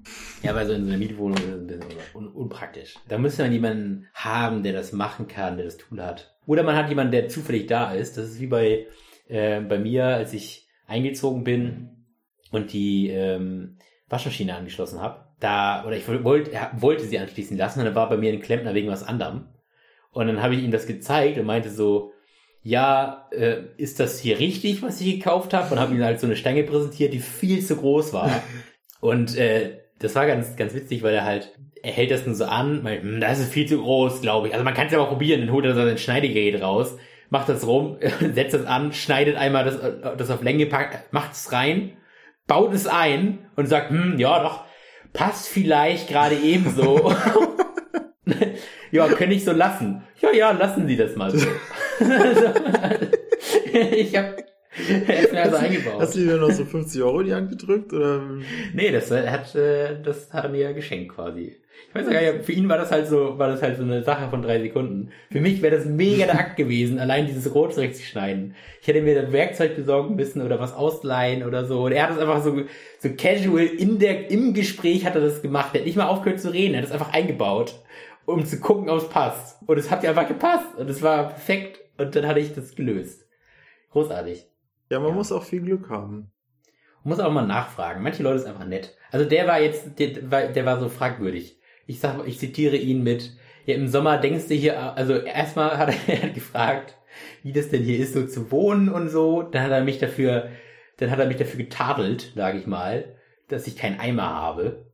Ja, 0.42 0.54
weil 0.54 0.66
so 0.66 0.74
in 0.74 0.84
so 0.84 0.90
einer 0.90 0.98
Mietwohnung 0.98 1.38
ist 1.38 1.44
es 1.44 1.60
ein 1.60 1.66
bisschen 1.66 1.82
un 2.14 2.28
unpraktisch. 2.28 2.94
Da 3.08 3.16
müsste 3.16 3.42
man 3.42 3.52
jemanden 3.52 4.06
haben, 4.12 4.62
der 4.62 4.74
das 4.74 4.92
machen 4.92 5.26
kann, 5.26 5.56
der 5.56 5.64
das 5.64 5.78
Tool 5.78 6.02
hat. 6.02 6.36
Oder 6.46 6.62
man 6.62 6.76
hat 6.76 6.90
jemanden, 6.90 7.12
der 7.12 7.28
zufällig 7.28 7.66
da 7.68 7.92
ist. 7.92 8.18
Das 8.18 8.26
ist 8.26 8.40
wie 8.40 8.48
bei, 8.48 8.86
äh, 9.28 9.62
bei 9.62 9.78
mir, 9.78 10.04
als 10.04 10.34
ich 10.34 10.68
eingezogen 10.86 11.42
bin 11.42 12.04
und 12.50 12.74
die 12.74 13.08
ähm, 13.08 13.78
Waschmaschine 14.10 14.54
angeschlossen 14.54 15.00
habe. 15.00 15.24
Da, 15.40 15.86
oder 15.86 15.96
ich 15.96 16.06
wollte, 16.06 16.50
wollte 16.76 17.04
sie 17.06 17.18
anschließen 17.18 17.56
lassen 17.56 17.78
und 17.78 17.86
dann 17.86 17.94
war 17.94 18.10
bei 18.10 18.18
mir 18.18 18.30
ein 18.30 18.42
Klempner 18.42 18.74
wegen 18.74 18.88
was 18.88 19.04
anderem. 19.04 19.48
Und 20.10 20.26
dann 20.26 20.42
habe 20.42 20.54
ich 20.54 20.62
ihm 20.62 20.70
das 20.70 20.86
gezeigt 20.86 21.38
und 21.38 21.46
meinte 21.46 21.70
so, 21.70 22.12
ja, 22.62 23.28
äh, 23.32 23.56
ist 23.76 24.00
das 24.00 24.18
hier 24.20 24.38
richtig, 24.38 24.82
was 24.82 25.00
ich 25.00 25.18
gekauft 25.18 25.54
habe? 25.54 25.72
Und 25.72 25.80
habe 25.80 25.94
ihm 25.94 26.04
halt 26.04 26.20
so 26.20 26.26
eine 26.26 26.36
Stange 26.36 26.64
präsentiert, 26.64 27.12
die 27.12 27.20
viel 27.20 27.64
zu 27.64 27.76
groß 27.76 28.12
war. 28.12 28.30
Und 29.00 29.36
äh, 29.36 29.78
das 29.98 30.14
war 30.14 30.26
ganz, 30.26 30.56
ganz 30.56 30.74
witzig, 30.74 31.02
weil 31.02 31.14
er 31.14 31.24
halt, 31.24 31.52
er 31.82 31.92
hält 31.92 32.10
das 32.10 32.26
nur 32.26 32.34
so 32.34 32.44
an, 32.44 32.82
meint, 32.82 33.02
hm, 33.02 33.20
das 33.20 33.38
ist 33.38 33.52
viel 33.52 33.66
zu 33.66 33.78
groß, 33.78 34.20
glaube 34.20 34.48
ich. 34.48 34.52
Also 34.52 34.64
man 34.64 34.74
kann 34.74 34.86
es 34.86 34.92
ja 34.92 34.98
auch 34.98 35.08
probieren, 35.08 35.40
dann 35.40 35.52
holt 35.52 35.64
er 35.64 35.74
so 35.74 35.80
ein 35.80 35.98
Schneidegerät 35.98 36.60
raus, 36.62 36.96
macht 37.30 37.48
das 37.48 37.66
rum, 37.66 37.96
setzt 38.34 38.54
das 38.54 38.66
an, 38.66 38.92
schneidet 38.92 39.36
einmal 39.36 39.64
das, 39.64 39.78
das 40.18 40.30
auf 40.30 40.42
Länge, 40.42 40.66
packt, 40.66 41.12
macht 41.12 41.32
es 41.32 41.52
rein, 41.52 41.96
baut 42.46 42.74
es 42.74 42.86
ein 42.86 43.50
und 43.56 43.66
sagt, 43.66 43.90
hm, 43.90 44.18
ja 44.18 44.42
doch, 44.42 44.64
passt 45.14 45.48
vielleicht 45.48 46.08
gerade 46.08 46.36
ebenso. 46.36 47.14
ja, 48.90 49.08
kann 49.08 49.30
ich 49.30 49.44
so 49.44 49.52
lassen. 49.52 50.02
Ja, 50.20 50.32
ja, 50.32 50.50
lassen 50.50 50.86
Sie 50.86 50.96
das 50.96 51.16
mal 51.16 51.30
so. 51.30 51.46
ich 53.92 54.16
hab 54.16 54.36
ist 54.78 55.32
mir 55.32 55.42
also 55.42 55.56
eingebaut. 55.56 56.00
Hast 56.00 56.14
du 56.14 56.20
dir 56.20 56.36
noch 56.36 56.50
so 56.50 56.64
50 56.64 57.02
Euro 57.02 57.20
in 57.20 57.26
die 57.26 57.34
Hand 57.34 57.50
gedrückt? 57.50 57.92
Oder? 57.92 58.22
Nee, 58.72 58.92
das 58.92 59.10
hat, 59.10 59.54
äh, 59.54 60.00
das 60.02 60.32
hat 60.32 60.44
er 60.44 60.50
mir 60.50 60.60
ja 60.60 60.72
geschenkt 60.72 61.14
quasi. 61.14 61.56
Ich 61.88 61.94
weiß 61.94 62.08
gar 62.08 62.20
nicht, 62.20 62.44
für 62.44 62.52
ihn 62.52 62.68
war 62.68 62.78
das 62.78 62.92
halt 62.92 63.08
so, 63.08 63.38
war 63.38 63.48
das 63.48 63.62
halt 63.62 63.76
so 63.76 63.82
eine 63.82 64.04
Sache 64.04 64.28
von 64.30 64.42
drei 64.42 64.60
Sekunden. 64.60 65.10
Für 65.32 65.40
mich 65.40 65.60
wäre 65.60 65.76
das 65.76 65.86
mega 65.86 66.26
der 66.26 66.38
Akt 66.38 66.56
gewesen, 66.56 67.00
allein 67.00 67.26
dieses 67.26 67.52
Rot 67.52 67.74
zurechtzuschneiden. 67.74 68.54
Ich 68.80 68.86
hätte 68.86 69.02
mir 69.02 69.20
das 69.20 69.32
Werkzeug 69.32 69.74
besorgen 69.74 70.14
müssen 70.14 70.42
oder 70.42 70.60
was 70.60 70.72
ausleihen 70.72 71.42
oder 71.42 71.64
so. 71.64 71.84
Und 71.84 71.92
er 71.92 72.04
hat 72.04 72.10
das 72.10 72.18
einfach 72.18 72.44
so, 72.44 72.62
so 73.00 73.08
casual 73.16 73.64
in 73.64 73.98
der, 73.98 74.30
im 74.30 74.54
Gespräch 74.54 75.04
hat 75.04 75.16
er 75.16 75.20
das 75.20 75.42
gemacht. 75.42 75.70
Er 75.72 75.80
hat 75.80 75.86
nicht 75.86 75.96
mal 75.96 76.06
aufgehört 76.06 76.40
zu 76.40 76.52
reden, 76.52 76.74
er 76.74 76.82
hat 76.82 76.86
das 76.86 76.92
einfach 76.92 77.12
eingebaut, 77.12 77.74
um 78.26 78.44
zu 78.44 78.60
gucken, 78.60 78.88
ob 78.88 78.98
es 78.98 79.08
passt. 79.08 79.58
Und 79.66 79.78
es 79.78 79.90
hat 79.90 80.02
ja 80.02 80.10
einfach 80.10 80.28
gepasst. 80.28 80.76
Und 80.76 80.88
es 80.88 81.02
war 81.02 81.28
perfekt. 81.28 81.80
Und 81.98 82.14
dann 82.14 82.26
hatte 82.26 82.40
ich 82.40 82.54
das 82.54 82.74
gelöst. 82.74 83.26
Großartig. 83.90 84.46
Ja, 84.90 85.00
man 85.00 85.10
ja. 85.10 85.14
muss 85.14 85.32
auch 85.32 85.42
viel 85.42 85.62
Glück 85.62 85.88
haben. 85.88 86.32
Man 87.02 87.16
muss 87.16 87.20
auch 87.20 87.32
mal 87.32 87.46
nachfragen. 87.46 88.02
Manche 88.02 88.22
Leute 88.22 88.40
sind 88.40 88.50
einfach 88.50 88.66
nett. 88.66 88.96
Also 89.10 89.28
der 89.28 89.46
war 89.46 89.60
jetzt, 89.60 89.98
der, 89.98 90.30
war, 90.30 90.42
der 90.48 90.66
war 90.66 90.78
so 90.78 90.88
fragwürdig. 90.88 91.58
Ich 91.86 92.00
sag, 92.00 92.26
ich 92.26 92.38
zitiere 92.38 92.76
ihn 92.76 93.02
mit, 93.02 93.36
ja, 93.66 93.74
im 93.74 93.88
Sommer 93.88 94.18
denkst 94.18 94.48
du 94.48 94.54
hier, 94.54 94.96
also 94.96 95.14
erstmal 95.14 95.78
hat 95.78 95.94
er 96.06 96.28
gefragt, 96.34 96.96
wie 97.42 97.52
das 97.52 97.68
denn 97.68 97.82
hier 97.82 97.98
ist, 97.98 98.14
so 98.14 98.26
zu 98.26 98.50
wohnen 98.50 98.88
und 98.88 99.08
so. 99.08 99.42
Dann 99.42 99.62
hat 99.62 99.70
er 99.70 99.84
mich 99.84 99.98
dafür, 99.98 100.50
dann 100.98 101.10
hat 101.10 101.18
er 101.18 101.26
mich 101.26 101.36
dafür 101.36 101.58
getadelt, 101.58 102.32
sage 102.34 102.58
ich 102.58 102.66
mal, 102.66 103.16
dass 103.48 103.66
ich 103.66 103.76
keinen 103.76 103.98
Eimer 103.98 104.28
habe. 104.34 104.89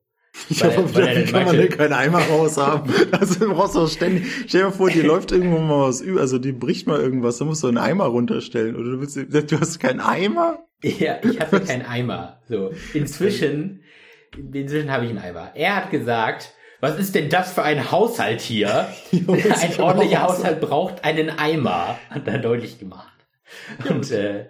Ich 0.49 0.63
weil, 0.63 0.77
hoffe, 0.77 0.95
weil 0.95 1.27
wie 1.27 1.31
kann 1.31 1.45
man 1.45 1.57
denn 1.57 1.69
keinen 1.71 1.93
Eimer 1.93 2.21
raus 2.21 2.57
haben? 2.57 2.93
Also 3.11 3.41
du 3.47 3.55
brauchst 3.55 3.77
auch 3.77 3.89
ständig. 3.89 4.27
Stell 4.47 4.63
dir 4.63 4.73
vor, 4.73 4.91
dir 4.91 5.03
läuft 5.07 5.33
irgendwo 5.33 5.59
mal 5.59 5.89
was 5.89 6.01
über, 6.01 6.21
also 6.21 6.39
die 6.39 6.53
bricht 6.53 6.87
mal 6.87 7.01
irgendwas, 7.01 7.39
dann 7.39 7.49
musst 7.49 7.63
du 7.63 7.69
einen 7.69 7.79
Eimer 7.79 8.05
runterstellen. 8.07 8.77
Oder 8.77 8.93
du 8.93 9.01
willst, 9.01 9.53
du 9.53 9.61
hast 9.61 9.79
keinen 9.81 10.01
Eimer? 10.01 10.67
Ja, 10.83 11.17
ich 11.23 11.41
hatte 11.41 11.61
keinen 11.67 11.83
Eimer. 11.83 12.41
So. 12.49 12.73
Inzwischen, 12.95 13.83
inzwischen 14.37 14.91
habe 14.91 15.05
ich 15.05 15.11
einen 15.11 15.19
Eimer. 15.19 15.53
Er 15.55 15.77
hat 15.77 15.91
gesagt, 15.91 16.53
was 16.81 16.99
ist 16.99 17.15
denn 17.15 17.31
das 17.31 17.53
für 17.53 17.63
ein 17.63 17.91
Haushalt 17.91 18.41
hier? 18.41 18.89
ein 19.13 19.81
ordentlicher 19.81 20.23
Haushalt 20.23 20.61
braucht 20.61 21.05
einen 21.05 21.31
Eimer, 21.31 21.99
hat 22.11 22.29
er 22.29 22.39
deutlich 22.39 22.79
gemacht. 22.79 23.13
Und 23.89 24.11
äh, 24.13 24.47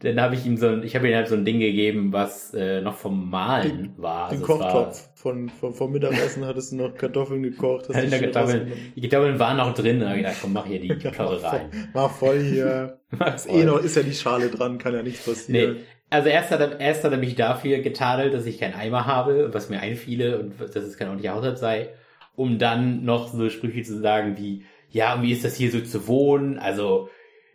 dann 0.00 0.20
habe 0.20 0.34
ich 0.34 0.44
ihm 0.44 0.58
so 0.58 0.68
ein, 0.68 0.82
ich 0.82 0.94
habe 0.94 1.08
ihm 1.08 1.14
halt 1.14 1.28
so 1.28 1.34
ein 1.34 1.44
Ding 1.44 1.58
gegeben, 1.58 2.12
was 2.12 2.52
äh, 2.52 2.82
noch 2.82 2.96
vom 2.96 3.30
Malen 3.30 3.94
den, 3.94 4.02
war. 4.02 4.28
Den 4.28 4.42
also 4.42 4.52
Kochtopf 4.52 5.08
von, 5.14 5.48
von, 5.48 5.72
vom 5.72 5.92
Mittagessen 5.92 6.44
hattest 6.44 6.72
du 6.72 6.76
noch 6.76 6.94
Kartoffeln 6.94 7.42
gekocht. 7.42 7.88
Hast 7.88 8.04
die, 8.04 8.10
Kartoffeln, 8.10 8.72
die 8.94 9.00
Kartoffeln 9.08 9.38
waren 9.38 9.56
noch 9.56 9.72
drin. 9.72 10.00
Da 10.00 10.08
habe 10.08 10.18
ich 10.18 10.24
gedacht, 10.24 10.38
komm, 10.42 10.52
mach 10.52 10.66
hier 10.66 10.80
die 10.80 10.88
Kartoffel 10.98 11.38
rein. 11.38 11.90
Mach 11.94 12.10
voll 12.10 12.40
hier. 12.40 13.00
ist, 13.34 13.48
eh 13.48 13.64
noch, 13.64 13.82
ist 13.82 13.96
ja 13.96 14.02
die 14.02 14.12
Schale 14.12 14.50
dran, 14.50 14.76
kann 14.76 14.92
ja 14.92 15.02
nichts 15.02 15.24
passieren. 15.24 15.76
Nee. 15.76 15.80
Also 16.10 16.28
erst 16.28 16.50
hat, 16.50 16.60
er, 16.60 16.78
erst 16.78 17.02
hat 17.02 17.12
er 17.12 17.18
mich 17.18 17.34
dafür 17.34 17.78
getadelt, 17.78 18.34
dass 18.34 18.46
ich 18.46 18.58
keinen 18.58 18.74
Eimer 18.74 19.06
habe, 19.06 19.52
was 19.52 19.70
mir 19.70 19.80
einfiele 19.80 20.38
und 20.38 20.60
dass 20.60 20.76
es 20.76 20.98
kein 20.98 21.08
ordentlicher 21.08 21.34
Haushalt 21.34 21.58
sei, 21.58 21.88
um 22.36 22.58
dann 22.58 23.04
noch 23.04 23.32
so 23.32 23.48
Sprüche 23.48 23.82
zu 23.82 23.98
sagen 23.98 24.36
wie, 24.36 24.64
ja, 24.90 25.14
und 25.14 25.22
wie 25.22 25.32
ist 25.32 25.44
das 25.44 25.56
hier 25.56 25.70
so 25.72 25.80
zu 25.80 26.06
wohnen? 26.06 26.58
Also, 26.58 27.08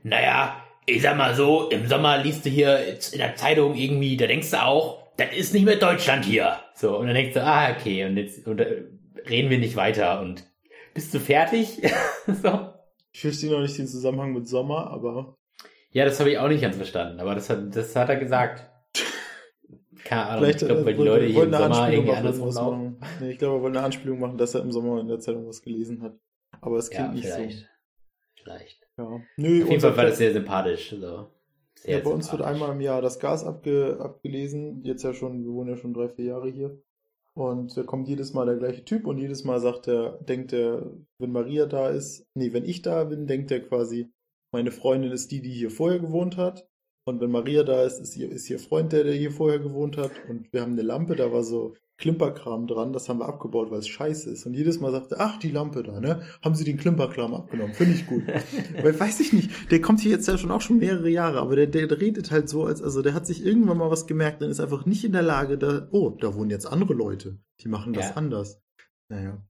naja, 0.04 0.62
ich 0.86 1.02
sag 1.02 1.17
mal 1.17 1.36
so, 1.36 1.70
im 1.70 1.88
Sommer 1.88 2.17
liest 2.17 2.46
du 2.46 2.50
hier 2.50 2.80
in 3.12 3.20
der 3.20 3.36
Zeitung 3.36 3.76
irgendwie, 3.76 4.17
da 4.17 4.28
denkst 4.28 4.52
du 4.52 4.63
auch, 4.63 5.02
das 5.17 5.36
ist 5.36 5.54
nicht 5.54 5.65
mehr 5.65 5.76
Deutschland 5.76 6.26
hier. 6.26 6.58
So, 6.76 6.98
und 6.98 7.08
dann 7.08 7.15
denkst 7.15 7.34
du, 7.34 7.44
ah, 7.44 7.72
okay, 7.72 8.06
und 8.06 8.17
jetzt 8.17 8.48
und, 8.48 8.60
äh, 8.60 8.86
reden 9.30 9.50
wir 9.50 9.60
nicht 9.60 9.76
weiter 9.76 10.22
und 10.22 10.44
bist 10.94 11.13
du 11.13 11.20
fertig? 11.20 11.82
so. 12.28 12.74
Ich 13.13 13.22
verstehe 13.22 13.52
noch 13.52 13.62
nicht 13.62 13.78
den 13.78 13.88
Zusammenhang 13.88 14.34
mit 14.34 14.48
Sommer, 14.48 14.89
aber. 14.89 15.36
Ja, 15.91 16.06
das 16.06 16.20
habe 16.20 16.32
ich 16.32 16.38
auch 16.38 16.48
nicht 16.48 16.62
ganz 16.62 16.78
verstanden, 16.78 17.20
aber 17.20 17.36
das 17.36 17.50
hat, 17.50 17.76
das 17.76 17.96
hat 17.96 18.10
er 18.10 18.15
gesagt. 18.15 18.70
Keine 20.06 20.26
Ahnung, 20.26 20.44
Vielleicht, 20.46 20.62
ich 20.62 20.67
glaube, 20.67 20.86
weil 20.86 20.96
die 20.96 21.04
Leute 21.04 21.26
hier 21.26 21.44
im 21.44 21.54
Sommer 21.54 21.91
irgendwie 21.91 22.13
anders 22.13 22.39
rumlaufen. 22.39 23.00
Nee, 23.20 23.32
ich 23.32 23.38
glaube, 23.38 23.58
er 23.58 23.62
wollte 23.62 23.78
eine 23.78 23.86
Anspielung 23.86 24.20
machen, 24.20 24.38
dass 24.38 24.56
er 24.56 24.62
im 24.62 24.72
Sommer 24.72 25.02
in 25.02 25.08
der 25.08 25.20
Zeitung 25.20 25.48
was 25.48 25.62
gelesen 25.62 26.02
hat. 26.02 26.13
Aber 26.62 26.78
es 26.78 26.89
klingt 26.89 27.10
ja, 27.10 27.13
nicht 27.13 27.26
vielleicht. 27.26 27.60
so. 27.60 27.65
Vielleicht. 28.44 28.81
Ja. 29.02 29.22
Nö, 29.38 29.64
Auf 29.64 29.70
jeden 29.70 29.82
Fall 29.82 29.98
war 29.98 30.06
das 30.06 30.18
sehr 30.18 30.34
sympathisch. 30.34 30.92
So. 30.92 31.28
Sehr 31.76 31.98
ja, 31.98 32.04
bei 32.04 32.12
uns 32.12 32.32
wird 32.32 32.42
einmal 32.42 32.72
im 32.72 32.82
Jahr 32.82 33.02
das 33.02 33.20
Gas 33.20 33.44
abge 33.44 33.98
abgelesen. 34.00 34.84
Jetzt 34.84 35.04
ja 35.04 35.14
schon, 35.14 35.44
wir 35.44 35.52
wohnen 35.52 35.70
ja 35.70 35.78
schon 35.78 35.94
drei, 35.94 36.10
vier 36.10 36.26
Jahre 36.26 36.50
hier. 36.50 36.82
Und 37.34 37.76
da 37.76 37.84
kommt 37.84 38.08
jedes 38.08 38.34
Mal 38.34 38.46
der 38.46 38.58
gleiche 38.58 38.84
Typ 38.84 39.08
und 39.08 39.18
jedes 39.18 39.44
Mal 39.46 39.60
sagt 39.60 39.88
er, 39.88 40.20
denkt 40.22 40.52
er, 40.54 40.92
wenn 41.18 41.32
Maria 41.32 41.66
da 41.66 41.90
ist, 41.90 42.28
nee, 42.36 42.52
wenn 42.52 42.66
ich 42.66 42.82
da 42.82 43.06
bin, 43.06 43.26
denkt 43.26 43.52
er 43.52 43.62
quasi, 43.62 44.12
meine 44.52 44.72
Freundin 44.72 45.12
ist 45.12 45.32
die, 45.32 45.42
die 45.42 45.52
hier 45.52 45.72
vorher 45.72 46.00
gewohnt 46.00 46.38
hat. 46.38 46.68
Und 47.06 47.22
wenn 47.22 47.32
Maria 47.32 47.64
da 47.64 47.84
ist, 47.84 48.00
ist 48.00 48.16
ihr, 48.16 48.30
ist 48.30 48.50
ihr 48.50 48.60
Freund 48.60 48.92
der, 48.92 49.06
der 49.06 49.14
hier 49.14 49.32
vorher 49.32 49.60
gewohnt 49.60 49.98
hat. 49.98 50.12
Und 50.30 50.52
wir 50.54 50.62
haben 50.62 50.74
eine 50.74 50.84
Lampe, 50.84 51.16
da 51.16 51.32
war 51.32 51.44
so 51.44 51.74
Klimperkram 52.02 52.66
dran, 52.66 52.94
das 52.94 53.08
haben 53.08 53.20
wir 53.20 53.28
abgebaut, 53.28 53.70
weil 53.70 53.80
es 53.80 53.88
scheiße 53.88 54.32
ist. 54.32 54.46
Und 54.46 54.56
jedes 54.56 54.80
Mal 54.80 54.92
sagt 54.92 55.12
er, 55.12 55.22
ach, 55.22 55.38
die 55.38 55.52
Lampe 55.52 55.84
da, 55.84 56.00
ne? 56.00 56.24
Haben 56.42 56.56
sie 56.56 56.64
den 56.64 56.78
Klimperkram 56.78 57.34
abgenommen. 57.34 57.74
Finde 57.76 57.94
ich 57.94 58.08
gut. 58.08 58.24
weil 58.82 59.00
weiß 59.00 59.20
ich 59.20 59.32
nicht, 59.32 59.72
der 59.72 59.82
kommt 59.82 60.02
hier 60.02 60.12
jetzt 60.12 60.28
ja 60.28 60.38
schon 60.38 60.52
auch 60.52 60.62
schon 60.62 60.80
mehrere 60.80 61.10
Jahre, 61.10 61.40
aber 61.40 61.56
der, 61.56 61.68
der 61.68 62.02
redet 62.02 62.32
halt 62.32 62.50
so, 62.50 62.66
als, 62.66 62.82
also 62.82 63.02
der 63.04 63.14
hat 63.14 63.28
sich 63.28 63.46
irgendwann 63.46 63.78
mal 63.78 63.92
was 63.92 64.08
gemerkt 64.08 64.42
und 64.42 64.50
ist 64.50 64.60
einfach 64.60 64.86
nicht 64.86 65.06
in 65.06 65.12
der 65.12 65.22
Lage, 65.22 65.58
da, 65.60 65.88
oh, 65.92 66.10
da 66.10 66.34
wohnen 66.34 66.50
jetzt 66.50 66.66
andere 66.66 66.94
Leute. 66.94 67.38
Die 67.62 67.70
machen 67.70 67.94
das 67.94 68.10
ja. 68.10 68.16
anders. 68.16 68.60
Naja. 69.10 69.46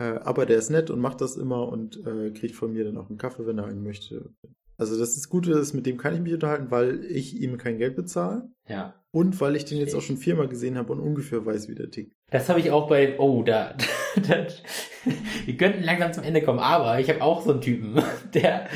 Äh, 0.00 0.18
aber 0.24 0.46
der 0.46 0.58
ist 0.58 0.70
nett 0.70 0.90
und 0.90 1.00
macht 1.00 1.20
das 1.20 1.36
immer 1.36 1.68
und 1.68 2.04
äh, 2.04 2.32
kriegt 2.32 2.56
von 2.56 2.72
mir 2.72 2.84
dann 2.84 2.98
auch 2.98 3.08
einen 3.08 3.18
Kaffee, 3.18 3.46
wenn 3.46 3.58
er 3.58 3.66
einen 3.66 3.84
möchte. 3.84 4.34
Also 4.78 4.96
das 4.96 5.16
ist 5.16 5.28
Gute 5.28 5.60
mit 5.74 5.86
dem 5.86 5.98
kann 5.98 6.14
ich 6.14 6.20
mich 6.20 6.32
unterhalten, 6.32 6.70
weil 6.70 7.04
ich 7.04 7.40
ihm 7.40 7.58
kein 7.58 7.78
Geld 7.78 7.96
bezahle. 7.96 8.48
Ja. 8.68 8.94
Und 9.10 9.40
weil 9.40 9.56
ich 9.56 9.64
den 9.64 9.78
jetzt 9.78 9.94
auch 9.94 10.02
schon 10.02 10.18
viermal 10.18 10.46
gesehen 10.46 10.78
habe 10.78 10.92
und 10.92 11.00
ungefähr 11.00 11.44
weiß, 11.44 11.68
wie 11.68 11.74
der 11.74 11.90
tickt. 11.90 12.14
Das 12.30 12.48
habe 12.48 12.60
ich 12.60 12.70
auch 12.70 12.88
bei, 12.88 13.18
oh, 13.18 13.42
da, 13.42 13.74
da 14.28 14.46
wir 15.46 15.56
könnten 15.56 15.82
langsam 15.82 16.12
zum 16.12 16.22
Ende 16.22 16.42
kommen, 16.42 16.60
aber 16.60 17.00
ich 17.00 17.08
habe 17.08 17.22
auch 17.22 17.42
so 17.42 17.50
einen 17.50 17.60
Typen, 17.60 18.00
der, 18.34 18.68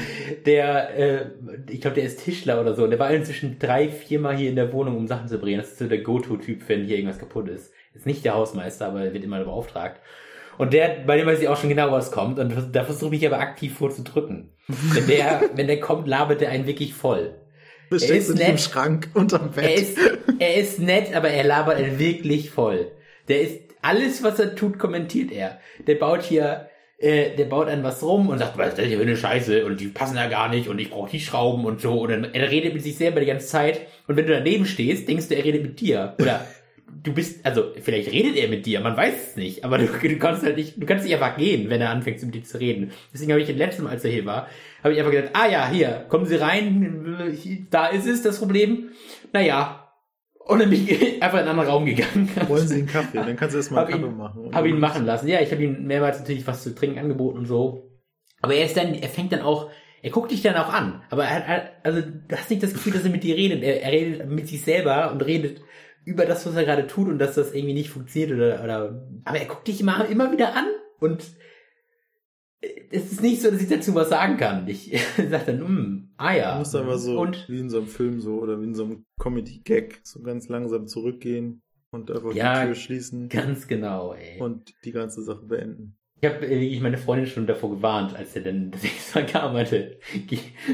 der, 0.45 0.99
äh, 0.99 1.31
ich 1.71 1.81
glaube, 1.81 1.95
der 1.95 2.05
ist 2.05 2.25
Tischler 2.25 2.61
oder 2.61 2.75
so, 2.75 2.87
der 2.89 2.99
war 2.99 3.11
inzwischen 3.13 3.61
drei, 3.61 3.89
viermal 3.89 4.37
hier 4.37 4.51
in 4.51 4.57
der 4.57 4.73
Wohnung, 4.73 4.97
um 4.97 5.07
Sachen 5.07 5.29
zu 5.29 5.39
bringen. 5.39 5.61
Das 5.61 5.71
ist 5.71 5.79
so 5.79 5.87
der 5.87 6.03
Go-To-Typ, 6.03 6.69
wenn 6.69 6.85
hier 6.85 6.97
irgendwas 6.97 7.21
kaputt 7.21 7.49
ist. 7.49 7.73
Ist 7.95 8.07
nicht 8.07 8.25
der 8.25 8.35
Hausmeister, 8.35 8.89
aber 8.89 9.05
er 9.05 9.13
wird 9.13 9.23
immer 9.23 9.45
beauftragt. 9.45 10.01
Und 10.59 10.73
der, 10.73 11.03
bei 11.07 11.17
dem 11.17 11.27
weiß 11.27 11.41
ich 11.41 11.49
auch 11.49 11.57
schon 11.57 11.69
genau, 11.69 11.91
was 11.91 12.11
kommt. 12.11 12.39
Und 12.39 12.55
da 12.73 12.85
versuche 12.85 13.17
ich 13.17 13.27
aber 13.27 13.41
aktiv 13.41 13.77
vorzudrücken. 13.77 14.53
wenn 14.69 15.07
der, 15.07 15.43
wenn 15.55 15.67
der 15.67 15.81
kommt, 15.81 16.07
labert 16.07 16.41
der 16.41 16.51
einen 16.51 16.67
wirklich 16.67 16.95
voll. 16.95 17.35
Du 17.91 17.99
stehst 17.99 18.31
in 18.31 18.39
im 18.39 18.59
Schrank 18.59 19.11
unterm 19.15 19.51
Bett. 19.51 19.65
Er 19.65 19.75
ist, 19.75 19.99
er 20.39 20.55
ist 20.57 20.79
nett, 20.79 21.15
aber 21.15 21.29
er 21.29 21.45
labert 21.45 21.77
einen 21.77 21.99
wirklich 21.99 22.51
voll. 22.51 22.91
Der 23.29 23.43
ist, 23.43 23.61
alles 23.83 24.23
was 24.23 24.39
er 24.39 24.55
tut, 24.55 24.79
kommentiert 24.79 25.31
er. 25.31 25.59
Der 25.87 25.97
baut 25.97 26.23
hier, 26.23 26.69
äh, 26.97 27.37
der 27.37 27.45
baut 27.45 27.69
an 27.69 27.83
was 27.83 28.03
rum 28.03 28.29
und 28.29 28.39
sagt, 28.39 28.57
was 28.57 28.69
ist 28.69 28.79
das 28.79 28.87
hier 28.87 28.97
für 28.97 29.03
eine 29.03 29.17
Scheiße 29.17 29.67
und 29.67 29.81
die 29.81 29.89
passen 29.89 30.17
da 30.17 30.29
gar 30.29 30.49
nicht 30.49 30.69
und 30.69 30.79
ich 30.79 30.91
brauche 30.91 31.11
die 31.11 31.21
Schrauben 31.21 31.67
und 31.67 31.81
so. 31.81 32.01
Und 32.01 32.11
dann, 32.11 32.25
er 32.33 32.51
redet 32.51 32.73
mit 32.73 32.83
sich 32.83 32.97
selber 32.97 33.21
die 33.21 33.27
ganze 33.27 33.47
Zeit. 33.47 33.83
Und 34.07 34.17
wenn 34.17 34.27
du 34.27 34.33
daneben 34.33 34.65
stehst, 34.65 35.07
denkst 35.07 35.29
du, 35.29 35.37
er 35.37 35.45
redet 35.45 35.63
mit 35.63 35.81
dir. 35.81 36.15
Oder 36.19 36.47
du 37.03 37.13
bist, 37.13 37.45
also 37.45 37.73
vielleicht 37.81 38.11
redet 38.13 38.37
er 38.37 38.49
mit 38.49 38.67
dir, 38.67 38.81
man 38.81 38.97
weiß 38.97 39.31
es 39.31 39.37
nicht, 39.37 39.65
aber 39.65 39.79
du, 39.79 39.87
du 39.87 40.19
kannst 40.19 40.43
halt 40.43 40.57
nicht, 40.57 40.81
du 40.81 40.87
kannst 40.87 41.05
nicht 41.05 41.15
einfach 41.15 41.37
gehen, 41.37 41.71
wenn 41.71 41.81
er 41.81 41.91
anfängt 41.91 42.23
mit 42.23 42.35
dir 42.35 42.45
zu 42.45 42.59
reden. 42.59 42.93
Deswegen 43.13 43.33
habe 43.33 43.41
ich 43.41 43.49
das 43.49 43.57
letzte 43.57 43.83
Mal, 43.83 43.91
als 43.91 44.05
er 44.05 44.11
hier 44.11 44.27
war, 44.27 44.49
habe 44.83 44.93
ich 44.93 45.01
einfach 45.01 45.13
gedacht, 45.13 45.31
ah 45.35 45.49
ja, 45.49 45.69
hier, 45.69 46.07
kommen 46.09 46.27
Sie 46.27 46.37
rein, 46.37 47.67
da 47.71 47.87
ist 47.87 48.07
es, 48.07 48.23
das 48.23 48.39
Problem. 48.39 48.91
Naja. 49.33 49.79
Und 50.45 50.59
dann 50.59 50.71
bin 50.71 50.87
ich 50.87 51.23
einfach 51.23 51.39
in 51.39 51.41
einen 51.41 51.51
anderen 51.51 51.69
Raum 51.69 51.87
gegangen. 51.87 52.29
Wollen 52.49 52.67
Sie 52.67 52.75
einen 52.75 52.87
Kaffee? 52.87 53.19
Dann 53.19 53.37
kannst 53.37 53.55
du 53.55 53.59
erstmal 53.59 53.85
einen 53.85 53.93
Kaffee 53.93 54.07
ihn, 54.07 54.17
machen. 54.17 54.55
Habe 54.55 54.69
ihn 54.69 54.81
machen 54.81 55.07
lassen. 55.07 55.29
Ja, 55.29 55.41
ich 55.41 55.53
habe 55.53 55.63
ihm 55.63 55.87
mehrmals 55.87 56.19
natürlich 56.19 56.47
was 56.47 56.65
zu 56.65 56.75
trinken 56.75 56.99
angeboten 56.99 57.39
und 57.39 57.47
so. 57.47 57.93
Aber 58.41 58.55
er 58.55 58.67
ist 58.67 58.77
dann, 58.77 58.95
er 58.95 59.09
fängt 59.09 59.33
dann 59.33 59.41
auch, 59.41 59.71
er 60.03 60.11
guckt 60.11 60.33
dich 60.33 60.43
dann 60.43 60.57
auch 60.57 60.73
an. 60.73 61.03
Aber 61.11 61.25
er, 61.25 61.71
also 61.85 62.01
du 62.01 62.37
hast 62.37 62.51
nicht 62.51 62.63
das 62.63 62.73
Gefühl, 62.73 62.93
dass 62.93 63.05
er 63.05 63.11
mit 63.11 63.23
dir 63.23 63.37
redet. 63.37 63.63
Er, 63.63 63.83
er 63.83 63.93
redet 63.93 64.29
mit 64.29 64.49
sich 64.49 64.63
selber 64.63 65.13
und 65.13 65.25
redet 65.25 65.61
über 66.05 66.27
das, 66.27 66.47
was 66.47 66.55
er 66.55 66.65
gerade 66.65 66.87
tut 66.87 67.09
und 67.09 67.19
dass 67.19 67.35
das 67.35 67.55
irgendwie 67.55 67.75
nicht 67.75 67.91
funktioniert 67.91 68.33
oder, 68.33 68.65
oder, 68.65 69.07
aber 69.25 69.39
er 69.39 69.47
guckt 69.47 69.69
dich 69.69 69.81
immer, 69.81 70.07
immer 70.07 70.33
wieder 70.33 70.55
an 70.55 70.67
und 71.01 71.25
es 72.91 73.13
ist 73.13 73.23
nicht 73.23 73.43
so, 73.43 73.51
dass 73.51 73.61
ich 73.61 73.69
dazu 73.69 73.95
was 73.95 74.09
sagen 74.09 74.37
kann. 74.37 74.69
Ich 74.69 74.93
sage 75.17 75.45
dann, 75.47 75.61
mm, 75.61 76.11
ah 76.17 76.35
ja. 76.35 76.53
Du 76.53 76.59
musst 76.61 76.77
aber 76.77 76.99
so, 76.99 77.21
und, 77.21 77.49
wie 77.49 77.59
in 77.59 77.71
so 77.71 77.79
einem 77.79 77.89
Film 77.89 78.21
so, 78.21 78.41
oder 78.41 78.61
wie 78.61 78.65
in 78.65 78.75
so 78.75 78.85
einem 78.85 79.05
Comedy-Gag, 79.21 80.01
so 80.05 80.23
ganz 80.23 80.49
langsam 80.49 80.87
zurückgehen 80.87 81.63
und 81.91 82.11
einfach 82.11 82.35
ja, 82.35 82.61
die 82.61 82.67
Tür 82.67 82.75
schließen. 82.75 83.29
ganz 83.29 83.67
genau, 83.67 84.15
ey. 84.15 84.41
Und 84.41 84.75
die 84.85 84.93
ganze 84.93 85.23
Sache 85.23 85.45
beenden. 85.45 85.97
Ich 86.21 86.31
habe 86.31 86.43
wirklich 86.43 86.81
meine 86.81 86.99
Freundin 86.99 87.27
schon 87.27 87.49
davor 87.49 87.71
gewarnt, 87.71 88.15
als 88.15 88.37
er 88.37 88.43
dann 88.43 88.71
das 88.71 88.85
nächste 88.85 89.19
Mal 89.19 89.27
kam, 89.27 89.53
meinte, 89.55 89.99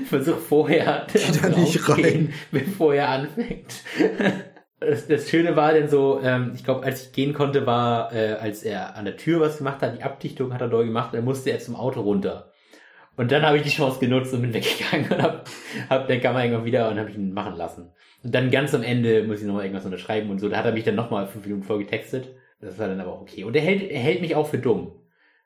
versuch 0.04 0.36
vorher 0.36 1.06
da 1.06 1.48
nicht 1.58 1.88
rein, 1.88 2.34
bevor 2.50 2.94
er 2.94 3.08
anfängt 3.08 3.82
das, 4.80 5.08
das 5.08 5.28
Schöne 5.28 5.56
war 5.56 5.72
denn 5.72 5.88
so, 5.88 6.20
ähm, 6.22 6.52
ich 6.54 6.64
glaube, 6.64 6.84
als 6.84 7.06
ich 7.06 7.12
gehen 7.12 7.34
konnte, 7.34 7.66
war, 7.66 8.12
äh, 8.12 8.34
als 8.34 8.62
er 8.62 8.96
an 8.96 9.04
der 9.04 9.16
Tür 9.16 9.40
was 9.40 9.58
gemacht 9.58 9.82
hat, 9.82 9.96
die 9.96 10.02
Abdichtung 10.02 10.54
hat 10.54 10.60
er 10.60 10.68
doll 10.68 10.86
gemacht, 10.86 11.14
dann 11.14 11.24
musste 11.24 11.50
er 11.50 11.58
zum 11.58 11.76
Auto 11.76 12.00
runter. 12.00 12.52
Und 13.16 13.32
dann 13.32 13.42
habe 13.42 13.56
ich 13.56 13.64
die 13.64 13.70
Chance 13.70 13.98
genutzt 13.98 14.32
und 14.32 14.42
bin 14.42 14.54
weggegangen 14.54 15.10
und 15.10 15.22
hab, 15.22 15.48
hab 15.90 16.08
dann 16.08 16.20
kam 16.20 16.36
er 16.36 16.44
irgendwann 16.44 16.64
wieder 16.64 16.88
und 16.90 16.98
habe 16.98 17.10
ihn 17.10 17.32
machen 17.32 17.56
lassen. 17.56 17.90
Und 18.22 18.34
dann 18.34 18.50
ganz 18.50 18.74
am 18.74 18.82
Ende 18.82 19.24
muss 19.24 19.40
ich 19.40 19.46
nochmal 19.46 19.64
irgendwas 19.64 19.84
unterschreiben 19.84 20.30
und 20.30 20.38
so. 20.38 20.48
Da 20.48 20.58
hat 20.58 20.66
er 20.66 20.72
mich 20.72 20.84
dann 20.84 20.94
nochmal 20.94 21.26
fünf 21.26 21.44
Minuten 21.44 21.64
vorgetextet. 21.64 22.28
Das 22.60 22.78
war 22.78 22.88
dann 22.88 23.00
aber 23.00 23.20
okay. 23.20 23.44
Und 23.44 23.54
er 23.56 23.62
hält, 23.62 23.90
er 23.90 24.00
hält 24.00 24.20
mich 24.20 24.34
auch 24.34 24.48
für 24.48 24.58
dumm. 24.58 24.92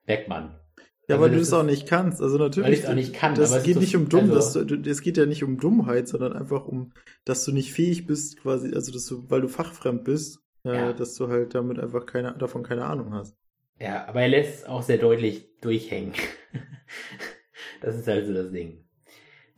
Beckmann. 0.07 0.59
Ja, 1.09 1.17
also 1.17 1.25
weil 1.25 1.31
du 1.33 1.41
es 1.41 1.53
auch 1.53 1.65
nicht 1.65 1.87
kannst. 1.87 2.23
Also 2.23 2.39
natürlich. 2.39 2.67
Weil 2.67 2.75
ich 2.75 2.81
es 2.85 2.89
auch 2.89 2.95
nicht 2.95 3.13
kann. 3.13 3.35
Das 3.35 3.63
geht 3.63 3.79
nicht 3.79 3.97
um 3.97 4.09
dumm. 4.09 4.31
Also, 4.33 4.65
dass 4.65 4.83
du, 4.83 4.91
es 4.91 5.03
geht 5.03 5.17
ja 5.17 5.27
nicht 5.27 5.43
um 5.43 5.59
Dummheit, 5.59 6.09
sondern 6.09 6.33
einfach 6.33 6.67
um, 6.67 6.93
dass 7.25 7.45
du 7.45 7.53
nicht 7.53 7.73
fähig 7.73 8.07
bist, 8.07 8.41
quasi, 8.41 8.73
also 8.75 8.93
dass 8.93 9.07
du, 9.07 9.29
weil 9.29 9.41
du 9.41 9.49
fachfremd 9.49 10.05
bist, 10.05 10.41
äh, 10.65 10.75
ja. 10.75 10.93
dass 10.93 11.15
du 11.17 11.29
halt 11.29 11.55
damit 11.55 11.79
einfach 11.79 12.07
keine, 12.07 12.33
davon 12.39 12.63
keine 12.63 12.85
Ahnung 12.85 13.13
hast. 13.13 13.37
Ja, 13.81 14.07
aber 14.07 14.23
er 14.23 14.29
lässt 14.29 14.69
auch 14.69 14.83
sehr 14.83 14.99
deutlich 14.99 15.49
durchhängen. 15.61 16.13
das 17.81 17.97
ist 17.97 18.07
halt 18.07 18.27
so 18.27 18.33
das 18.33 18.53
Ding. 18.53 18.85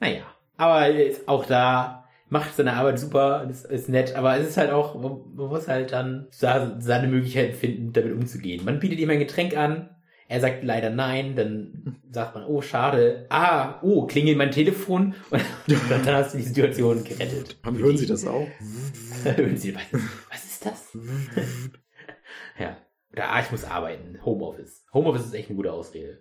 Naja, 0.00 0.22
aber 0.56 0.88
ist 0.88 1.28
auch 1.28 1.44
da 1.44 2.04
macht 2.28 2.54
seine 2.56 2.72
Arbeit 2.72 2.98
super, 2.98 3.44
das 3.46 3.64
ist 3.64 3.88
nett, 3.88 4.16
aber 4.16 4.36
es 4.36 4.48
ist 4.48 4.56
halt 4.56 4.70
auch, 4.70 4.94
man 4.94 5.22
muss 5.36 5.68
halt 5.68 5.92
dann 5.92 6.26
seine 6.30 7.06
Möglichkeiten 7.06 7.54
finden, 7.54 7.92
damit 7.92 8.12
umzugehen. 8.12 8.64
Man 8.64 8.80
bietet 8.80 8.98
ihm 8.98 9.10
ein 9.10 9.20
Getränk 9.20 9.56
an, 9.56 9.93
er 10.28 10.40
sagt 10.40 10.64
leider 10.64 10.90
nein, 10.90 11.36
dann 11.36 11.96
sagt 12.10 12.34
man, 12.34 12.44
oh, 12.46 12.62
schade. 12.62 13.26
Ah, 13.28 13.78
oh, 13.82 14.06
klingelt 14.06 14.38
mein 14.38 14.50
Telefon 14.50 15.14
und 15.30 15.90
dann 15.90 16.06
hast 16.06 16.34
du 16.34 16.38
die 16.38 16.44
Situation 16.44 17.04
gerettet. 17.04 17.58
Haben, 17.62 17.78
hören 17.78 17.96
Sie 17.96 18.06
das 18.06 18.26
auch? 18.26 18.48
hören 19.22 19.56
Sie, 19.56 19.74
was, 19.74 19.82
was 20.30 20.44
ist 20.44 20.66
das? 20.66 20.98
ja. 22.58 22.76
Oder, 23.12 23.30
ah, 23.30 23.40
ich 23.40 23.50
muss 23.50 23.64
arbeiten. 23.64 24.18
Homeoffice. 24.24 24.84
Homeoffice 24.92 25.26
ist 25.26 25.34
echt 25.34 25.50
eine 25.50 25.56
gute 25.56 25.72
Ausrede. 25.72 26.18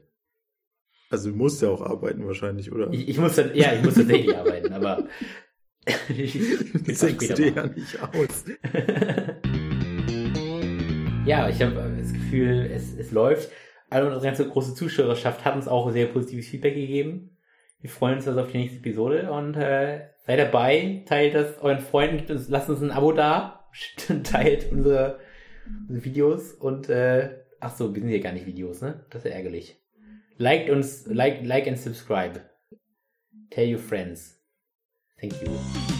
Also 1.10 1.30
du 1.30 1.36
musst 1.36 1.62
ja 1.62 1.70
auch 1.70 1.82
arbeiten 1.82 2.26
wahrscheinlich, 2.28 2.72
oder? 2.72 2.92
Ich, 2.92 3.08
ich 3.08 3.18
muss 3.18 3.36
dann, 3.36 3.56
ja, 3.56 3.74
ich 3.74 3.84
muss 3.84 3.96
tatsächlich 3.96 4.36
arbeiten, 4.36 4.74
aber 4.74 5.08
ich, 6.10 6.40
sechst 6.98 7.38
dir 7.38 7.50
ja 7.50 7.68
nicht 7.68 8.02
aus. 8.02 8.46
ja, 11.26 11.50
ich 11.50 11.62
habe 11.62 11.96
das 12.00 12.14
Gefühl, 12.14 12.70
es, 12.74 12.98
es 12.98 13.12
läuft 13.12 13.50
alle 13.94 14.06
unsere 14.06 14.24
ganze 14.24 14.48
große 14.48 14.76
Zuschauerschaft 14.76 15.46
hat 15.46 15.56
uns 15.56 15.68
auch 15.68 15.92
sehr 15.92 16.08
positives 16.08 16.48
Feedback 16.48 16.76
gegeben. 16.76 17.38
Wir 17.80 17.90
freuen 17.90 18.16
uns 18.16 18.28
also 18.28 18.42
auf 18.42 18.52
die 18.52 18.58
nächste 18.58 18.80
Episode 18.80 19.32
und 19.32 19.56
äh, 19.56 20.08
seid 20.26 20.40
dabei, 20.40 21.04
teilt 21.06 21.36
das 21.36 21.60
euren 21.60 21.82
Freunden, 21.82 22.46
lasst 22.48 22.70
uns 22.70 22.82
ein 22.82 22.92
Abo 22.92 23.12
da, 23.12 23.70
teilt 24.24 24.72
unsere, 24.72 25.20
unsere 25.88 26.06
Videos 26.06 26.54
und 26.54 26.90
äh, 26.90 27.44
ach 27.60 27.76
so, 27.76 27.94
wir 27.94 28.02
sind 28.02 28.10
hier 28.10 28.22
gar 28.22 28.34
nicht 28.34 28.46
Videos, 28.46 28.82
ne? 28.82 29.06
Das 29.10 29.24
ist 29.24 29.30
ja 29.30 29.36
ärgerlich. 29.36 29.80
Liked 30.38 30.70
uns, 30.70 31.06
like, 31.08 31.46
like 31.46 31.68
and 31.68 31.78
subscribe. 31.78 32.42
Tell 33.50 33.72
your 33.72 33.80
friends. 33.80 34.40
Thank 35.20 35.34
you. 35.42 35.93